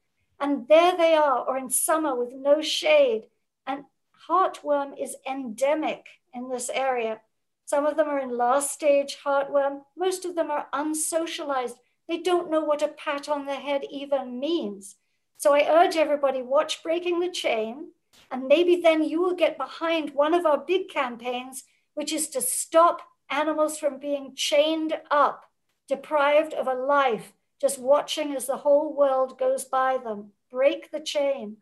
And 0.41 0.68
there 0.68 0.97
they 0.97 1.14
are, 1.14 1.45
or 1.47 1.57
in 1.57 1.70
summer 1.70 2.14
with 2.14 2.32
no 2.32 2.62
shade. 2.62 3.26
And 3.66 3.84
heartworm 4.28 5.01
is 5.01 5.16
endemic 5.28 6.07
in 6.32 6.49
this 6.49 6.70
area. 6.72 7.20
Some 7.64 7.86
of 7.86 7.97
them 7.97 8.09
are 8.09 8.20
in 8.20 8.36
last 8.36 8.72
stage 8.72 9.18
heartworm. 9.24 9.82
Most 9.97 10.24
of 10.24 10.34
them 10.34 10.51
are 10.51 10.68
unsocialized. 10.72 11.74
They 12.09 12.18
don't 12.18 12.51
know 12.51 12.64
what 12.64 12.82
a 12.82 12.89
pat 12.89 13.28
on 13.28 13.47
the 13.47 13.57
head 13.57 13.82
even 13.91 14.41
means. 14.41 14.97
So 15.36 15.55
I 15.55 15.68
urge 15.68 15.97
everybody 15.97 16.43
watch 16.43 16.82
Breaking 16.82 17.20
the 17.20 17.30
Chain, 17.30 17.91
and 18.30 18.49
maybe 18.49 18.80
then 18.80 19.03
you 19.03 19.20
will 19.20 19.34
get 19.34 19.59
behind 19.59 20.14
one 20.14 20.34
of 20.34 20.47
our 20.47 20.59
big 20.59 20.89
campaigns, 20.89 21.64
which 21.95 22.12
is 22.12 22.28
to 22.30 22.41
stop 22.41 23.03
animals 23.30 23.78
from 23.78 23.99
being 23.99 24.32
chained 24.34 24.95
up, 25.11 25.45
deprived 25.89 26.55
of 26.55 26.66
a 26.66 26.74
life 26.74 27.32
just 27.61 27.79
watching 27.79 28.35
as 28.35 28.47
the 28.47 28.57
whole 28.57 28.95
world 28.95 29.39
goes 29.39 29.65
by 29.65 29.99
them. 29.99 30.31
Break 30.51 30.91
the 30.91 31.01
chain. 31.01 31.57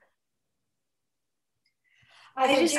I, 2.37 2.45
I 2.45 2.61
just, 2.61 2.79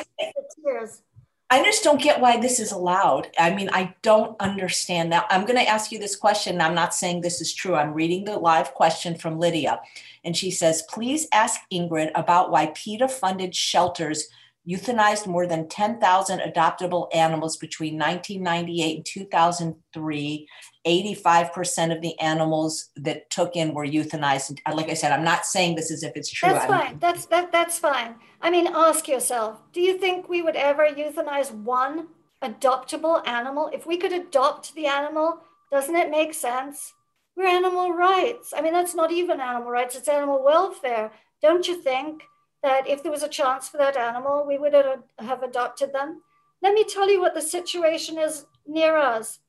tears. 0.64 1.02
I 1.50 1.64
just 1.64 1.84
don't 1.84 2.02
get 2.02 2.20
why 2.20 2.38
this 2.38 2.60
is 2.60 2.72
allowed. 2.72 3.30
I 3.40 3.56
mean, 3.56 3.70
I 3.72 3.96
don't 4.02 4.40
understand 4.40 5.12
that. 5.14 5.26
I'm 5.30 5.46
going 5.46 5.58
to 5.58 5.68
ask 5.68 5.92
you 5.92 5.98
this 5.98 6.16
question. 6.16 6.62
I'm 6.62 6.76
not 6.76 6.94
saying 6.94 7.22
this 7.22 7.42
is 7.42 7.54
true. 7.54 7.76
I'm 7.76 7.94
reading 7.94 8.26
the 8.26 8.38
live 8.38 8.74
question 8.74 9.16
from 9.16 9.40
Lydia. 9.40 9.80
And 10.24 10.36
she 10.36 10.52
says, 10.52 10.84
please 10.90 11.28
ask 11.34 11.62
Ingrid 11.74 12.12
about 12.16 12.52
why 12.52 12.68
PETA 12.68 13.08
funded 13.08 13.56
shelters 13.56 14.28
euthanized 14.68 15.28
more 15.28 15.48
than 15.48 15.68
10,000 15.70 16.40
adoptable 16.40 17.08
animals 17.14 17.58
between 17.58 17.98
1998 17.98 18.96
and 18.98 19.06
2003. 19.06 20.48
85% 20.86 21.96
of 21.96 22.02
the 22.02 22.18
animals 22.20 22.90
that 22.96 23.30
took 23.30 23.56
in 23.56 23.74
were 23.74 23.86
euthanized. 23.86 24.50
And 24.50 24.62
uh, 24.66 24.74
Like 24.74 24.90
I 24.90 24.94
said, 24.94 25.12
I'm 25.12 25.24
not 25.24 25.46
saying 25.46 25.76
this 25.76 25.92
as 25.92 26.04
if 26.04 26.16
it's 26.16 26.30
true. 26.30 26.50
That's 26.50 26.66
fine. 26.66 26.98
That's 27.00 27.26
that 27.26 27.52
that's 27.52 27.78
fine. 27.78 28.16
I 28.42 28.50
mean, 28.50 28.68
ask 28.68 29.08
yourself, 29.08 29.60
do 29.74 29.82
you 29.82 29.98
think 29.98 30.30
we 30.30 30.42
would 30.42 30.56
ever 30.56 30.88
euthanize 30.88 31.52
one 31.52 32.08
adoptable 32.42 33.28
animal? 33.28 33.70
If 33.74 33.86
we 33.86 33.98
could 33.98 34.14
adopt 34.14 34.76
the 34.76 34.86
animal, 34.86 35.40
doesn't 35.72 35.96
it 35.96 36.10
make 36.10 36.34
sense? 36.34 36.94
We're 37.36 37.48
animal 37.48 37.92
rights. 37.92 38.54
I 38.56 38.62
mean, 38.62 38.74
that's 38.74 38.96
not 38.96 39.12
even 39.12 39.42
animal 39.42 39.70
rights, 39.70 39.96
it's 39.96 40.08
animal 40.08 40.44
welfare. 40.44 41.12
Don't 41.42 41.68
you 41.68 41.82
think 41.82 42.24
that 42.64 42.88
if 42.88 43.04
there 43.04 43.12
was 43.12 43.24
a 43.24 43.30
chance 43.30 43.70
for 43.70 43.78
that 43.78 43.98
animal, 43.98 44.46
we 44.48 44.58
would 44.58 44.74
have 44.74 45.44
adopted 45.44 45.94
them? 45.94 46.22
Let 46.62 46.74
me 46.74 46.84
tell 46.84 47.10
you 47.10 47.22
what 47.22 47.36
the 47.36 47.42
situation 47.42 48.18
is 48.18 48.46
near 48.66 48.98
us. 48.98 49.40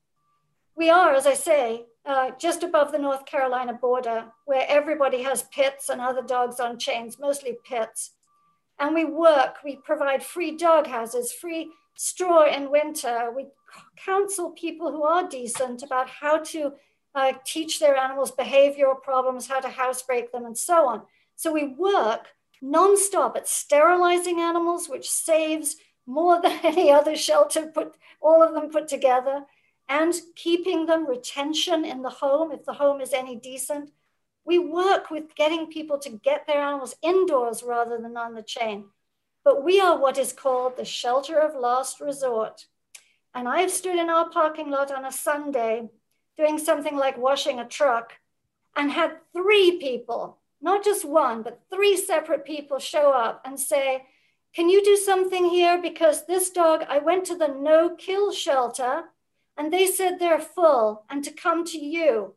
We 0.75 0.89
are, 0.89 1.13
as 1.13 1.25
I 1.25 1.33
say, 1.33 1.85
uh, 2.05 2.31
just 2.39 2.63
above 2.63 2.91
the 2.91 2.99
North 2.99 3.25
Carolina 3.25 3.73
border, 3.73 4.25
where 4.45 4.65
everybody 4.67 5.23
has 5.23 5.43
pits 5.43 5.89
and 5.89 5.99
other 5.99 6.21
dogs 6.21 6.59
on 6.59 6.79
chains, 6.79 7.19
mostly 7.19 7.57
pits. 7.65 8.11
And 8.79 8.95
we 8.95 9.03
work, 9.03 9.57
we 9.63 9.75
provide 9.75 10.23
free 10.23 10.55
dog 10.55 10.87
houses, 10.87 11.33
free 11.33 11.71
straw 11.95 12.45
in 12.45 12.71
winter. 12.71 13.31
We 13.35 13.47
counsel 13.97 14.51
people 14.51 14.91
who 14.91 15.03
are 15.03 15.27
decent 15.27 15.83
about 15.83 16.09
how 16.09 16.39
to 16.39 16.73
uh, 17.13 17.33
teach 17.45 17.79
their 17.79 17.97
animals 17.97 18.31
behavioral 18.31 19.01
problems, 19.01 19.47
how 19.47 19.59
to 19.59 19.69
housebreak 19.69 20.31
them, 20.31 20.45
and 20.45 20.57
so 20.57 20.87
on. 20.87 21.01
So 21.35 21.51
we 21.51 21.67
work 21.67 22.27
nonstop 22.63 23.35
at 23.35 23.47
sterilizing 23.47 24.39
animals, 24.39 24.87
which 24.87 25.09
saves 25.09 25.77
more 26.05 26.41
than 26.41 26.59
any 26.63 26.91
other 26.91 27.15
shelter 27.15 27.67
put 27.67 27.95
all 28.21 28.43
of 28.43 28.53
them 28.53 28.69
put 28.69 28.87
together, 28.87 29.45
and 29.87 30.13
keeping 30.35 30.85
them 30.85 31.07
retention 31.07 31.85
in 31.85 32.01
the 32.01 32.09
home 32.09 32.51
if 32.51 32.65
the 32.65 32.73
home 32.73 33.01
is 33.01 33.13
any 33.13 33.35
decent. 33.35 33.91
We 34.45 34.59
work 34.59 35.09
with 35.09 35.35
getting 35.35 35.67
people 35.67 35.99
to 35.99 36.09
get 36.09 36.47
their 36.47 36.61
animals 36.61 36.95
indoors 37.01 37.63
rather 37.63 37.97
than 37.97 38.17
on 38.17 38.33
the 38.33 38.43
chain. 38.43 38.85
But 39.43 39.63
we 39.63 39.79
are 39.79 39.97
what 39.97 40.17
is 40.17 40.33
called 40.33 40.75
the 40.75 40.85
shelter 40.85 41.39
of 41.39 41.55
last 41.55 41.99
resort. 41.99 42.65
And 43.33 43.47
I've 43.47 43.71
stood 43.71 43.95
in 43.95 44.09
our 44.09 44.29
parking 44.29 44.69
lot 44.69 44.91
on 44.91 45.05
a 45.05 45.11
Sunday 45.11 45.89
doing 46.37 46.57
something 46.57 46.95
like 46.95 47.17
washing 47.17 47.59
a 47.59 47.67
truck 47.67 48.13
and 48.75 48.91
had 48.91 49.17
three 49.33 49.77
people, 49.79 50.38
not 50.61 50.83
just 50.83 51.05
one, 51.05 51.41
but 51.43 51.61
three 51.69 51.95
separate 51.97 52.45
people 52.45 52.79
show 52.79 53.11
up 53.11 53.41
and 53.45 53.59
say, 53.59 54.05
Can 54.53 54.69
you 54.69 54.83
do 54.83 54.95
something 54.95 55.49
here? 55.49 55.81
Because 55.81 56.25
this 56.25 56.49
dog, 56.49 56.83
I 56.89 56.99
went 56.99 57.25
to 57.25 57.35
the 57.35 57.47
no 57.47 57.95
kill 57.95 58.31
shelter 58.31 59.05
and 59.57 59.71
they 59.71 59.87
said 59.87 60.19
they're 60.19 60.39
full 60.39 61.03
and 61.09 61.23
to 61.23 61.31
come 61.31 61.65
to 61.65 61.77
you. 61.77 62.35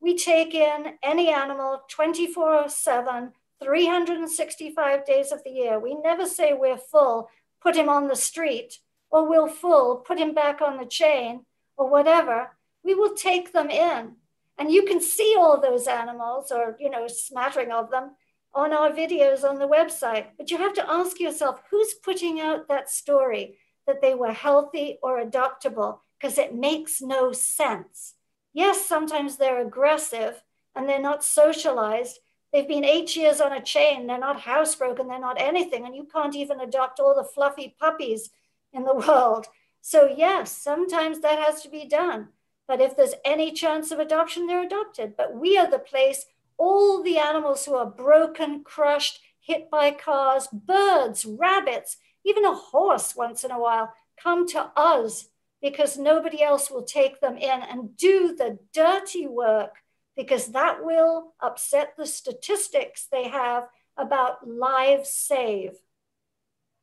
We 0.00 0.16
take 0.16 0.54
in 0.54 0.94
any 1.02 1.30
animal 1.30 1.82
24 1.88 2.68
7, 2.68 3.32
365 3.62 5.06
days 5.06 5.32
of 5.32 5.44
the 5.44 5.50
year. 5.50 5.78
We 5.78 5.94
never 5.94 6.26
say 6.26 6.52
we're 6.52 6.76
full, 6.76 7.28
put 7.60 7.76
him 7.76 7.88
on 7.88 8.08
the 8.08 8.16
street, 8.16 8.78
or 9.10 9.28
we're 9.28 9.48
full, 9.48 9.96
put 9.96 10.18
him 10.18 10.34
back 10.34 10.60
on 10.60 10.78
the 10.78 10.86
chain, 10.86 11.44
or 11.76 11.88
whatever 11.88 12.50
we 12.84 12.94
will 12.94 13.14
take 13.14 13.52
them 13.52 13.70
in. 13.70 14.16
And 14.62 14.70
you 14.70 14.84
can 14.84 15.00
see 15.00 15.34
all 15.36 15.60
those 15.60 15.88
animals 15.88 16.52
or, 16.52 16.76
you 16.78 16.88
know, 16.88 17.08
smattering 17.08 17.72
of 17.72 17.90
them 17.90 18.12
on 18.54 18.72
our 18.72 18.92
videos 18.92 19.42
on 19.42 19.58
the 19.58 19.66
website. 19.66 20.26
But 20.38 20.52
you 20.52 20.58
have 20.58 20.72
to 20.74 20.88
ask 20.88 21.18
yourself 21.18 21.60
who's 21.68 21.94
putting 21.94 22.38
out 22.38 22.68
that 22.68 22.88
story 22.88 23.58
that 23.88 24.00
they 24.00 24.14
were 24.14 24.30
healthy 24.30 25.00
or 25.02 25.20
adoptable? 25.20 25.98
Because 26.16 26.38
it 26.38 26.54
makes 26.54 27.02
no 27.02 27.32
sense. 27.32 28.14
Yes, 28.52 28.86
sometimes 28.86 29.36
they're 29.36 29.66
aggressive 29.66 30.40
and 30.76 30.88
they're 30.88 31.00
not 31.00 31.24
socialized. 31.24 32.20
They've 32.52 32.68
been 32.68 32.84
eight 32.84 33.16
years 33.16 33.40
on 33.40 33.50
a 33.50 33.60
chain. 33.60 34.06
They're 34.06 34.16
not 34.16 34.42
housebroken. 34.42 35.08
They're 35.08 35.18
not 35.18 35.40
anything. 35.40 35.86
And 35.86 35.96
you 35.96 36.04
can't 36.04 36.36
even 36.36 36.60
adopt 36.60 37.00
all 37.00 37.16
the 37.16 37.24
fluffy 37.24 37.74
puppies 37.80 38.30
in 38.72 38.84
the 38.84 38.94
world. 39.08 39.48
So, 39.80 40.06
yes, 40.16 40.56
sometimes 40.56 41.18
that 41.18 41.40
has 41.40 41.62
to 41.62 41.68
be 41.68 41.88
done. 41.88 42.28
But 42.72 42.80
if 42.80 42.96
there's 42.96 43.12
any 43.22 43.52
chance 43.52 43.90
of 43.90 43.98
adoption, 43.98 44.46
they're 44.46 44.64
adopted. 44.64 45.14
But 45.14 45.36
we 45.36 45.58
are 45.58 45.70
the 45.70 45.78
place, 45.78 46.24
all 46.56 47.02
the 47.02 47.18
animals 47.18 47.66
who 47.66 47.74
are 47.74 47.84
broken, 47.84 48.64
crushed, 48.64 49.20
hit 49.40 49.70
by 49.70 49.90
cars, 49.90 50.48
birds, 50.50 51.26
rabbits, 51.26 51.98
even 52.24 52.46
a 52.46 52.54
horse 52.54 53.14
once 53.14 53.44
in 53.44 53.50
a 53.50 53.60
while 53.60 53.92
come 54.18 54.48
to 54.48 54.70
us 54.74 55.28
because 55.60 55.98
nobody 55.98 56.42
else 56.42 56.70
will 56.70 56.84
take 56.84 57.20
them 57.20 57.36
in 57.36 57.60
and 57.60 57.94
do 57.98 58.34
the 58.34 58.58
dirty 58.72 59.26
work 59.26 59.74
because 60.16 60.46
that 60.52 60.82
will 60.82 61.34
upset 61.42 61.92
the 61.98 62.06
statistics 62.06 63.04
they 63.04 63.28
have 63.28 63.68
about 63.98 64.48
lives 64.48 65.10
saved. 65.10 65.76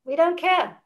We 0.06 0.16
don't 0.16 0.40
care 0.40 0.84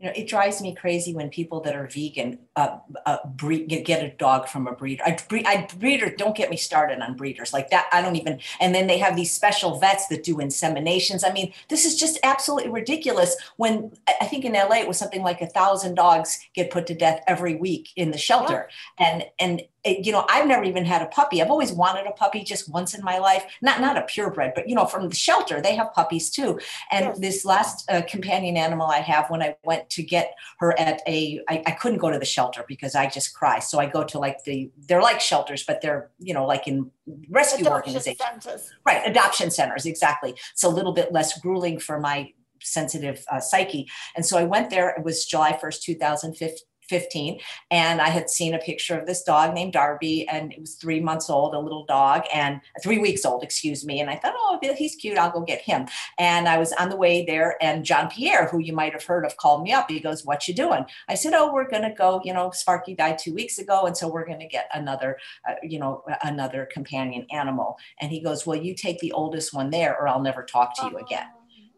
you 0.00 0.06
know, 0.06 0.12
it 0.16 0.26
drives 0.26 0.62
me 0.62 0.74
crazy 0.74 1.14
when 1.14 1.28
people 1.28 1.60
that 1.60 1.76
are 1.76 1.86
vegan 1.86 2.38
uh, 2.56 2.78
uh, 3.04 3.18
breed, 3.26 3.68
get, 3.68 4.02
a 4.02 4.08
dog 4.16 4.48
from 4.48 4.66
a 4.66 4.72
breeder. 4.72 5.02
I, 5.04 5.18
breed, 5.28 5.44
I 5.46 5.68
breeder, 5.78 6.08
don't 6.16 6.34
get 6.34 6.48
me 6.48 6.56
started 6.56 7.00
on 7.00 7.16
breeders 7.16 7.52
like 7.52 7.68
that. 7.68 7.86
I 7.92 8.00
don't 8.00 8.16
even, 8.16 8.40
and 8.60 8.74
then 8.74 8.86
they 8.86 8.96
have 8.96 9.14
these 9.14 9.30
special 9.30 9.78
vets 9.78 10.06
that 10.06 10.24
do 10.24 10.36
inseminations. 10.36 11.22
I 11.22 11.32
mean, 11.34 11.52
this 11.68 11.84
is 11.84 11.96
just 11.96 12.18
absolutely 12.22 12.70
ridiculous. 12.70 13.36
When 13.56 13.92
I 14.20 14.24
think 14.24 14.46
in 14.46 14.54
LA 14.54 14.76
it 14.76 14.88
was 14.88 14.96
something 14.96 15.22
like 15.22 15.42
a 15.42 15.46
thousand 15.46 15.96
dogs 15.96 16.40
get 16.54 16.70
put 16.70 16.86
to 16.86 16.94
death 16.94 17.22
every 17.26 17.56
week 17.56 17.90
in 17.94 18.10
the 18.10 18.18
shelter, 18.18 18.70
yeah. 18.98 19.06
and 19.06 19.24
and 19.38 19.62
you 19.84 20.12
know, 20.12 20.26
I've 20.28 20.46
never 20.46 20.64
even 20.64 20.84
had 20.84 21.02
a 21.02 21.06
puppy. 21.06 21.40
I've 21.40 21.50
always 21.50 21.72
wanted 21.72 22.06
a 22.06 22.12
puppy 22.12 22.42
just 22.42 22.68
once 22.68 22.94
in 22.94 23.02
my 23.02 23.18
life. 23.18 23.44
Not 23.62 23.80
not 23.80 23.96
a 23.96 24.02
purebred, 24.02 24.52
but 24.54 24.68
you 24.68 24.74
know, 24.74 24.84
from 24.84 25.08
the 25.08 25.14
shelter, 25.14 25.60
they 25.60 25.74
have 25.74 25.92
puppies 25.92 26.30
too. 26.30 26.58
And 26.90 27.06
yes. 27.06 27.18
this 27.18 27.44
last 27.44 27.90
uh, 27.90 28.02
companion 28.02 28.56
animal 28.56 28.86
I 28.86 28.98
have, 28.98 29.30
when 29.30 29.42
I 29.42 29.56
went 29.64 29.88
to 29.90 30.02
get 30.02 30.34
her 30.58 30.78
at 30.78 31.00
a, 31.06 31.40
I, 31.48 31.62
I 31.66 31.70
couldn't 31.72 31.98
go 31.98 32.10
to 32.10 32.18
the 32.18 32.24
shelter 32.24 32.64
because 32.68 32.94
I 32.94 33.08
just 33.08 33.34
cry. 33.34 33.58
So 33.58 33.78
I 33.78 33.86
go 33.86 34.04
to 34.04 34.18
like 34.18 34.44
the, 34.44 34.70
they're 34.86 35.02
like 35.02 35.20
shelters, 35.20 35.64
but 35.66 35.80
they're 35.80 36.10
you 36.18 36.34
know 36.34 36.46
like 36.46 36.68
in 36.68 36.90
rescue 37.30 37.66
adoption 37.66 37.94
organizations, 37.94 38.44
centers. 38.44 38.70
right? 38.86 39.02
Adoption 39.06 39.50
centers, 39.50 39.86
exactly. 39.86 40.34
It's 40.52 40.64
a 40.64 40.68
little 40.68 40.92
bit 40.92 41.12
less 41.12 41.38
grueling 41.40 41.78
for 41.78 41.98
my 41.98 42.32
sensitive 42.62 43.24
uh, 43.30 43.40
psyche. 43.40 43.88
And 44.14 44.24
so 44.24 44.36
I 44.36 44.44
went 44.44 44.70
there. 44.70 44.90
It 44.90 45.04
was 45.04 45.24
July 45.24 45.52
1st, 45.52 45.80
2015 45.80 46.58
15 46.90 47.40
and 47.70 48.02
i 48.02 48.08
had 48.08 48.28
seen 48.28 48.52
a 48.52 48.58
picture 48.58 48.98
of 48.98 49.06
this 49.06 49.22
dog 49.22 49.54
named 49.54 49.72
darby 49.72 50.28
and 50.28 50.52
it 50.52 50.60
was 50.60 50.74
three 50.74 51.00
months 51.00 51.30
old 51.30 51.54
a 51.54 51.58
little 51.58 51.86
dog 51.86 52.24
and 52.34 52.60
three 52.82 52.98
weeks 52.98 53.24
old 53.24 53.42
excuse 53.42 53.86
me 53.86 54.00
and 54.00 54.10
i 54.10 54.16
thought 54.16 54.34
oh 54.36 54.58
he's 54.76 54.96
cute 54.96 55.16
i'll 55.16 55.30
go 55.30 55.40
get 55.40 55.60
him. 55.62 55.86
And 56.18 56.48
i 56.48 56.58
was 56.58 56.72
on 56.72 56.90
the 56.90 56.96
way 56.96 57.24
there 57.24 57.56
and 57.62 57.84
john 57.84 58.08
pierre 58.10 58.46
who 58.48 58.58
you 58.58 58.74
might 58.74 58.92
have 58.92 59.04
heard 59.04 59.24
of 59.24 59.36
called 59.36 59.62
me 59.62 59.72
up. 59.72 59.90
He 59.90 60.00
goes 60.00 60.24
what 60.24 60.46
you 60.48 60.54
doing? 60.54 60.84
I 61.08 61.14
said 61.14 61.32
oh 61.34 61.52
we're 61.52 61.68
going 61.68 61.82
to 61.82 61.94
go 61.94 62.20
you 62.24 62.32
know 62.32 62.50
sparky 62.50 62.94
died 62.94 63.18
two 63.18 63.34
weeks 63.34 63.58
ago 63.58 63.86
and 63.86 63.96
so 63.96 64.08
we're 64.08 64.26
going 64.26 64.40
to 64.40 64.48
get 64.48 64.68
another 64.74 65.18
uh, 65.48 65.54
you 65.62 65.78
know 65.78 66.04
another 66.22 66.68
companion 66.70 67.26
animal. 67.30 67.78
And 68.00 68.10
he 68.10 68.20
goes 68.20 68.46
well 68.46 68.58
you 68.58 68.74
take 68.74 68.98
the 68.98 69.12
oldest 69.12 69.54
one 69.54 69.70
there 69.70 69.96
or 69.98 70.08
i'll 70.08 70.20
never 70.20 70.42
talk 70.42 70.76
to 70.76 70.88
you 70.90 70.98
again 70.98 71.26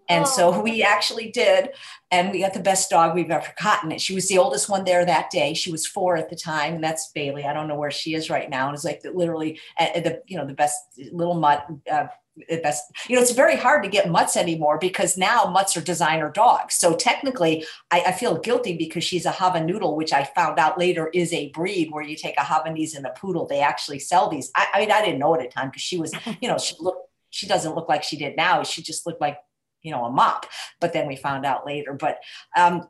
and 0.09 0.27
so 0.27 0.55
oh. 0.55 0.61
we 0.61 0.83
actually 0.83 1.31
did. 1.31 1.71
And 2.11 2.31
we 2.31 2.41
got 2.41 2.53
the 2.53 2.61
best 2.61 2.91
dog 2.91 3.15
we've 3.15 3.31
ever 3.31 3.53
gotten. 3.63 3.93
And 3.93 4.01
she 4.01 4.15
was 4.15 4.29
the 4.29 4.39
oldest 4.39 4.69
one 4.69 4.85
there 4.85 5.05
that 5.05 5.31
day. 5.31 5.55
She 5.55 5.73
was 5.73 5.87
four 5.87 6.17
at 6.17 6.29
the 6.29 6.37
time. 6.37 6.75
And 6.75 6.85
that's 6.85 7.11
Bailey. 7.13 7.45
I 7.45 7.55
don't 7.55 7.69
know 7.69 7.77
where 7.77 7.91
she 7.91 8.15
is 8.15 8.29
right 8.29 8.51
now. 8.51 8.67
And 8.67 8.75
it's 8.75 8.85
like 8.85 9.01
the, 9.01 9.13
literally 9.13 9.59
uh, 9.79 10.01
the, 10.01 10.23
you 10.27 10.37
know, 10.37 10.47
the 10.47 10.53
best 10.53 10.79
little 11.11 11.35
mutt, 11.35 11.67
uh, 11.91 12.07
the 12.49 12.61
best, 12.61 12.85
you 13.09 13.17
know, 13.17 13.23
it's 13.23 13.33
very 13.33 13.57
hard 13.57 13.83
to 13.83 13.89
get 13.89 14.11
mutts 14.11 14.37
anymore 14.37 14.79
because 14.79 15.17
now 15.17 15.45
mutts 15.45 15.77
are 15.77 15.83
designer 15.83 16.31
dogs. 16.31 16.75
So 16.75 16.97
technically, 16.97 17.65
I, 17.91 18.05
I 18.09 18.13
feel 18.13 18.39
guilty 18.39 18.77
because 18.77 19.05
she's 19.05 19.27
a 19.27 19.31
Havanoodle, 19.31 19.97
which 19.97 20.13
I 20.13 20.25
found 20.25 20.59
out 20.59 20.79
later 20.79 21.09
is 21.15 21.33
a 21.33 21.51
breed 21.51 21.91
where 21.91 22.03
you 22.03 22.17
take 22.17 22.37
a 22.37 22.43
Havanese 22.43 22.97
and 22.97 23.07
a 23.07 23.11
poodle. 23.11 23.47
They 23.47 23.61
actually 23.61 23.99
sell 23.99 24.29
these. 24.29 24.51
I, 24.57 24.67
I 24.75 24.81
mean, 24.81 24.91
I 24.91 25.03
didn't 25.03 25.19
know 25.19 25.35
at 25.35 25.41
the 25.41 25.49
time 25.49 25.69
because 25.69 25.83
she 25.83 25.99
was, 25.99 26.15
you 26.41 26.49
know, 26.49 26.59
she 26.59 26.75
looked, 26.81 27.09
she 27.31 27.47
doesn't 27.47 27.75
look 27.75 27.89
like 27.89 28.03
she 28.03 28.17
did 28.17 28.37
now. 28.37 28.63
She 28.63 28.83
just 28.83 29.07
looked 29.07 29.21
like 29.21 29.39
you 29.83 29.91
know, 29.91 30.05
a 30.05 30.11
mop. 30.11 30.47
But 30.80 30.93
then 30.93 31.07
we 31.07 31.16
found 31.16 31.45
out 31.47 31.66
later. 31.66 31.95
But 31.95 32.18
um, 32.57 32.89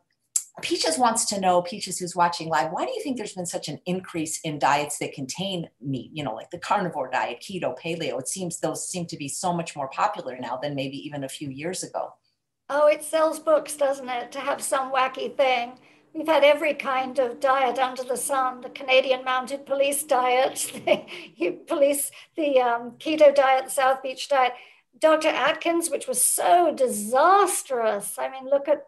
Peaches 0.61 0.99
wants 0.99 1.25
to 1.27 1.41
know, 1.41 1.63
Peaches 1.63 1.99
who's 1.99 2.15
watching 2.15 2.49
live, 2.49 2.73
why 2.73 2.85
do 2.85 2.93
you 2.93 3.03
think 3.03 3.17
there's 3.17 3.33
been 3.33 3.47
such 3.47 3.69
an 3.69 3.81
increase 3.87 4.39
in 4.45 4.59
diets 4.59 4.99
that 4.99 5.15
contain 5.15 5.69
meat, 5.81 6.11
you 6.13 6.23
know, 6.23 6.35
like 6.35 6.51
the 6.51 6.59
carnivore 6.59 7.11
diet, 7.11 7.41
keto, 7.41 7.79
paleo? 7.79 8.21
It 8.21 8.29
seems 8.29 8.59
those 8.59 8.89
seem 8.89 9.07
to 9.07 9.17
be 9.17 9.29
so 9.29 9.55
much 9.55 9.75
more 9.75 9.89
popular 9.89 10.37
now 10.39 10.59
than 10.59 10.75
maybe 10.75 10.99
even 10.99 11.25
a 11.25 11.29
few 11.29 11.49
years 11.49 11.83
ago. 11.83 12.13
Oh, 12.69 12.87
it 12.87 13.03
sells 13.03 13.39
books, 13.39 13.77
doesn't 13.77 14.09
it, 14.09 14.31
to 14.33 14.41
have 14.41 14.63
some 14.63 14.93
wacky 14.93 15.35
thing. 15.35 15.73
We've 16.15 16.29
had 16.29 16.45
every 16.45 16.75
kind 16.75 17.19
of 17.19 17.41
diet 17.41 17.79
under 17.79 18.03
the 18.03 18.19
sun 18.19 18.61
the 18.61 18.69
Canadian 18.69 19.25
Mounted 19.25 19.65
Police 19.65 20.03
diet, 20.03 20.71
the 21.39 21.51
police, 21.67 22.11
the 22.37 22.61
um, 22.61 22.93
keto 22.99 23.35
diet, 23.35 23.65
the 23.65 23.71
South 23.71 24.03
Beach 24.03 24.29
diet 24.29 24.53
Dr. 24.99 25.29
Atkins, 25.29 25.91
which 25.91 26.07
was 26.07 26.23
so 26.23 26.73
disastrous. 26.75 28.17
I 28.19 28.29
mean, 28.29 28.45
look 28.45 28.69
at 28.69 28.87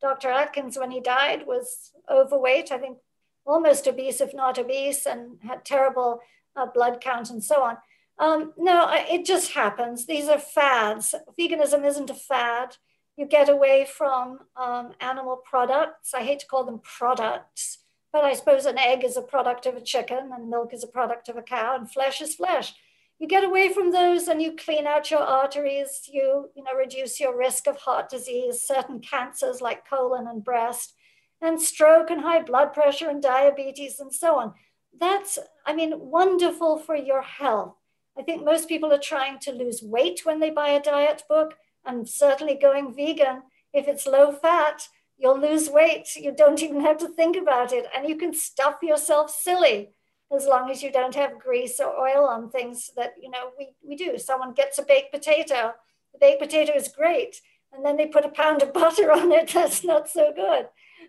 Dr. 0.00 0.30
Atkins 0.30 0.78
when 0.78 0.90
he 0.90 1.00
died, 1.00 1.46
was 1.46 1.92
overweight, 2.10 2.70
I 2.70 2.78
think 2.78 2.98
almost 3.46 3.86
obese, 3.86 4.20
if 4.20 4.34
not 4.34 4.58
obese, 4.58 5.06
and 5.06 5.38
had 5.42 5.64
terrible 5.64 6.20
uh, 6.56 6.66
blood 6.66 7.00
count 7.00 7.30
and 7.30 7.42
so 7.42 7.62
on. 7.62 7.76
Um, 8.18 8.52
no, 8.56 8.88
it 8.90 9.24
just 9.24 9.52
happens. 9.52 10.06
These 10.06 10.28
are 10.28 10.38
fads. 10.38 11.14
Veganism 11.38 11.84
isn't 11.84 12.10
a 12.10 12.14
fad. 12.14 12.76
You 13.16 13.26
get 13.26 13.48
away 13.48 13.86
from 13.90 14.40
um, 14.56 14.92
animal 15.00 15.36
products. 15.36 16.12
I 16.14 16.22
hate 16.22 16.40
to 16.40 16.46
call 16.46 16.64
them 16.64 16.80
products, 16.82 17.78
but 18.12 18.24
I 18.24 18.34
suppose 18.34 18.66
an 18.66 18.78
egg 18.78 19.04
is 19.04 19.16
a 19.16 19.22
product 19.22 19.66
of 19.66 19.76
a 19.76 19.80
chicken, 19.80 20.30
and 20.34 20.50
milk 20.50 20.74
is 20.74 20.84
a 20.84 20.88
product 20.88 21.28
of 21.28 21.36
a 21.36 21.42
cow, 21.42 21.76
and 21.76 21.90
flesh 21.90 22.20
is 22.20 22.34
flesh. 22.34 22.74
You 23.18 23.26
get 23.26 23.44
away 23.44 23.72
from 23.72 23.92
those 23.92 24.28
and 24.28 24.42
you 24.42 24.54
clean 24.54 24.86
out 24.86 25.10
your 25.10 25.20
arteries, 25.20 26.02
you, 26.12 26.50
you 26.54 26.62
know, 26.62 26.74
reduce 26.76 27.18
your 27.18 27.36
risk 27.36 27.66
of 27.66 27.78
heart 27.78 28.10
disease, 28.10 28.62
certain 28.62 29.00
cancers 29.00 29.62
like 29.62 29.88
colon 29.88 30.26
and 30.26 30.44
breast, 30.44 30.94
and 31.40 31.60
stroke 31.60 32.10
and 32.10 32.20
high 32.20 32.42
blood 32.42 32.74
pressure 32.74 33.08
and 33.08 33.22
diabetes 33.22 34.00
and 34.00 34.12
so 34.12 34.38
on. 34.38 34.52
That's, 34.98 35.38
I 35.64 35.74
mean, 35.74 35.94
wonderful 35.96 36.78
for 36.78 36.94
your 36.94 37.22
health. 37.22 37.76
I 38.18 38.22
think 38.22 38.44
most 38.44 38.68
people 38.68 38.92
are 38.92 38.98
trying 38.98 39.38
to 39.40 39.52
lose 39.52 39.82
weight 39.82 40.20
when 40.24 40.40
they 40.40 40.50
buy 40.50 40.70
a 40.70 40.82
diet 40.82 41.22
book, 41.28 41.54
and 41.84 42.08
certainly 42.08 42.54
going 42.54 42.94
vegan. 42.94 43.42
If 43.72 43.88
it's 43.88 44.06
low 44.06 44.32
fat, 44.32 44.88
you'll 45.18 45.40
lose 45.40 45.70
weight. 45.70 46.16
You 46.16 46.32
don't 46.32 46.62
even 46.62 46.80
have 46.82 46.98
to 46.98 47.08
think 47.08 47.36
about 47.36 47.72
it, 47.72 47.86
and 47.94 48.08
you 48.08 48.16
can 48.16 48.34
stuff 48.34 48.76
yourself 48.82 49.30
silly 49.30 49.90
as 50.34 50.46
long 50.46 50.70
as 50.70 50.82
you 50.82 50.90
don't 50.90 51.14
have 51.14 51.38
grease 51.38 51.78
or 51.78 51.96
oil 51.96 52.24
on 52.26 52.50
things 52.50 52.90
that 52.96 53.14
you 53.20 53.30
know 53.30 53.50
we, 53.58 53.68
we 53.86 53.96
do. 53.96 54.18
Someone 54.18 54.52
gets 54.52 54.78
a 54.78 54.82
baked 54.82 55.12
potato, 55.12 55.74
the 56.12 56.18
baked 56.18 56.40
potato 56.40 56.72
is 56.72 56.88
great, 56.88 57.40
and 57.72 57.84
then 57.84 57.96
they 57.96 58.06
put 58.06 58.24
a 58.24 58.30
pound 58.30 58.62
of 58.62 58.72
butter 58.72 59.12
on 59.12 59.32
it. 59.32 59.52
That's 59.52 59.84
not 59.84 60.08
so 60.08 60.32
good. 60.34 60.68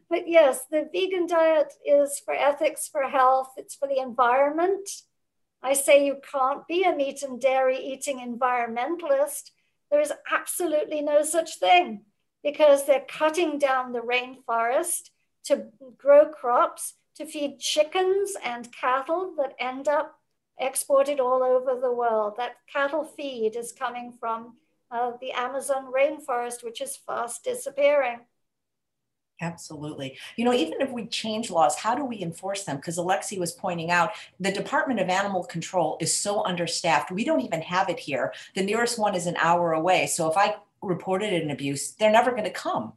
But 0.09 0.27
yes, 0.27 0.61
the 0.69 0.87
vegan 0.91 1.27
diet 1.27 1.73
is 1.85 2.21
for 2.23 2.33
ethics, 2.33 2.87
for 2.87 3.03
health, 3.03 3.53
it's 3.57 3.75
for 3.75 3.87
the 3.87 3.99
environment. 3.99 4.89
I 5.61 5.73
say 5.73 6.05
you 6.05 6.17
can't 6.31 6.67
be 6.67 6.83
a 6.83 6.95
meat 6.95 7.23
and 7.23 7.41
dairy 7.41 7.77
eating 7.77 8.19
environmentalist. 8.19 9.51
There 9.89 9.99
is 9.99 10.13
absolutely 10.31 11.01
no 11.01 11.23
such 11.23 11.57
thing 11.57 12.03
because 12.43 12.85
they're 12.85 13.05
cutting 13.07 13.57
down 13.57 13.91
the 13.91 13.99
rainforest 13.99 15.09
to 15.45 15.67
grow 15.97 16.27
crops 16.29 16.93
to 17.17 17.25
feed 17.25 17.59
chickens 17.59 18.33
and 18.43 18.71
cattle 18.71 19.33
that 19.37 19.55
end 19.59 19.87
up 19.87 20.19
exported 20.59 21.19
all 21.19 21.43
over 21.43 21.79
the 21.79 21.91
world. 21.91 22.35
That 22.37 22.57
cattle 22.71 23.03
feed 23.03 23.55
is 23.55 23.71
coming 23.71 24.13
from 24.19 24.55
uh, 24.91 25.11
the 25.19 25.31
Amazon 25.31 25.91
rainforest, 25.91 26.63
which 26.63 26.81
is 26.81 26.95
fast 26.95 27.43
disappearing. 27.43 28.19
Absolutely. 29.39 30.17
You 30.35 30.45
know, 30.45 30.53
even 30.53 30.81
if 30.81 30.91
we 30.91 31.05
change 31.05 31.51
laws, 31.51 31.75
how 31.75 31.93
do 31.93 32.03
we 32.03 32.21
enforce 32.21 32.63
them? 32.63 32.77
Because 32.77 32.97
Alexi 32.97 33.37
was 33.37 33.51
pointing 33.51 33.91
out 33.91 34.11
the 34.39 34.51
Department 34.51 34.99
of 34.99 35.09
Animal 35.09 35.43
Control 35.43 35.97
is 36.01 36.15
so 36.15 36.43
understaffed. 36.43 37.11
We 37.11 37.23
don't 37.23 37.41
even 37.41 37.61
have 37.61 37.89
it 37.89 37.99
here. 37.99 38.33
The 38.55 38.63
nearest 38.63 38.97
one 38.97 39.13
is 39.13 39.27
an 39.27 39.37
hour 39.37 39.73
away. 39.73 40.07
So 40.07 40.29
if 40.29 40.37
I 40.37 40.55
reported 40.81 41.33
an 41.33 41.51
abuse, 41.51 41.91
they're 41.91 42.11
never 42.11 42.31
going 42.31 42.45
to 42.45 42.49
come. 42.49 42.93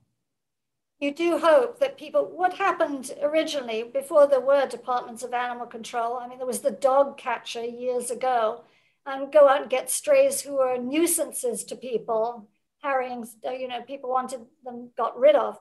You 1.00 1.14
do 1.14 1.38
hope 1.38 1.80
that 1.80 1.96
people, 1.96 2.26
what 2.26 2.54
happened 2.54 3.12
originally 3.22 3.82
before 3.82 4.26
there 4.26 4.40
were 4.40 4.66
departments 4.66 5.22
of 5.22 5.32
animal 5.32 5.66
control? 5.66 6.18
I 6.18 6.28
mean, 6.28 6.38
there 6.38 6.46
was 6.46 6.60
the 6.60 6.70
dog 6.70 7.16
catcher 7.16 7.64
years 7.64 8.10
ago, 8.10 8.64
and 9.06 9.32
go 9.32 9.48
out 9.48 9.62
and 9.62 9.70
get 9.70 9.90
strays 9.90 10.42
who 10.42 10.56
were 10.56 10.76
nuisances 10.76 11.64
to 11.64 11.74
people, 11.74 12.48
harrying, 12.82 13.26
you 13.44 13.66
know, 13.66 13.80
people 13.80 14.10
wanted 14.10 14.40
them 14.62 14.90
got 14.96 15.18
rid 15.18 15.34
of 15.34 15.58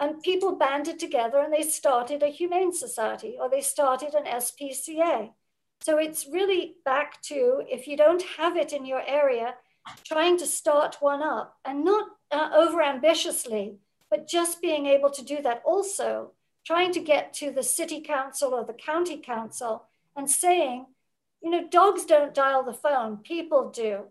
and 0.00 0.22
people 0.22 0.56
banded 0.56 0.98
together 0.98 1.40
and 1.40 1.52
they 1.52 1.62
started 1.62 2.22
a 2.22 2.28
humane 2.28 2.72
society 2.72 3.36
or 3.40 3.50
they 3.50 3.60
started 3.60 4.14
an 4.14 4.24
SPCA. 4.24 5.30
So 5.80 5.98
it's 5.98 6.26
really 6.26 6.76
back 6.84 7.20
to 7.22 7.62
if 7.68 7.86
you 7.86 7.96
don't 7.96 8.22
have 8.36 8.56
it 8.56 8.72
in 8.72 8.84
your 8.84 9.02
area, 9.06 9.54
trying 10.04 10.38
to 10.38 10.46
start 10.46 10.96
one 11.00 11.22
up 11.22 11.56
and 11.64 11.84
not 11.84 12.08
uh, 12.30 12.50
over 12.54 12.82
ambitiously, 12.82 13.76
but 14.10 14.28
just 14.28 14.62
being 14.62 14.86
able 14.86 15.10
to 15.10 15.24
do 15.24 15.42
that. 15.42 15.62
Also, 15.64 16.32
trying 16.64 16.92
to 16.92 17.00
get 17.00 17.32
to 17.34 17.50
the 17.50 17.62
city 17.62 18.00
council 18.00 18.54
or 18.54 18.64
the 18.64 18.72
county 18.72 19.18
council 19.18 19.84
and 20.16 20.30
saying, 20.30 20.86
you 21.42 21.50
know, 21.50 21.68
dogs 21.68 22.04
don't 22.04 22.34
dial 22.34 22.62
the 22.62 22.72
phone, 22.72 23.18
people 23.18 23.70
do. 23.70 24.04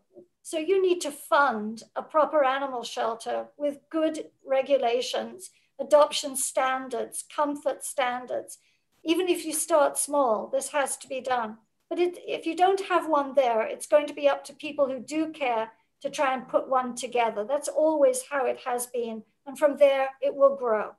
So 0.43 0.58
you 0.58 0.82
need 0.82 1.02
to 1.02 1.12
fund 1.12 1.84
a 1.95 2.02
proper 2.02 2.43
animal 2.43 2.84
shelter 2.84 3.48
with 3.58 3.80
good 3.89 4.30
regulations 4.45 5.52
adoption 5.80 6.36
standards, 6.36 7.24
comfort 7.34 7.86
standards. 7.86 8.58
Even 9.04 9.28
if 9.28 9.45
you 9.45 9.54
start 9.54 9.98
small, 9.98 10.48
this 10.48 10.70
has 10.70 10.98
to 10.98 11.08
be 11.08 11.22
done. 11.22 11.58
But 11.89 12.00
it, 12.00 12.18
if 12.28 12.45
you 12.45 12.56
don't 12.56 12.82
have 12.89 13.08
one 13.08 13.36
there, 13.36 13.62
it's 13.62 13.88
going 13.88 14.08
to 14.08 14.14
be 14.14 14.28
up 14.28 14.43
to 14.45 14.54
people 14.54 14.88
who 14.88 15.00
do 15.00 15.32
care 15.32 15.72
to 16.02 16.10
try 16.10 16.34
and 16.34 16.48
put 16.48 16.70
one 16.70 16.95
together. 16.95 17.45
That's 17.48 17.70
always 17.70 18.24
how 18.30 18.45
it 18.45 18.60
has 18.66 18.88
been. 18.88 19.24
And 19.48 19.58
from 19.58 19.78
there, 19.78 20.10
it 20.22 20.36
will 20.36 20.56
grow. 20.56 20.91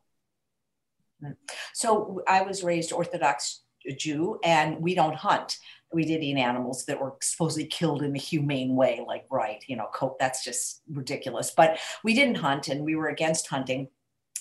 So 1.75 2.23
I 2.27 2.43
was 2.43 2.65
raised 2.65 2.93
Orthodox 2.93 3.63
Jew, 3.97 4.41
and 4.43 4.81
we 4.81 4.95
don't 4.95 5.15
hunt. 5.15 5.59
We 5.93 6.05
did 6.05 6.23
eat 6.23 6.37
animals 6.37 6.85
that 6.87 7.01
were 7.01 7.15
supposedly 7.21 7.67
killed 7.67 8.03
in 8.03 8.15
a 8.15 8.19
humane 8.19 8.75
way, 8.75 9.03
like 9.07 9.27
right, 9.31 9.63
you 9.67 9.77
know, 9.77 9.89
that's 10.19 10.45
just 10.45 10.83
ridiculous. 10.91 11.51
But 11.51 11.79
we 12.03 12.15
didn't 12.15 12.37
hunt, 12.37 12.69
and 12.69 12.85
we 12.85 12.97
were 12.97 13.09
against 13.09 13.49
hunting 13.49 13.89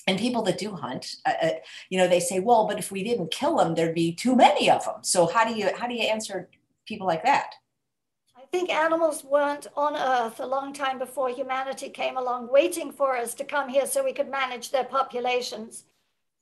and 0.06 0.18
people 0.18 0.42
that 0.42 0.56
do 0.56 0.72
hunt 0.72 1.16
uh, 1.26 1.34
uh, 1.42 1.50
you 1.90 1.98
know 1.98 2.08
they 2.08 2.20
say 2.20 2.40
well 2.40 2.66
but 2.66 2.78
if 2.78 2.90
we 2.90 3.04
didn't 3.04 3.30
kill 3.30 3.56
them 3.56 3.74
there'd 3.74 3.94
be 3.94 4.14
too 4.14 4.34
many 4.34 4.70
of 4.70 4.84
them 4.84 4.96
so 5.02 5.26
how 5.26 5.44
do 5.46 5.54
you 5.54 5.70
how 5.76 5.86
do 5.86 5.94
you 5.94 6.02
answer 6.02 6.48
people 6.86 7.06
like 7.06 7.24
that 7.24 7.52
think 8.50 8.70
animals 8.70 9.24
weren't 9.24 9.66
on 9.76 9.96
earth 9.96 10.40
a 10.40 10.46
long 10.46 10.72
time 10.72 10.98
before 10.98 11.28
humanity 11.28 11.88
came 11.88 12.16
along 12.16 12.50
waiting 12.50 12.92
for 12.92 13.16
us 13.16 13.34
to 13.34 13.44
come 13.44 13.68
here 13.68 13.86
so 13.86 14.04
we 14.04 14.12
could 14.12 14.30
manage 14.30 14.70
their 14.70 14.84
populations 14.84 15.84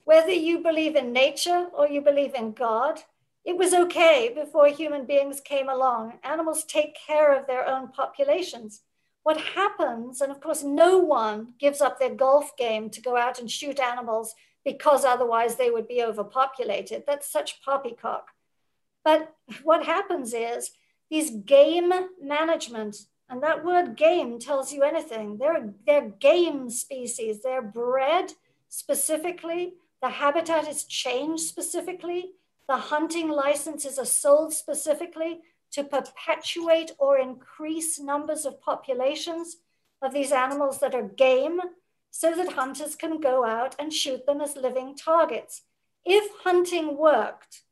whether 0.04 0.32
you 0.32 0.58
believe 0.60 0.96
in 0.96 1.12
nature 1.12 1.66
or 1.72 1.88
you 1.88 2.00
believe 2.00 2.34
in 2.34 2.52
god 2.52 3.00
it 3.44 3.56
was 3.56 3.72
okay 3.72 4.32
before 4.34 4.68
human 4.68 5.04
beings 5.06 5.40
came 5.40 5.68
along 5.68 6.18
animals 6.22 6.64
take 6.64 6.96
care 7.06 7.38
of 7.38 7.46
their 7.46 7.66
own 7.66 7.88
populations 7.88 8.82
what 9.26 9.40
happens, 9.40 10.20
and 10.20 10.30
of 10.30 10.40
course, 10.40 10.62
no 10.62 10.98
one 10.98 11.54
gives 11.58 11.80
up 11.80 11.98
their 11.98 12.14
golf 12.14 12.56
game 12.56 12.88
to 12.90 13.00
go 13.00 13.16
out 13.16 13.40
and 13.40 13.50
shoot 13.50 13.80
animals 13.80 14.36
because 14.64 15.04
otherwise 15.04 15.56
they 15.56 15.68
would 15.68 15.88
be 15.88 16.00
overpopulated. 16.00 17.02
That's 17.08 17.28
such 17.28 17.60
poppycock. 17.60 18.28
But 19.04 19.34
what 19.64 19.84
happens 19.84 20.32
is 20.32 20.70
these 21.10 21.30
game 21.30 21.92
management, 22.20 22.96
and 23.28 23.42
that 23.42 23.64
word 23.64 23.96
game 23.96 24.38
tells 24.38 24.72
you 24.72 24.82
anything. 24.82 25.38
They're, 25.38 25.72
they're 25.86 26.10
game 26.10 26.70
species, 26.70 27.42
they're 27.42 27.62
bred 27.62 28.32
specifically, 28.68 29.74
the 30.02 30.10
habitat 30.10 30.68
is 30.68 30.84
changed 30.84 31.44
specifically, 31.44 32.32
the 32.68 32.76
hunting 32.76 33.28
licenses 33.28 33.98
are 33.98 34.04
sold 34.04 34.52
specifically 34.52 35.40
to 35.72 35.84
perpetuate 35.84 36.92
or 36.98 37.18
increase 37.18 37.98
numbers 37.98 38.44
of 38.44 38.60
populations 38.60 39.56
of 40.02 40.12
these 40.12 40.32
animals 40.32 40.78
that 40.80 40.94
are 40.94 41.02
game 41.02 41.60
so 42.10 42.34
that 42.34 42.52
hunters 42.52 42.96
can 42.96 43.20
go 43.20 43.44
out 43.44 43.76
and 43.78 43.92
shoot 43.92 44.26
them 44.26 44.40
as 44.40 44.56
living 44.56 44.96
targets. 44.96 45.62
If 46.04 46.30
hunting 46.44 46.96
worked 46.96 47.62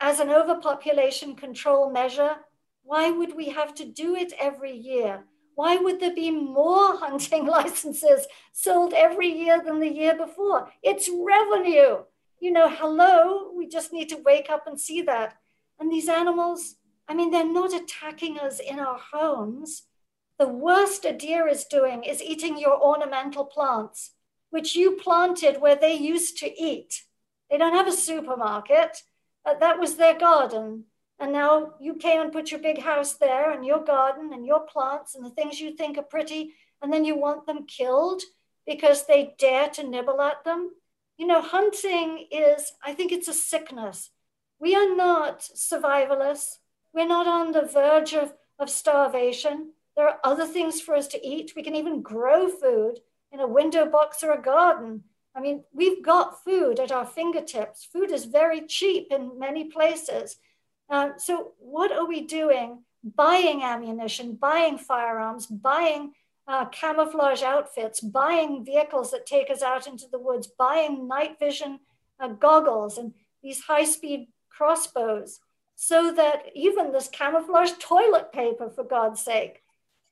as 0.00 0.18
an 0.18 0.30
overpopulation 0.30 1.36
control 1.36 1.90
measure, 1.90 2.36
why 2.84 3.10
would 3.10 3.36
we 3.36 3.50
have 3.50 3.74
to 3.76 3.84
do 3.84 4.14
it 4.14 4.32
every 4.38 4.72
year? 4.72 5.24
Why 5.54 5.76
would 5.76 6.00
there 6.00 6.14
be 6.14 6.30
more 6.30 6.96
hunting 6.98 7.46
licenses 7.46 8.26
sold 8.52 8.92
every 8.94 9.28
year 9.28 9.62
than 9.62 9.80
the 9.80 9.92
year 9.92 10.16
before? 10.16 10.70
It's 10.82 11.08
revenue. 11.08 12.04
You 12.40 12.50
know, 12.50 12.68
hello, 12.68 13.52
we 13.56 13.68
just 13.68 13.92
need 13.92 14.08
to 14.08 14.22
wake 14.24 14.50
up 14.50 14.66
and 14.66 14.80
see 14.80 15.02
that. 15.02 15.36
And 15.78 15.90
these 15.90 16.08
animals, 16.08 16.76
I 17.08 17.14
mean, 17.14 17.30
they're 17.30 17.44
not 17.44 17.72
attacking 17.72 18.38
us 18.38 18.58
in 18.58 18.78
our 18.80 18.98
homes. 19.12 19.84
The 20.38 20.48
worst 20.48 21.04
a 21.04 21.12
deer 21.12 21.46
is 21.46 21.64
doing 21.64 22.02
is 22.02 22.22
eating 22.22 22.58
your 22.58 22.80
ornamental 22.82 23.44
plants, 23.44 24.12
which 24.50 24.74
you 24.74 24.92
planted 24.96 25.60
where 25.60 25.76
they 25.76 25.94
used 25.94 26.36
to 26.38 26.60
eat. 26.60 27.04
They 27.50 27.58
don't 27.58 27.74
have 27.74 27.86
a 27.86 27.92
supermarket. 27.92 29.02
Uh, 29.44 29.54
that 29.60 29.78
was 29.78 29.96
their 29.96 30.18
garden. 30.18 30.84
And 31.22 31.32
now 31.32 31.74
you 31.78 31.94
came 31.94 32.20
and 32.20 32.32
put 32.32 32.50
your 32.50 32.58
big 32.58 32.80
house 32.82 33.12
there 33.12 33.52
and 33.52 33.64
your 33.64 33.84
garden 33.84 34.32
and 34.32 34.44
your 34.44 34.66
plants 34.66 35.14
and 35.14 35.24
the 35.24 35.30
things 35.30 35.60
you 35.60 35.70
think 35.76 35.96
are 35.96 36.02
pretty, 36.02 36.54
and 36.82 36.92
then 36.92 37.04
you 37.04 37.16
want 37.16 37.46
them 37.46 37.64
killed 37.64 38.22
because 38.66 39.06
they 39.06 39.36
dare 39.38 39.68
to 39.68 39.88
nibble 39.88 40.20
at 40.20 40.42
them. 40.42 40.72
You 41.16 41.28
know, 41.28 41.40
hunting 41.40 42.26
is, 42.32 42.72
I 42.84 42.92
think 42.92 43.12
it's 43.12 43.28
a 43.28 43.32
sickness. 43.32 44.10
We 44.58 44.74
are 44.74 44.96
not 44.96 45.42
survivalists. 45.42 46.56
We're 46.92 47.06
not 47.06 47.28
on 47.28 47.52
the 47.52 47.70
verge 47.72 48.14
of, 48.14 48.34
of 48.58 48.68
starvation. 48.68 49.74
There 49.96 50.08
are 50.08 50.18
other 50.24 50.44
things 50.44 50.80
for 50.80 50.96
us 50.96 51.06
to 51.08 51.24
eat. 51.24 51.52
We 51.54 51.62
can 51.62 51.76
even 51.76 52.02
grow 52.02 52.48
food 52.48 52.98
in 53.30 53.38
a 53.38 53.46
window 53.46 53.86
box 53.86 54.24
or 54.24 54.32
a 54.32 54.42
garden. 54.42 55.04
I 55.36 55.40
mean, 55.40 55.62
we've 55.72 56.02
got 56.02 56.42
food 56.42 56.80
at 56.80 56.90
our 56.90 57.06
fingertips. 57.06 57.84
Food 57.84 58.10
is 58.10 58.24
very 58.24 58.66
cheap 58.66 59.12
in 59.12 59.38
many 59.38 59.66
places. 59.66 60.38
Uh, 60.92 61.16
so, 61.16 61.54
what 61.58 61.90
are 61.90 62.06
we 62.06 62.20
doing? 62.20 62.82
Buying 63.02 63.62
ammunition, 63.62 64.34
buying 64.34 64.76
firearms, 64.76 65.46
buying 65.46 66.12
uh, 66.46 66.66
camouflage 66.66 67.42
outfits, 67.42 68.00
buying 68.00 68.62
vehicles 68.62 69.10
that 69.10 69.24
take 69.24 69.48
us 69.48 69.62
out 69.62 69.86
into 69.86 70.04
the 70.12 70.18
woods, 70.18 70.46
buying 70.46 71.08
night 71.08 71.38
vision 71.38 71.80
uh, 72.20 72.28
goggles 72.28 72.98
and 72.98 73.14
these 73.42 73.62
high 73.62 73.84
speed 73.84 74.28
crossbows, 74.50 75.40
so 75.76 76.12
that 76.12 76.50
even 76.54 76.92
this 76.92 77.08
camouflage 77.08 77.72
toilet 77.78 78.30
paper, 78.30 78.68
for 78.68 78.84
God's 78.84 79.22
sake, 79.22 79.62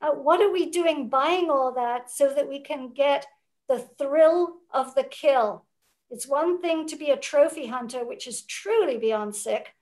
uh, 0.01 0.09
what 0.09 0.41
are 0.41 0.51
we 0.51 0.71
doing 0.71 1.09
buying 1.09 1.51
all 1.51 1.71
that 1.73 2.09
so 2.09 2.33
that 2.33 2.49
we 2.49 2.59
can 2.59 2.91
get 2.91 3.27
the 3.69 3.87
thrill 3.99 4.55
of 4.73 4.95
the 4.95 5.03
kill? 5.03 5.65
It's 6.09 6.27
one 6.27 6.59
thing 6.59 6.87
to 6.87 6.95
be 6.95 7.11
a 7.11 7.17
trophy 7.17 7.67
hunter, 7.67 8.03
which 8.03 8.25
is 8.25 8.41
truly 8.41 8.97
beyond 8.97 9.35
sick, 9.35 9.75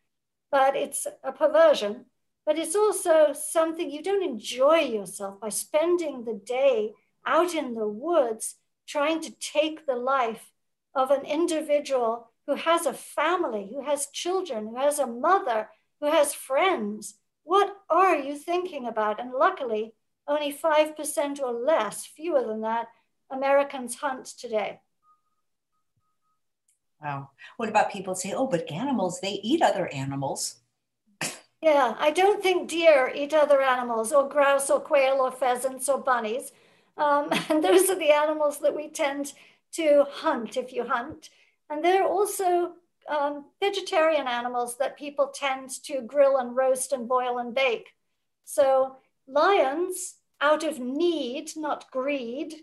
but 0.51 0.75
it's 0.75 1.07
a 1.23 1.31
perversion. 1.31 2.05
But 2.45 2.57
it's 2.57 2.75
also 2.75 3.33
something 3.33 3.91
you 3.91 4.01
don't 4.01 4.23
enjoy 4.23 4.79
yourself 4.79 5.39
by 5.39 5.49
spending 5.49 6.25
the 6.25 6.33
day 6.33 6.93
out 7.25 7.53
in 7.53 7.75
the 7.75 7.87
woods 7.87 8.55
trying 8.87 9.21
to 9.21 9.31
take 9.39 9.85
the 9.85 9.95
life 9.95 10.51
of 10.95 11.11
an 11.11 11.25
individual 11.25 12.31
who 12.47 12.55
has 12.55 12.87
a 12.87 12.93
family, 12.93 13.69
who 13.71 13.83
has 13.83 14.07
children, 14.07 14.67
who 14.67 14.77
has 14.77 14.97
a 14.97 15.05
mother, 15.05 15.69
who 16.01 16.07
has 16.07 16.33
friends. 16.33 17.19
What 17.43 17.75
are 17.89 18.17
you 18.17 18.35
thinking 18.35 18.87
about? 18.87 19.19
And 19.19 19.31
luckily, 19.31 19.93
only 20.27 20.51
5% 20.51 21.39
or 21.39 21.51
less, 21.51 22.05
fewer 22.05 22.43
than 22.43 22.61
that, 22.61 22.87
Americans 23.29 23.95
hunt 23.95 24.25
today. 24.25 24.79
Wow. 27.01 27.29
What 27.57 27.69
about 27.69 27.91
people 27.91 28.15
say, 28.15 28.33
oh, 28.33 28.47
but 28.47 28.69
animals, 28.69 29.21
they 29.21 29.39
eat 29.43 29.61
other 29.61 29.87
animals? 29.93 30.55
Yeah, 31.61 31.95
I 31.99 32.11
don't 32.11 32.41
think 32.41 32.69
deer 32.69 33.11
eat 33.13 33.33
other 33.33 33.61
animals, 33.61 34.11
or 34.11 34.29
grouse, 34.29 34.69
or 34.69 34.79
quail, 34.79 35.15
or 35.21 35.31
pheasants, 35.31 35.89
or 35.89 35.99
bunnies. 35.99 36.51
Um, 36.97 37.29
and 37.49 37.63
those 37.63 37.89
are 37.89 37.99
the 37.99 38.11
animals 38.11 38.59
that 38.59 38.75
we 38.75 38.89
tend 38.89 39.33
to 39.73 40.05
hunt 40.09 40.57
if 40.57 40.73
you 40.73 40.85
hunt. 40.85 41.29
And 41.69 41.83
they're 41.83 42.07
also 42.07 42.73
um, 43.09 43.45
vegetarian 43.59 44.27
animals 44.27 44.77
that 44.77 44.97
people 44.97 45.27
tend 45.27 45.69
to 45.83 46.01
grill 46.01 46.37
and 46.37 46.55
roast 46.55 46.93
and 46.93 47.07
boil 47.07 47.39
and 47.39 47.53
bake. 47.53 47.89
So 48.45 48.97
lions 49.27 50.15
out 50.41 50.63
of 50.63 50.79
need, 50.79 51.51
not 51.55 51.91
greed, 51.91 52.53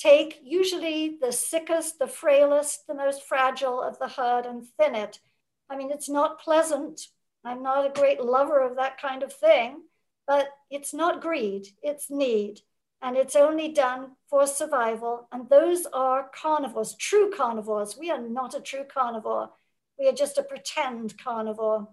take 0.00 0.40
usually 0.42 1.18
the 1.20 1.30
sickest, 1.30 1.98
the 1.98 2.06
frailest, 2.06 2.86
the 2.86 2.94
most 2.94 3.22
fragile 3.22 3.82
of 3.82 3.98
the 3.98 4.08
herd 4.08 4.46
and 4.46 4.66
thin 4.78 4.94
it. 4.94 5.20
I 5.68 5.76
mean, 5.76 5.90
it's 5.92 6.08
not 6.08 6.40
pleasant. 6.40 7.02
I'm 7.44 7.62
not 7.62 7.86
a 7.86 8.00
great 8.00 8.20
lover 8.20 8.60
of 8.60 8.76
that 8.76 9.00
kind 9.00 9.22
of 9.22 9.32
thing, 9.32 9.82
but 10.26 10.48
it's 10.70 10.94
not 10.94 11.20
greed, 11.20 11.68
it's 11.82 12.10
need. 12.10 12.60
And 13.02 13.16
it's 13.16 13.36
only 13.36 13.68
done 13.68 14.12
for 14.28 14.46
survival. 14.46 15.28
And 15.32 15.48
those 15.48 15.86
are 15.92 16.30
carnivores, 16.34 16.94
true 16.96 17.30
carnivores. 17.34 17.96
We 17.98 18.10
are 18.10 18.20
not 18.20 18.54
a 18.54 18.60
true 18.60 18.84
carnivore. 18.92 19.50
We 19.98 20.08
are 20.08 20.12
just 20.12 20.38
a 20.38 20.42
pretend 20.42 21.16
carnivore. 21.18 21.88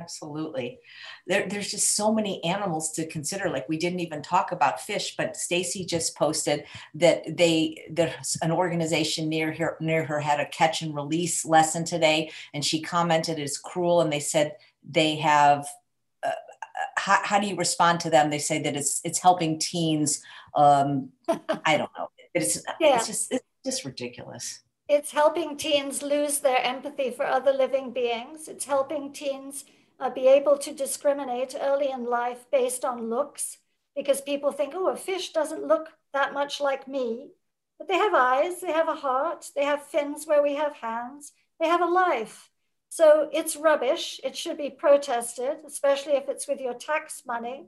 Absolutely. 0.00 0.78
There, 1.26 1.46
there's 1.48 1.70
just 1.70 1.94
so 1.94 2.12
many 2.12 2.42
animals 2.44 2.92
to 2.92 3.06
consider. 3.06 3.50
Like 3.50 3.68
we 3.68 3.76
didn't 3.76 4.00
even 4.00 4.22
talk 4.22 4.52
about 4.52 4.80
fish, 4.80 5.14
but 5.16 5.36
Stacy 5.36 5.84
just 5.84 6.16
posted 6.16 6.64
that 6.94 7.36
they 7.36 7.86
there's 7.90 8.38
an 8.42 8.50
organization 8.50 9.28
near 9.28 9.52
here 9.52 9.76
near 9.80 10.04
her 10.04 10.20
had 10.20 10.40
a 10.40 10.46
catch 10.46 10.82
and 10.82 10.94
release 10.94 11.44
lesson 11.44 11.84
today, 11.84 12.30
and 12.54 12.64
she 12.64 12.80
commented 12.80 13.38
it's 13.38 13.58
cruel, 13.58 14.00
and 14.00 14.12
they 14.12 14.20
said 14.20 14.56
they 14.88 15.16
have. 15.16 15.66
Uh, 16.22 16.28
uh 16.28 16.32
how, 16.96 17.20
how 17.22 17.40
do 17.40 17.46
you 17.46 17.56
respond 17.56 18.00
to 18.00 18.10
them? 18.10 18.30
They 18.30 18.38
say 18.38 18.62
that 18.62 18.76
it's 18.76 19.00
it's 19.04 19.18
helping 19.18 19.58
teens. 19.58 20.22
Um, 20.54 21.10
I 21.64 21.76
don't 21.76 21.90
know. 21.98 22.08
It's 22.34 22.62
yeah. 22.80 22.96
it's 22.96 23.06
just 23.06 23.32
it's 23.32 23.44
just 23.64 23.84
ridiculous. 23.84 24.60
It's 24.88 25.12
helping 25.12 25.56
teens 25.56 26.02
lose 26.02 26.40
their 26.40 26.60
empathy 26.64 27.12
for 27.12 27.24
other 27.24 27.52
living 27.52 27.92
beings. 27.92 28.48
It's 28.48 28.64
helping 28.64 29.12
teens 29.12 29.64
uh, 30.00 30.10
be 30.10 30.26
able 30.26 30.56
to 30.58 30.72
discriminate 30.72 31.54
early 31.60 31.90
in 31.90 32.04
life 32.04 32.46
based 32.50 32.84
on 32.84 33.10
looks 33.10 33.58
because 33.94 34.20
people 34.20 34.50
think, 34.50 34.72
oh, 34.74 34.88
a 34.88 34.96
fish 34.96 35.32
doesn't 35.32 35.66
look 35.66 35.90
that 36.12 36.32
much 36.32 36.60
like 36.60 36.88
me. 36.88 37.28
But 37.78 37.88
they 37.88 37.94
have 37.94 38.14
eyes, 38.14 38.60
they 38.60 38.72
have 38.72 38.88
a 38.88 38.94
heart, 38.94 39.50
they 39.54 39.64
have 39.64 39.86
fins 39.86 40.26
where 40.26 40.42
we 40.42 40.54
have 40.56 40.76
hands, 40.76 41.32
they 41.58 41.68
have 41.68 41.80
a 41.80 41.86
life. 41.86 42.50
So 42.90 43.28
it's 43.32 43.56
rubbish. 43.56 44.20
It 44.24 44.36
should 44.36 44.58
be 44.58 44.68
protested, 44.68 45.58
especially 45.64 46.14
if 46.14 46.28
it's 46.28 46.48
with 46.48 46.60
your 46.60 46.74
tax 46.74 47.22
money. 47.24 47.66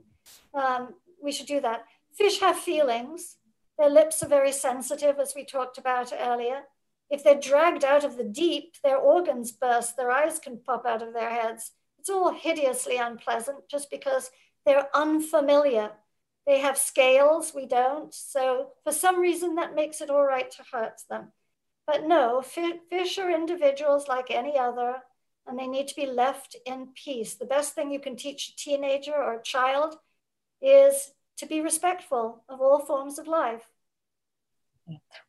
Um, 0.53 0.95
we 1.21 1.31
should 1.31 1.47
do 1.47 1.61
that. 1.61 1.85
Fish 2.13 2.41
have 2.41 2.57
feelings. 2.57 3.37
Their 3.79 3.89
lips 3.89 4.21
are 4.21 4.27
very 4.27 4.51
sensitive, 4.51 5.19
as 5.19 5.33
we 5.33 5.45
talked 5.45 5.77
about 5.77 6.11
earlier. 6.19 6.63
If 7.09 7.23
they're 7.23 7.39
dragged 7.39 7.85
out 7.85 8.03
of 8.03 8.17
the 8.17 8.25
deep, 8.25 8.75
their 8.83 8.97
organs 8.97 9.51
burst, 9.51 9.95
their 9.95 10.11
eyes 10.11 10.39
can 10.39 10.57
pop 10.57 10.85
out 10.85 11.01
of 11.01 11.13
their 11.13 11.29
heads. 11.29 11.71
It's 12.03 12.09
all 12.09 12.33
hideously 12.33 12.97
unpleasant 12.97 13.69
just 13.71 13.89
because 13.89 14.29
they're 14.65 14.89
unfamiliar. 14.93 15.91
They 16.45 16.59
have 16.59 16.77
scales, 16.77 17.53
we 17.55 17.65
don't. 17.65 18.13
So 18.13 18.71
for 18.83 18.91
some 18.91 19.21
reason, 19.21 19.55
that 19.55 19.73
makes 19.73 20.01
it 20.01 20.09
all 20.09 20.25
right 20.25 20.51
to 20.51 20.65
hurt 20.69 20.99
them. 21.09 21.31
But 21.87 22.05
no, 22.05 22.41
fish 22.41 23.17
are 23.19 23.31
individuals 23.31 24.09
like 24.09 24.29
any 24.29 24.59
other, 24.59 24.95
and 25.47 25.57
they 25.57 25.65
need 25.65 25.87
to 25.87 25.95
be 25.95 26.05
left 26.05 26.57
in 26.65 26.89
peace. 26.93 27.35
The 27.35 27.45
best 27.45 27.73
thing 27.73 27.89
you 27.89 28.01
can 28.01 28.17
teach 28.17 28.49
a 28.49 28.55
teenager 28.57 29.15
or 29.15 29.35
a 29.35 29.41
child 29.41 29.95
is 30.61 31.13
to 31.37 31.45
be 31.45 31.61
respectful 31.61 32.43
of 32.49 32.59
all 32.59 32.79
forms 32.79 33.17
of 33.17 33.27
life. 33.27 33.63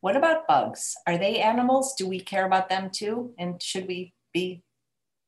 What 0.00 0.16
about 0.16 0.48
bugs? 0.48 0.96
Are 1.06 1.18
they 1.18 1.40
animals? 1.40 1.94
Do 1.94 2.08
we 2.08 2.18
care 2.18 2.46
about 2.46 2.68
them 2.68 2.90
too? 2.90 3.32
And 3.38 3.62
should 3.62 3.86
we 3.86 4.12
be 4.32 4.64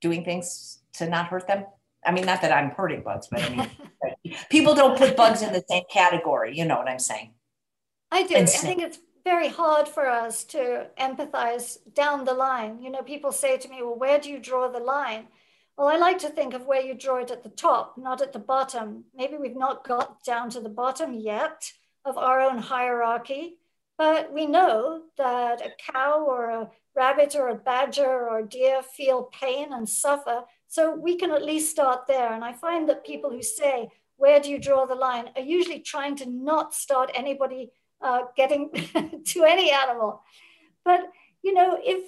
doing 0.00 0.24
things 0.24 0.80
to 0.98 1.08
not 1.08 1.26
hurt 1.26 1.46
them? 1.46 1.64
I 2.04 2.12
mean, 2.12 2.26
not 2.26 2.42
that 2.42 2.52
I'm 2.52 2.70
hurting 2.70 3.02
bugs, 3.02 3.28
but 3.30 3.42
I 3.42 3.48
mean, 3.48 4.36
people 4.50 4.74
don't 4.74 4.96
put 4.96 5.16
bugs 5.16 5.42
in 5.42 5.52
the 5.52 5.64
same 5.68 5.82
category. 5.90 6.56
You 6.56 6.64
know 6.64 6.76
what 6.76 6.88
I'm 6.88 6.98
saying? 6.98 7.32
I 8.10 8.22
do. 8.22 8.36
I 8.36 8.44
think 8.44 8.82
it's 8.82 8.98
very 9.24 9.48
hard 9.48 9.88
for 9.88 10.08
us 10.08 10.44
to 10.44 10.86
empathize 11.00 11.78
down 11.94 12.24
the 12.24 12.32
line. 12.32 12.80
You 12.80 12.90
know, 12.90 13.02
people 13.02 13.32
say 13.32 13.56
to 13.58 13.68
me, 13.68 13.78
well, 13.82 13.98
where 13.98 14.20
do 14.20 14.30
you 14.30 14.38
draw 14.38 14.68
the 14.68 14.78
line? 14.78 15.26
Well, 15.76 15.88
I 15.88 15.96
like 15.96 16.18
to 16.20 16.30
think 16.30 16.54
of 16.54 16.64
where 16.64 16.80
you 16.80 16.94
draw 16.94 17.18
it 17.18 17.32
at 17.32 17.42
the 17.42 17.50
top, 17.50 17.98
not 17.98 18.22
at 18.22 18.32
the 18.32 18.38
bottom. 18.38 19.04
Maybe 19.14 19.36
we've 19.36 19.56
not 19.56 19.86
got 19.86 20.22
down 20.22 20.48
to 20.50 20.60
the 20.60 20.68
bottom 20.68 21.12
yet 21.12 21.70
of 22.04 22.16
our 22.16 22.40
own 22.40 22.58
hierarchy, 22.58 23.58
but 23.98 24.32
we 24.32 24.46
know 24.46 25.02
that 25.18 25.60
a 25.60 25.72
cow 25.92 26.24
or 26.24 26.50
a 26.50 26.70
rabbit 26.94 27.34
or 27.34 27.48
a 27.48 27.56
badger 27.56 28.28
or 28.28 28.38
a 28.38 28.48
deer 28.48 28.80
feel 28.82 29.24
pain 29.24 29.72
and 29.72 29.88
suffer 29.88 30.44
so 30.76 30.94
we 30.94 31.16
can 31.16 31.30
at 31.30 31.42
least 31.42 31.70
start 31.70 32.06
there. 32.06 32.34
And 32.34 32.44
I 32.44 32.52
find 32.52 32.86
that 32.90 33.06
people 33.06 33.30
who 33.30 33.42
say, 33.42 33.88
where 34.18 34.40
do 34.40 34.50
you 34.50 34.58
draw 34.58 34.84
the 34.84 34.94
line, 34.94 35.30
are 35.34 35.40
usually 35.56 35.80
trying 35.80 36.16
to 36.16 36.26
not 36.28 36.74
start 36.74 37.10
anybody 37.14 37.70
uh, 38.02 38.24
getting 38.36 38.70
to 39.24 39.44
any 39.44 39.70
animal. 39.70 40.20
But, 40.84 41.00
you 41.42 41.54
know, 41.54 41.78
if 41.82 42.04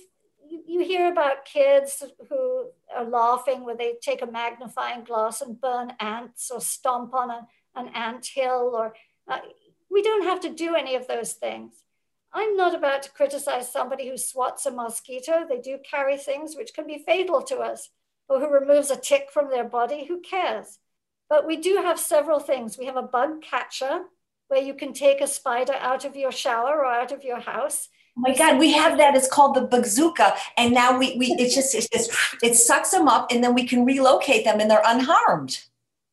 you 0.66 0.84
hear 0.84 1.10
about 1.10 1.46
kids 1.46 2.02
who 2.28 2.66
are 2.94 3.06
laughing 3.06 3.64
where 3.64 3.76
they 3.76 3.94
take 4.02 4.20
a 4.20 4.26
magnifying 4.26 5.02
glass 5.02 5.40
and 5.40 5.58
burn 5.58 5.94
ants 5.98 6.50
or 6.50 6.60
stomp 6.60 7.14
on 7.14 7.30
a, 7.30 7.48
an 7.74 7.88
ant 7.94 8.26
hill, 8.26 8.72
or 8.74 8.94
uh, 9.28 9.38
we 9.90 10.02
don't 10.02 10.24
have 10.24 10.40
to 10.40 10.50
do 10.50 10.74
any 10.74 10.94
of 10.94 11.08
those 11.08 11.32
things. 11.32 11.72
I'm 12.34 12.54
not 12.54 12.74
about 12.74 13.02
to 13.04 13.12
criticize 13.12 13.72
somebody 13.72 14.10
who 14.10 14.18
swats 14.18 14.66
a 14.66 14.70
mosquito. 14.70 15.46
They 15.48 15.58
do 15.58 15.78
carry 15.90 16.18
things 16.18 16.54
which 16.54 16.74
can 16.74 16.86
be 16.86 17.02
fatal 17.06 17.40
to 17.44 17.60
us 17.60 17.88
or 18.28 18.40
who 18.40 18.50
removes 18.50 18.90
a 18.90 18.96
tick 18.96 19.28
from 19.30 19.50
their 19.50 19.64
body, 19.64 20.06
who 20.06 20.20
cares? 20.20 20.78
But 21.28 21.46
we 21.46 21.56
do 21.56 21.76
have 21.82 21.98
several 21.98 22.40
things. 22.40 22.78
We 22.78 22.86
have 22.86 22.96
a 22.96 23.02
bug 23.02 23.42
catcher 23.42 24.04
where 24.48 24.62
you 24.62 24.74
can 24.74 24.92
take 24.92 25.20
a 25.20 25.26
spider 25.26 25.74
out 25.74 26.04
of 26.04 26.16
your 26.16 26.32
shower 26.32 26.78
or 26.78 26.86
out 26.86 27.12
of 27.12 27.22
your 27.22 27.40
house. 27.40 27.88
Oh 28.16 28.22
my 28.22 28.34
God, 28.34 28.58
we 28.58 28.72
have 28.72 28.98
that. 28.98 29.14
It's 29.14 29.28
called 29.28 29.54
the 29.54 29.60
bazooka. 29.60 30.34
And 30.56 30.72
now 30.72 30.98
we, 30.98 31.16
we 31.18 31.36
it's 31.38 31.54
just, 31.54 31.74
it's 31.74 31.88
just, 31.88 32.10
it 32.42 32.54
sucks 32.54 32.90
them 32.90 33.08
up 33.08 33.30
and 33.30 33.44
then 33.44 33.54
we 33.54 33.64
can 33.64 33.84
relocate 33.84 34.44
them 34.44 34.58
and 34.58 34.70
they're 34.70 34.82
unharmed. 34.84 35.60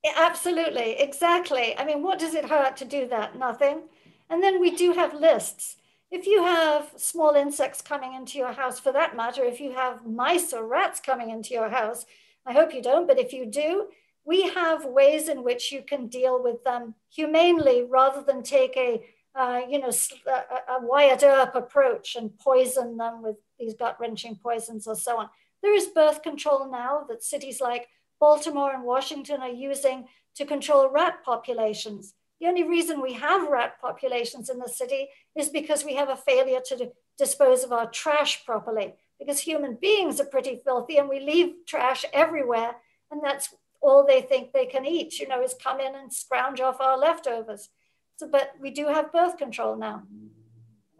Yeah, 0.04 0.12
absolutely. 0.18 1.00
Exactly. 1.00 1.76
I 1.78 1.86
mean, 1.86 2.04
what 2.04 2.20
does 2.20 2.36
it 2.36 2.46
hurt 2.46 2.78
to 2.78 2.86
do 2.86 3.08
that? 3.08 3.40
Nothing. 3.40 3.84
And 4.30 4.44
then 4.44 4.60
we 4.60 4.72
do 4.72 4.94
have 4.94 5.14
lists. 5.14 5.78
If 6.16 6.26
you 6.26 6.44
have 6.44 6.94
small 6.96 7.36
insects 7.36 7.82
coming 7.82 8.14
into 8.14 8.38
your 8.38 8.54
house, 8.54 8.80
for 8.80 8.94
that 8.94 9.18
matter, 9.18 9.44
if 9.44 9.60
you 9.60 9.74
have 9.74 10.06
mice 10.06 10.54
or 10.54 10.66
rats 10.66 11.02
coming 11.02 11.30
into 11.30 11.54
your 11.54 11.68
house, 11.68 12.06
I 12.46 12.54
hope 12.54 12.74
you 12.74 12.82
don't, 12.82 13.06
but 13.06 13.20
if 13.20 13.34
you 13.34 13.46
do, 13.46 13.90
we 14.24 14.44
have 14.44 14.86
ways 14.86 15.28
in 15.28 15.44
which 15.44 15.74
you 15.74 15.82
can 15.82 16.08
deal 16.08 16.42
with 16.42 16.64
them 16.64 16.96
humanely 17.14 17.84
rather 17.84 18.22
than 18.22 18.44
take 18.44 18.78
a 18.78 19.04
uh, 19.38 19.64
you 19.70 19.78
know, 19.78 19.92
a, 20.28 20.76
a 20.76 20.80
Wyatt 20.80 21.24
approach 21.54 22.16
and 22.16 22.40
poison 22.40 22.96
them 22.96 23.22
with 23.22 23.36
these 23.60 23.74
gut 23.74 23.98
wrenching 24.00 24.38
poisons 24.42 24.88
or 24.88 24.96
so 24.96 25.18
on. 25.18 25.30
There 25.62 25.76
is 25.76 25.88
birth 25.88 26.24
control 26.24 26.72
now 26.72 27.04
that 27.10 27.26
cities 27.26 27.60
like 27.60 27.90
Baltimore 28.22 28.74
and 28.74 28.86
Washington 28.86 29.42
are 29.42 29.50
using 29.50 30.08
to 30.36 30.46
control 30.46 30.90
rat 30.90 31.26
populations. 31.26 32.14
The 32.46 32.50
only 32.50 32.62
reason 32.62 33.02
we 33.02 33.14
have 33.14 33.50
rat 33.50 33.82
populations 33.82 34.52
in 34.52 34.60
the 34.60 34.70
city 34.70 35.08
is 35.36 35.50
because 35.50 35.84
we 35.84 35.96
have 35.96 36.10
a 36.10 36.16
failure 36.16 36.60
to 36.68 36.92
dispose 37.18 37.64
of 37.64 37.72
our 37.72 37.90
trash 37.90 38.46
properly, 38.46 38.94
because 39.18 39.40
human 39.40 39.80
beings 39.82 40.22
are 40.22 40.26
pretty 40.26 40.62
filthy 40.64 40.98
and 40.98 41.10
we 41.10 41.20
leave 41.20 41.56
trash 41.66 42.06
everywhere. 42.14 42.76
And 43.10 43.20
that's 43.24 43.56
all 43.82 44.06
they 44.06 44.22
think 44.22 44.54
they 44.54 44.68
can 44.68 44.86
eat, 44.86 45.18
you 45.18 45.28
know, 45.28 45.42
is 45.42 45.56
come 45.56 45.80
in 45.80 45.96
and 45.96 46.14
scrounge 46.14 46.62
off 46.62 46.80
our 46.80 47.00
leftovers. 47.00 47.70
So, 48.18 48.28
but 48.28 48.52
we 48.62 48.70
do 48.70 48.90
have 48.90 49.12
birth 49.12 49.40
control 49.40 49.76
now. 49.76 50.04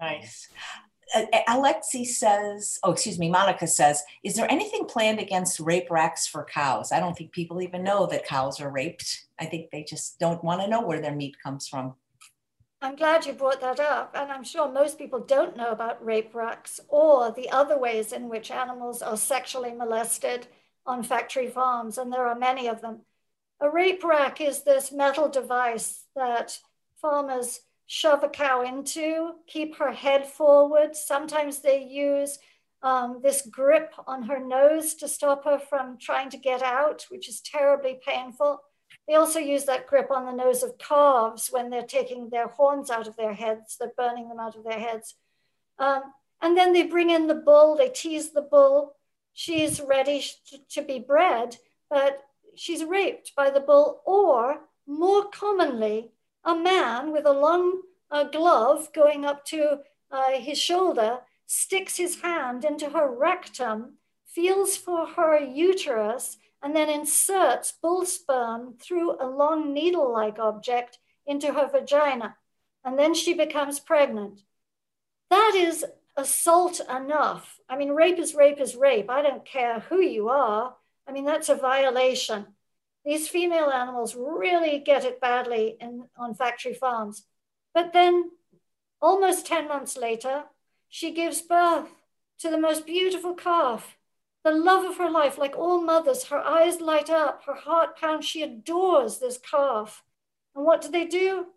Nice. 0.02 0.50
Alexi 1.48 2.06
says, 2.06 2.80
oh, 2.84 2.92
excuse 2.92 3.20
me, 3.20 3.30
Monica 3.30 3.68
says, 3.68 4.04
is 4.24 4.36
there 4.36 4.52
anything 4.52 4.86
planned 4.86 5.20
against 5.20 5.60
rape 5.60 5.90
racks 5.90 6.28
for 6.28 6.44
cows? 6.44 6.92
I 6.92 7.00
don't 7.00 7.16
think 7.16 7.32
people 7.32 7.62
even 7.62 7.84
know 7.84 8.06
that 8.08 8.26
cows 8.26 8.60
are 8.60 8.72
raped. 8.72 9.26
I 9.40 9.46
think 9.46 9.70
they 9.70 9.84
just 9.84 10.20
don't 10.20 10.44
want 10.44 10.62
to 10.62 10.68
know 10.68 10.82
where 10.82 11.00
their 11.00 11.16
meat 11.16 11.36
comes 11.42 11.68
from. 11.68 11.96
I'm 12.82 12.96
glad 12.96 13.26
you 13.26 13.34
brought 13.34 13.62
that 13.62 13.80
up. 13.80 14.16
And 14.16 14.32
I'm 14.32 14.44
sure 14.44 14.72
most 14.72 14.98
people 14.98 15.20
don't 15.20 15.58
know 15.58 15.72
about 15.72 16.04
rape 16.06 16.36
racks 16.36 16.80
or 16.88 17.32
the 17.32 17.50
other 17.50 17.78
ways 17.78 18.12
in 18.12 18.30
which 18.30 18.52
animals 18.52 19.02
are 19.02 19.18
sexually 19.18 19.74
molested 19.74 20.48
on 20.86 21.02
factory 21.02 21.48
farms. 21.48 21.98
And 21.98 22.12
there 22.12 22.28
are 22.28 22.38
many 22.38 22.68
of 22.68 22.82
them. 22.82 23.02
A 23.62 23.70
rape 23.70 24.04
rack 24.04 24.42
is 24.42 24.64
this 24.64 24.92
metal 24.92 25.30
device 25.30 26.06
that 26.16 26.60
farmers 27.02 27.62
shove 27.88 28.24
a 28.24 28.30
cow 28.30 28.64
into, 28.64 29.34
keep 29.48 29.78
her 29.78 29.92
head 29.92 30.26
forward. 30.28 30.96
Sometimes 30.96 31.60
they 31.60 31.84
use 31.84 32.40
um, 32.82 33.20
this 33.24 33.48
grip 33.50 33.94
on 34.08 34.24
her 34.24 34.40
nose 34.40 34.96
to 34.96 35.08
stop 35.08 35.46
her 35.46 35.60
from 35.60 35.98
trying 35.98 36.30
to 36.30 36.38
get 36.38 36.62
out, 36.62 37.06
which 37.10 37.28
is 37.28 37.42
terribly 37.42 38.00
painful. 38.06 38.62
They 39.08 39.16
also 39.16 39.40
use 39.40 39.66
that 39.66 39.88
grip 39.88 40.10
on 40.12 40.26
the 40.26 40.44
nose 40.44 40.64
of 40.64 40.78
calves 40.78 41.50
when 41.52 41.70
they're 41.70 41.84
taking 41.84 42.30
their 42.30 42.48
horns 42.48 42.90
out 42.90 43.08
of 43.08 43.16
their 43.16 43.34
heads, 43.34 43.78
they're 43.80 43.92
burning 43.98 44.30
them 44.30 44.40
out 44.40 44.56
of 44.56 44.64
their 44.64 44.80
heads. 44.80 45.16
Um, 45.78 46.04
and 46.42 46.58
then 46.58 46.74
they 46.74 46.84
bring 46.84 47.10
in 47.10 47.28
the 47.28 47.36
bull, 47.36 47.76
they 47.76 47.90
tease 47.90 48.32
the 48.32 48.42
bull. 48.42 48.96
She's 49.34 49.82
ready 49.82 50.24
to, 50.50 50.58
to 50.70 50.82
be 50.82 51.00
bred, 51.00 51.58
but 51.90 52.24
she's 52.56 52.84
raped 52.84 53.36
by 53.36 53.50
the 53.50 53.60
bull, 53.60 54.02
or 54.06 54.62
more 54.88 55.26
commonly, 55.30 56.12
a 56.46 56.56
man 56.56 57.12
with 57.12 57.26
a 57.26 57.34
long 57.34 57.82
uh, 58.12 58.24
glove 58.26 58.90
going 58.94 59.26
up 59.26 59.44
to 59.46 59.80
uh, 60.12 60.32
his 60.34 60.60
shoulder 60.60 61.20
sticks 61.48 61.98
his 61.98 62.22
hand 62.22 62.64
into 62.64 62.90
her 62.90 63.14
rectum, 63.14 63.98
feels 64.26 64.78
for 64.78 65.08
her 65.08 65.40
uterus, 65.40 66.38
and 66.62 66.76
then 66.76 66.90
inserts 66.90 67.74
bull 67.82 68.06
sperm 68.06 68.76
through 68.80 69.22
a 69.22 69.28
long 69.28 69.74
needle 69.74 70.12
like 70.12 70.40
object 70.40 71.00
into 71.26 71.54
her 71.54 71.68
vagina. 71.68 72.36
And 72.84 72.98
then 72.98 73.14
she 73.14 73.34
becomes 73.34 73.80
pregnant. 73.80 74.42
That 75.30 75.54
is 75.56 75.86
assault 76.16 76.80
enough. 76.90 77.60
I 77.68 77.78
mean, 77.78 77.90
rape 77.90 78.20
is 78.20 78.36
rape 78.36 78.60
is 78.60 78.76
rape. 78.76 79.10
I 79.10 79.22
don't 79.22 79.46
care 79.46 79.82
who 79.82 80.00
you 80.02 80.30
are. 80.30 80.76
I 81.08 81.12
mean, 81.12 81.26
that's 81.26 81.50
a 81.50 81.56
violation. 81.56 82.48
These 83.06 83.28
female 83.28 83.70
animals 83.70 84.16
really 84.16 84.80
get 84.80 85.06
it 85.06 85.22
badly 85.22 85.78
in, 85.80 86.06
on 86.18 86.34
factory 86.34 86.74
farms. 86.74 87.26
But 87.74 87.94
then, 87.94 88.32
almost 89.00 89.46
10 89.46 89.68
months 89.68 89.96
later, 89.96 90.46
she 90.90 91.12
gives 91.12 91.42
birth 91.42 91.90
to 92.40 92.50
the 92.50 92.58
most 92.58 92.86
beautiful 92.86 93.36
calf, 93.36 93.98
the 94.44 94.52
love 94.52 94.86
of 94.86 94.98
her 94.98 95.10
life. 95.10 95.38
Like 95.38 95.56
all 95.56 95.82
mothers, 95.82 96.26
her 96.26 96.40
eyes 96.40 96.82
light 96.82 97.10
up, 97.10 97.44
her 97.46 97.54
heart 97.54 97.98
pounds. 97.98 98.26
She 98.26 98.42
adores 98.42 99.20
this 99.20 99.38
calf. 99.38 100.04
And 100.56 100.66
what 100.66 100.82
do 100.82 100.90
they 100.90 101.06
do? 101.06 101.48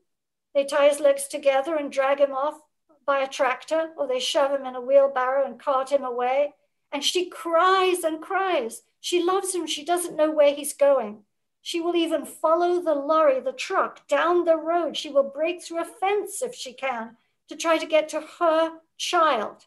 They 0.54 0.64
tie 0.64 0.88
his 0.88 1.00
legs 1.00 1.28
together 1.28 1.76
and 1.76 1.90
drag 1.90 2.20
him 2.20 2.32
off 2.32 2.60
by 3.06 3.20
a 3.20 3.28
tractor, 3.28 3.90
or 3.96 4.06
they 4.06 4.20
shove 4.20 4.50
him 4.50 4.66
in 4.66 4.74
a 4.74 4.80
wheelbarrow 4.80 5.46
and 5.46 5.58
cart 5.58 5.90
him 5.90 6.04
away. 6.04 6.54
And 6.92 7.02
she 7.02 7.30
cries 7.30 8.04
and 8.04 8.20
cries. 8.20 8.82
She 9.00 9.22
loves 9.22 9.54
him. 9.54 9.66
She 9.66 9.84
doesn't 9.84 10.16
know 10.16 10.30
where 10.30 10.54
he's 10.54 10.74
going. 10.74 11.22
She 11.68 11.82
will 11.82 11.96
even 11.96 12.24
follow 12.24 12.80
the 12.80 12.94
lorry, 12.94 13.40
the 13.40 13.52
truck 13.52 14.08
down 14.08 14.46
the 14.46 14.56
road. 14.56 14.96
She 14.96 15.10
will 15.10 15.22
break 15.22 15.62
through 15.62 15.82
a 15.82 15.84
fence 15.84 16.40
if 16.40 16.54
she 16.54 16.72
can 16.72 17.18
to 17.50 17.56
try 17.56 17.76
to 17.76 17.84
get 17.84 18.08
to 18.08 18.22
her 18.38 18.78
child. 18.96 19.66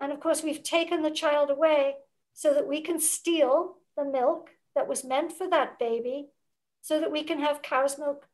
And 0.00 0.10
of 0.10 0.18
course, 0.18 0.42
we've 0.42 0.64
taken 0.64 1.02
the 1.02 1.10
child 1.12 1.48
away 1.48 1.98
so 2.34 2.52
that 2.52 2.66
we 2.66 2.80
can 2.80 2.98
steal 2.98 3.76
the 3.96 4.04
milk 4.04 4.50
that 4.74 4.88
was 4.88 5.04
meant 5.04 5.30
for 5.30 5.48
that 5.48 5.78
baby 5.78 6.30
so 6.82 6.98
that 6.98 7.12
we 7.12 7.22
can 7.22 7.38
have 7.38 7.62
cow's 7.62 7.96
milk 7.96 8.26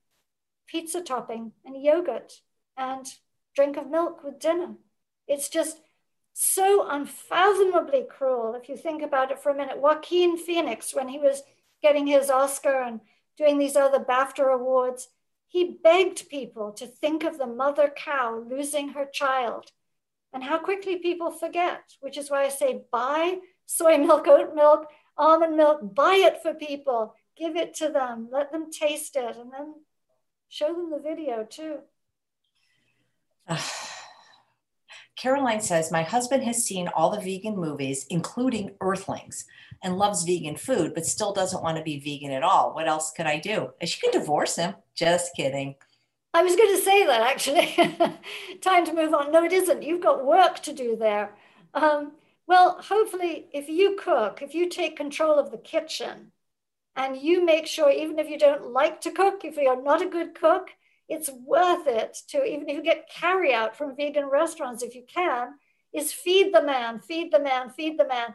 pizza 0.67 1.03
topping 1.03 1.53
and 1.67 1.77
yogurt 1.77 2.41
and 2.79 3.07
drink 3.55 3.77
of 3.77 3.91
milk 3.91 4.25
with 4.25 4.41
dinner. 4.41 4.77
It's 5.29 5.51
just 5.51 5.83
so 6.33 6.89
unfathomably 6.89 8.07
cruel 8.09 8.55
if 8.55 8.71
you 8.71 8.77
think 8.79 9.03
about 9.03 9.31
it 9.31 9.39
for 9.39 9.51
a 9.51 9.55
minute. 9.55 9.83
Joaquin 9.83 10.39
Phoenix, 10.39 10.95
when 10.95 11.09
he 11.09 11.19
was 11.19 11.43
getting 11.87 12.09
his 12.09 12.31
Oscar 12.31 12.83
and 12.83 13.01
doing 13.39 13.59
these 13.59 13.77
other 13.77 14.01
BAFTA 14.01 14.53
awards, 14.53 15.07
he 15.47 15.79
begged 15.85 16.29
people 16.29 16.73
to 16.73 16.85
think 16.85 17.23
of 17.23 17.39
the 17.39 17.47
mother 17.47 17.93
cow 17.95 18.43
losing 18.51 18.89
her 18.89 19.07
child 19.07 19.71
and 20.33 20.43
how 20.43 20.59
quickly 20.59 20.97
people 20.97 21.31
forget, 21.31 21.83
which 22.01 22.19
is 22.19 22.29
why 22.29 22.43
I 22.43 22.49
say 22.49 22.83
buy 22.91 23.39
soy 23.67 23.99
milk, 23.99 24.27
oat 24.27 24.53
milk, 24.57 24.89
almond 25.17 25.57
milk, 25.57 25.95
buy 25.95 26.15
it 26.15 26.43
for 26.43 26.55
people, 26.55 27.15
give 27.39 27.55
it 27.55 27.75
to 27.75 27.89
them, 27.89 28.29
let 28.33 28.51
them 28.51 28.73
taste 28.73 29.15
it, 29.15 29.37
and 29.37 29.53
then 29.53 29.75
show 30.49 30.73
them 30.73 30.91
the 30.91 30.99
video 30.99 31.47
too. 31.49 31.79
Caroline 35.17 35.61
says, 35.61 35.91
My 35.91 36.03
husband 36.03 36.45
has 36.45 36.65
seen 36.65 36.89
all 36.89 37.11
the 37.11 37.21
vegan 37.21 37.57
movies, 37.57 38.07
including 38.11 38.75
Earthlings, 38.81 39.47
and 39.83 39.97
loves 39.97 40.25
vegan 40.25 40.57
food, 40.57 40.95
but 40.95 41.07
still 41.07 41.33
doesn't 41.33 41.63
want 41.63 41.79
to 41.79 41.83
be 41.83 41.99
vegan 41.99 42.33
at 42.33 42.43
all. 42.43 42.75
What 42.75 42.87
else 42.87 43.13
could 43.13 43.27
I 43.27 43.39
do? 43.39 43.73
She 43.83 44.01
could 44.01 44.13
divorce 44.13 44.57
him. 44.57 44.75
Just 44.95 45.35
kidding. 45.35 45.77
I 46.35 46.43
was 46.43 46.55
going 46.55 46.77
to 46.77 46.83
say 46.83 47.07
that 47.07 47.23
actually. 47.23 47.75
Time 48.61 48.85
to 48.85 48.93
move 48.93 49.15
on. 49.15 49.33
No, 49.33 49.43
it 49.43 49.55
isn't. 49.55 49.83
You've 49.83 50.03
got 50.03 50.27
work 50.27 50.61
to 50.65 50.73
do 50.75 50.95
there. 50.95 51.35
Um, 51.73 52.13
well, 52.47 52.81
hopefully, 52.83 53.47
if 53.53 53.71
you 53.71 53.97
cook, 53.99 54.43
if 54.43 54.55
you 54.55 54.69
take 54.69 54.97
control 54.97 55.39
of 55.39 55.51
the 55.51 55.59
kitchen 55.59 56.33
and 56.95 57.17
you 57.17 57.45
make 57.45 57.67
sure, 57.67 57.91
even 57.91 58.19
if 58.19 58.29
you 58.29 58.39
don't 58.39 58.73
like 58.73 59.01
to 59.03 59.11
cook, 59.11 59.45
if 59.45 59.57
you're 59.57 59.83
not 59.83 60.03
a 60.03 60.07
good 60.07 60.35
cook, 60.35 60.71
it's 61.09 61.31
worth 61.31 61.87
it 61.87 62.19
to, 62.29 62.45
even 62.45 62.69
if 62.69 62.77
you 62.77 62.83
get 62.83 63.09
carry 63.09 63.55
out 63.55 63.77
from 63.77 63.97
vegan 63.97 64.27
restaurants, 64.27 64.83
if 64.83 64.95
you 64.95 65.05
can, 65.07 65.55
is 65.93 66.13
feed 66.13 66.53
the 66.53 66.63
man, 66.63 67.01
feed 67.01 67.33
the 67.33 67.39
man, 67.39 67.71
feed 67.71 67.99
the 67.99 68.07
man. 68.07 68.35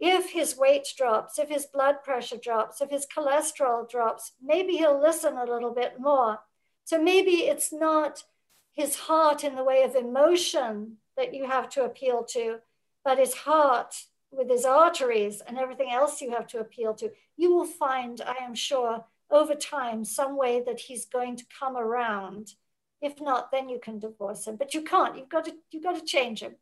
If 0.00 0.30
his 0.30 0.56
weight 0.56 0.88
drops, 0.96 1.38
if 1.38 1.48
his 1.48 1.66
blood 1.66 2.02
pressure 2.02 2.36
drops, 2.36 2.80
if 2.80 2.90
his 2.90 3.06
cholesterol 3.06 3.88
drops, 3.88 4.32
maybe 4.42 4.76
he'll 4.76 5.00
listen 5.00 5.36
a 5.36 5.44
little 5.44 5.72
bit 5.72 6.00
more. 6.00 6.40
So 6.84 7.00
maybe 7.00 7.44
it's 7.44 7.72
not 7.72 8.24
his 8.72 8.96
heart 8.96 9.44
in 9.44 9.54
the 9.54 9.64
way 9.64 9.82
of 9.82 9.94
emotion 9.94 10.96
that 11.16 11.32
you 11.32 11.46
have 11.46 11.68
to 11.70 11.84
appeal 11.84 12.24
to, 12.24 12.58
but 13.04 13.18
his 13.18 13.34
heart 13.34 13.94
with 14.32 14.50
his 14.50 14.64
arteries 14.64 15.40
and 15.46 15.56
everything 15.56 15.92
else 15.92 16.20
you 16.20 16.32
have 16.32 16.48
to 16.48 16.58
appeal 16.58 16.92
to. 16.94 17.12
You 17.36 17.54
will 17.54 17.64
find, 17.64 18.20
I 18.20 18.44
am 18.44 18.54
sure, 18.54 19.04
over 19.30 19.54
time 19.54 20.04
some 20.04 20.36
way 20.36 20.62
that 20.66 20.80
he's 20.80 21.06
going 21.06 21.36
to 21.36 21.44
come 21.58 21.76
around. 21.76 22.52
If 23.00 23.20
not, 23.20 23.50
then 23.50 23.68
you 23.68 23.78
can 23.78 23.98
divorce 23.98 24.46
him. 24.46 24.56
But 24.56 24.74
you 24.74 24.82
can't. 24.82 25.16
You've 25.16 25.28
got 25.28 25.44
to 25.46 25.54
you've 25.70 25.82
got 25.82 25.96
to 25.96 26.04
change 26.04 26.40
him. 26.40 26.56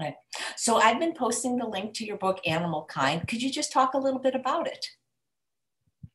Right. 0.00 0.14
So 0.56 0.76
I've 0.76 1.00
been 1.00 1.14
posting 1.14 1.56
the 1.56 1.66
link 1.66 1.94
to 1.94 2.04
your 2.04 2.18
book, 2.18 2.40
Animal 2.46 2.84
Kind. 2.84 3.26
Could 3.26 3.42
you 3.42 3.50
just 3.50 3.72
talk 3.72 3.94
a 3.94 3.98
little 3.98 4.20
bit 4.20 4.34
about 4.34 4.66
it? 4.66 4.86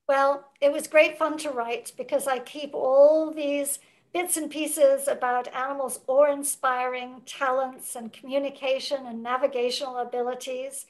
Well, 0.07 0.51
it 0.59 0.71
was 0.71 0.87
great 0.87 1.17
fun 1.17 1.37
to 1.39 1.49
write 1.49 1.93
because 1.97 2.27
I 2.27 2.39
keep 2.39 2.73
all 2.73 3.31
these 3.31 3.79
bits 4.13 4.37
and 4.37 4.51
pieces 4.51 5.07
about 5.07 5.53
animals' 5.55 6.01
awe 6.05 6.31
inspiring 6.31 7.21
talents 7.25 7.95
and 7.95 8.11
communication 8.11 9.05
and 9.07 9.23
navigational 9.23 9.97
abilities. 9.97 10.85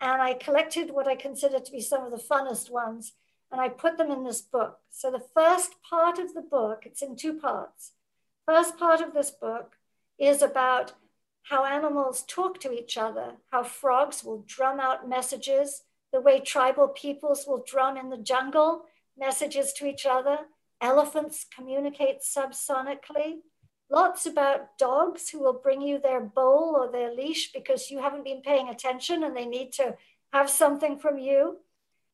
And 0.00 0.20
I 0.20 0.34
collected 0.34 0.90
what 0.90 1.06
I 1.06 1.14
consider 1.14 1.60
to 1.60 1.72
be 1.72 1.80
some 1.80 2.04
of 2.04 2.10
the 2.10 2.18
funnest 2.18 2.70
ones 2.70 3.12
and 3.54 3.60
I 3.60 3.68
put 3.68 3.98
them 3.98 4.10
in 4.10 4.24
this 4.24 4.42
book. 4.42 4.80
So 4.90 5.12
the 5.12 5.22
first 5.32 5.76
part 5.88 6.18
of 6.18 6.34
the 6.34 6.40
book, 6.40 6.82
it's 6.86 7.02
in 7.02 7.14
two 7.14 7.34
parts. 7.34 7.92
First 8.46 8.76
part 8.76 9.00
of 9.00 9.14
this 9.14 9.30
book 9.30 9.76
is 10.18 10.42
about 10.42 10.94
how 11.44 11.64
animals 11.64 12.24
talk 12.26 12.58
to 12.62 12.72
each 12.72 12.98
other, 12.98 13.34
how 13.52 13.62
frogs 13.62 14.24
will 14.24 14.42
drum 14.44 14.80
out 14.80 15.08
messages 15.08 15.82
the 16.12 16.20
way 16.20 16.40
tribal 16.40 16.88
peoples 16.88 17.44
will 17.46 17.62
drum 17.64 17.96
in 17.96 18.10
the 18.10 18.16
jungle 18.16 18.86
messages 19.16 19.72
to 19.74 19.86
each 19.86 20.04
other. 20.04 20.38
Elephants 20.80 21.46
communicate 21.54 22.22
subsonically. 22.22 23.36
Lots 23.88 24.26
about 24.26 24.78
dogs 24.78 25.28
who 25.28 25.38
will 25.38 25.60
bring 25.62 25.80
you 25.80 26.00
their 26.00 26.20
bowl 26.20 26.74
or 26.76 26.90
their 26.90 27.14
leash 27.14 27.52
because 27.52 27.88
you 27.88 28.00
haven't 28.00 28.24
been 28.24 28.42
paying 28.42 28.68
attention 28.68 29.22
and 29.22 29.36
they 29.36 29.46
need 29.46 29.70
to 29.74 29.94
have 30.32 30.50
something 30.50 30.98
from 30.98 31.18
you. 31.18 31.58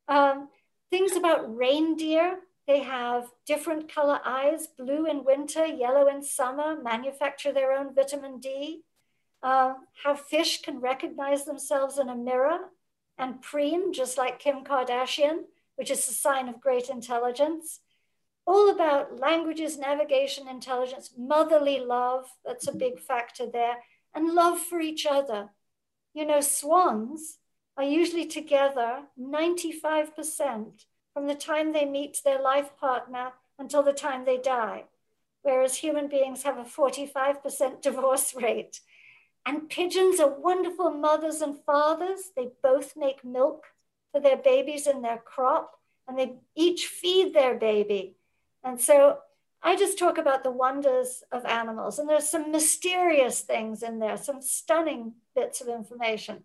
Um, 0.07 0.51
things 0.91 1.17
about 1.17 1.57
reindeer. 1.57 2.41
They 2.67 2.83
have 2.83 3.31
different 3.47 3.93
color 3.93 4.21
eyes, 4.25 4.69
blue 4.79 5.07
in 5.07 5.25
winter, 5.25 5.65
yellow 5.65 6.09
in 6.09 6.23
summer, 6.23 6.81
manufacture 6.81 7.53
their 7.53 7.73
own 7.73 7.95
vitamin 7.95 8.39
D. 8.39 8.83
Uh, 9.43 9.75
how 10.05 10.15
fish 10.15 10.61
can 10.63 10.81
recognize 10.81 11.45
themselves 11.45 11.99
in 11.99 12.09
a 12.09 12.15
mirror 12.15 12.59
and 13.17 13.41
preen, 13.41 13.93
just 13.93 14.19
like 14.19 14.39
Kim 14.39 14.63
Kardashian, 14.65 15.45
which 15.77 15.91
is 15.91 16.07
a 16.09 16.13
sign 16.13 16.49
of 16.49 16.61
great 16.61 16.89
intelligence 16.91 17.81
all 18.51 18.71
about 18.71 19.21
languages, 19.21 19.79
navigation, 19.79 20.49
intelligence, 20.49 21.13
motherly 21.17 21.79
love. 21.79 22.27
That's 22.45 22.67
a 22.67 22.75
big 22.75 22.99
factor 22.99 23.47
there. 23.51 23.77
And 24.15 24.35
love 24.35 24.59
for 24.59 24.81
each 24.81 25.07
other. 25.07 25.51
You 26.15 26.27
know, 26.27 26.41
swans 26.41 27.39
are 27.77 27.85
usually 27.85 28.27
together 28.27 29.05
95% 29.19 30.85
from 31.15 31.27
the 31.27 31.35
time 31.35 31.73
they 31.73 31.85
meet 31.85 32.21
their 32.25 32.41
life 32.41 32.77
partner 32.77 33.33
until 33.59 33.83
the 33.83 33.93
time 33.93 34.25
they 34.25 34.39
die, 34.39 34.85
whereas 35.43 35.77
human 35.77 36.09
beings 36.09 36.43
have 36.43 36.59
a 36.59 36.65
45% 36.65 37.83
divorce 37.83 38.35
rate. 38.35 38.81
And 39.47 39.69
pigeons 39.69 40.21
are 40.21 40.39
wonderful 40.39 40.91
mothers 40.91 41.41
and 41.41 41.57
fathers. 41.65 42.31
They 42.37 42.49
both 42.63 42.97
make 42.97 43.25
milk 43.25 43.65
for 44.13 44.21
their 44.21 44.37
babies 44.37 44.87
in 44.87 45.03
their 45.03 45.19
crop, 45.19 45.79
and 46.07 46.19
they 46.19 46.35
each 46.55 46.87
feed 46.87 47.33
their 47.33 47.55
baby. 47.55 48.17
And 48.63 48.81
so 48.81 49.19
I 49.63 49.77
just 49.77 49.99
talk 49.99 50.19
about 50.19 50.43
the 50.43 50.51
wonders 50.51 51.23
of 51.33 51.45
animals, 51.45 51.99
and 51.99 52.09
there's 52.09 52.29
some 52.29 52.51
mysterious 52.51 53.41
things 53.41 53.83
in 53.83 53.99
there, 53.99 54.17
some 54.17 54.43
stunning 54.43 55.15
bits 55.35 55.61
of 55.61 55.69
information. 55.69 56.45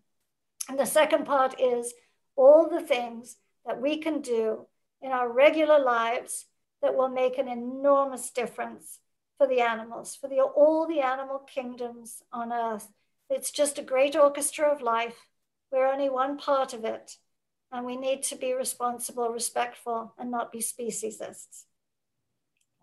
And 0.69 0.79
the 0.79 0.85
second 0.85 1.25
part 1.25 1.59
is 1.59 1.93
all 2.35 2.67
the 2.69 2.81
things 2.81 3.37
that 3.65 3.81
we 3.81 3.97
can 3.97 4.21
do 4.21 4.67
in 5.01 5.11
our 5.11 5.31
regular 5.31 5.79
lives 5.79 6.45
that 6.81 6.95
will 6.95 7.09
make 7.09 7.37
an 7.37 7.47
enormous 7.47 8.31
difference 8.31 8.99
for 9.37 9.47
the 9.47 9.61
animals, 9.61 10.15
for 10.15 10.27
the, 10.27 10.39
all 10.39 10.87
the 10.87 11.01
animal 11.01 11.39
kingdoms 11.39 12.23
on 12.31 12.51
earth. 12.51 12.87
It's 13.29 13.51
just 13.51 13.79
a 13.79 13.83
great 13.83 14.15
orchestra 14.15 14.71
of 14.71 14.81
life. 14.81 15.27
We're 15.71 15.87
only 15.87 16.09
one 16.09 16.37
part 16.37 16.73
of 16.73 16.85
it. 16.85 17.17
And 17.71 17.85
we 17.85 17.97
need 17.97 18.23
to 18.23 18.35
be 18.35 18.53
responsible, 18.53 19.29
respectful, 19.29 20.13
and 20.17 20.31
not 20.31 20.51
be 20.51 20.61
speciesists. 20.61 21.65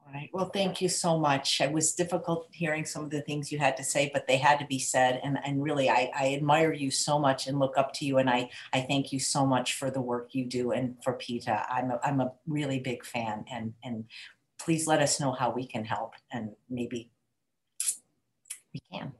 All 0.07 0.13
right. 0.13 0.31
Well, 0.33 0.51
thank 0.51 0.81
you 0.81 0.89
so 0.89 1.19
much. 1.19 1.61
It 1.61 1.73
was 1.73 1.95
difficult 1.95 2.49
hearing 2.51 2.85
some 2.85 3.05
of 3.05 3.11
the 3.11 3.23
things 3.23 3.51
you 3.51 3.59
had 3.59 3.77
to 3.77 3.85
say, 3.85 4.11
but 4.13 4.27
they 4.27 4.37
had 4.37 4.59
to 4.59 4.67
be 4.67 4.79
said. 4.79 5.21
And, 5.23 5.39
and 5.45 5.63
really, 5.63 5.89
I, 5.89 6.11
I 6.15 6.35
admire 6.35 6.73
you 6.73 6.91
so 6.91 7.19
much 7.19 7.47
and 7.47 7.59
look 7.59 7.79
up 7.79 7.93
to 7.95 8.05
you. 8.05 8.19
And 8.19 8.29
I, 8.29 8.51
I 8.73 8.83
thank 8.83 9.13
you 9.13 9.21
so 9.21 9.47
much 9.47 9.75
for 9.75 9.91
the 9.91 10.01
work 10.01 10.35
you 10.35 10.45
do 10.45 10.73
and 10.73 10.97
for 11.03 11.15
PETA. 11.15 11.67
I'm 11.73 11.91
a, 11.93 12.01
I'm 12.03 12.21
a 12.21 12.33
really 12.47 12.81
big 12.81 13.05
fan. 13.05 13.45
And, 13.51 13.75
and 13.83 14.05
please 14.59 14.87
let 14.87 15.01
us 15.01 15.21
know 15.21 15.33
how 15.33 15.51
we 15.51 15.67
can 15.67 15.85
help. 15.85 16.15
And 16.31 16.51
maybe 16.69 17.11
we 18.75 18.81
can. 18.93 19.13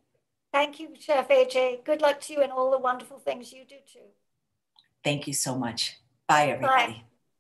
Thank 0.53 0.79
you, 0.79 0.91
Chef 0.99 1.29
AJ. 1.29 1.85
Good 1.85 2.03
luck 2.03 2.21
to 2.23 2.35
you 2.35 2.43
and 2.43 2.53
all 2.53 2.71
the 2.71 2.79
wonderful 2.79 3.19
things 3.19 3.53
you 3.53 3.65
do 3.67 3.77
too. 3.91 4.01
Thank 5.03 5.27
you 5.27 5.33
so 5.33 5.57
much. 5.57 5.99
Bye, 6.29 6.49
everybody. 6.49 6.93
Bye. 6.93 7.03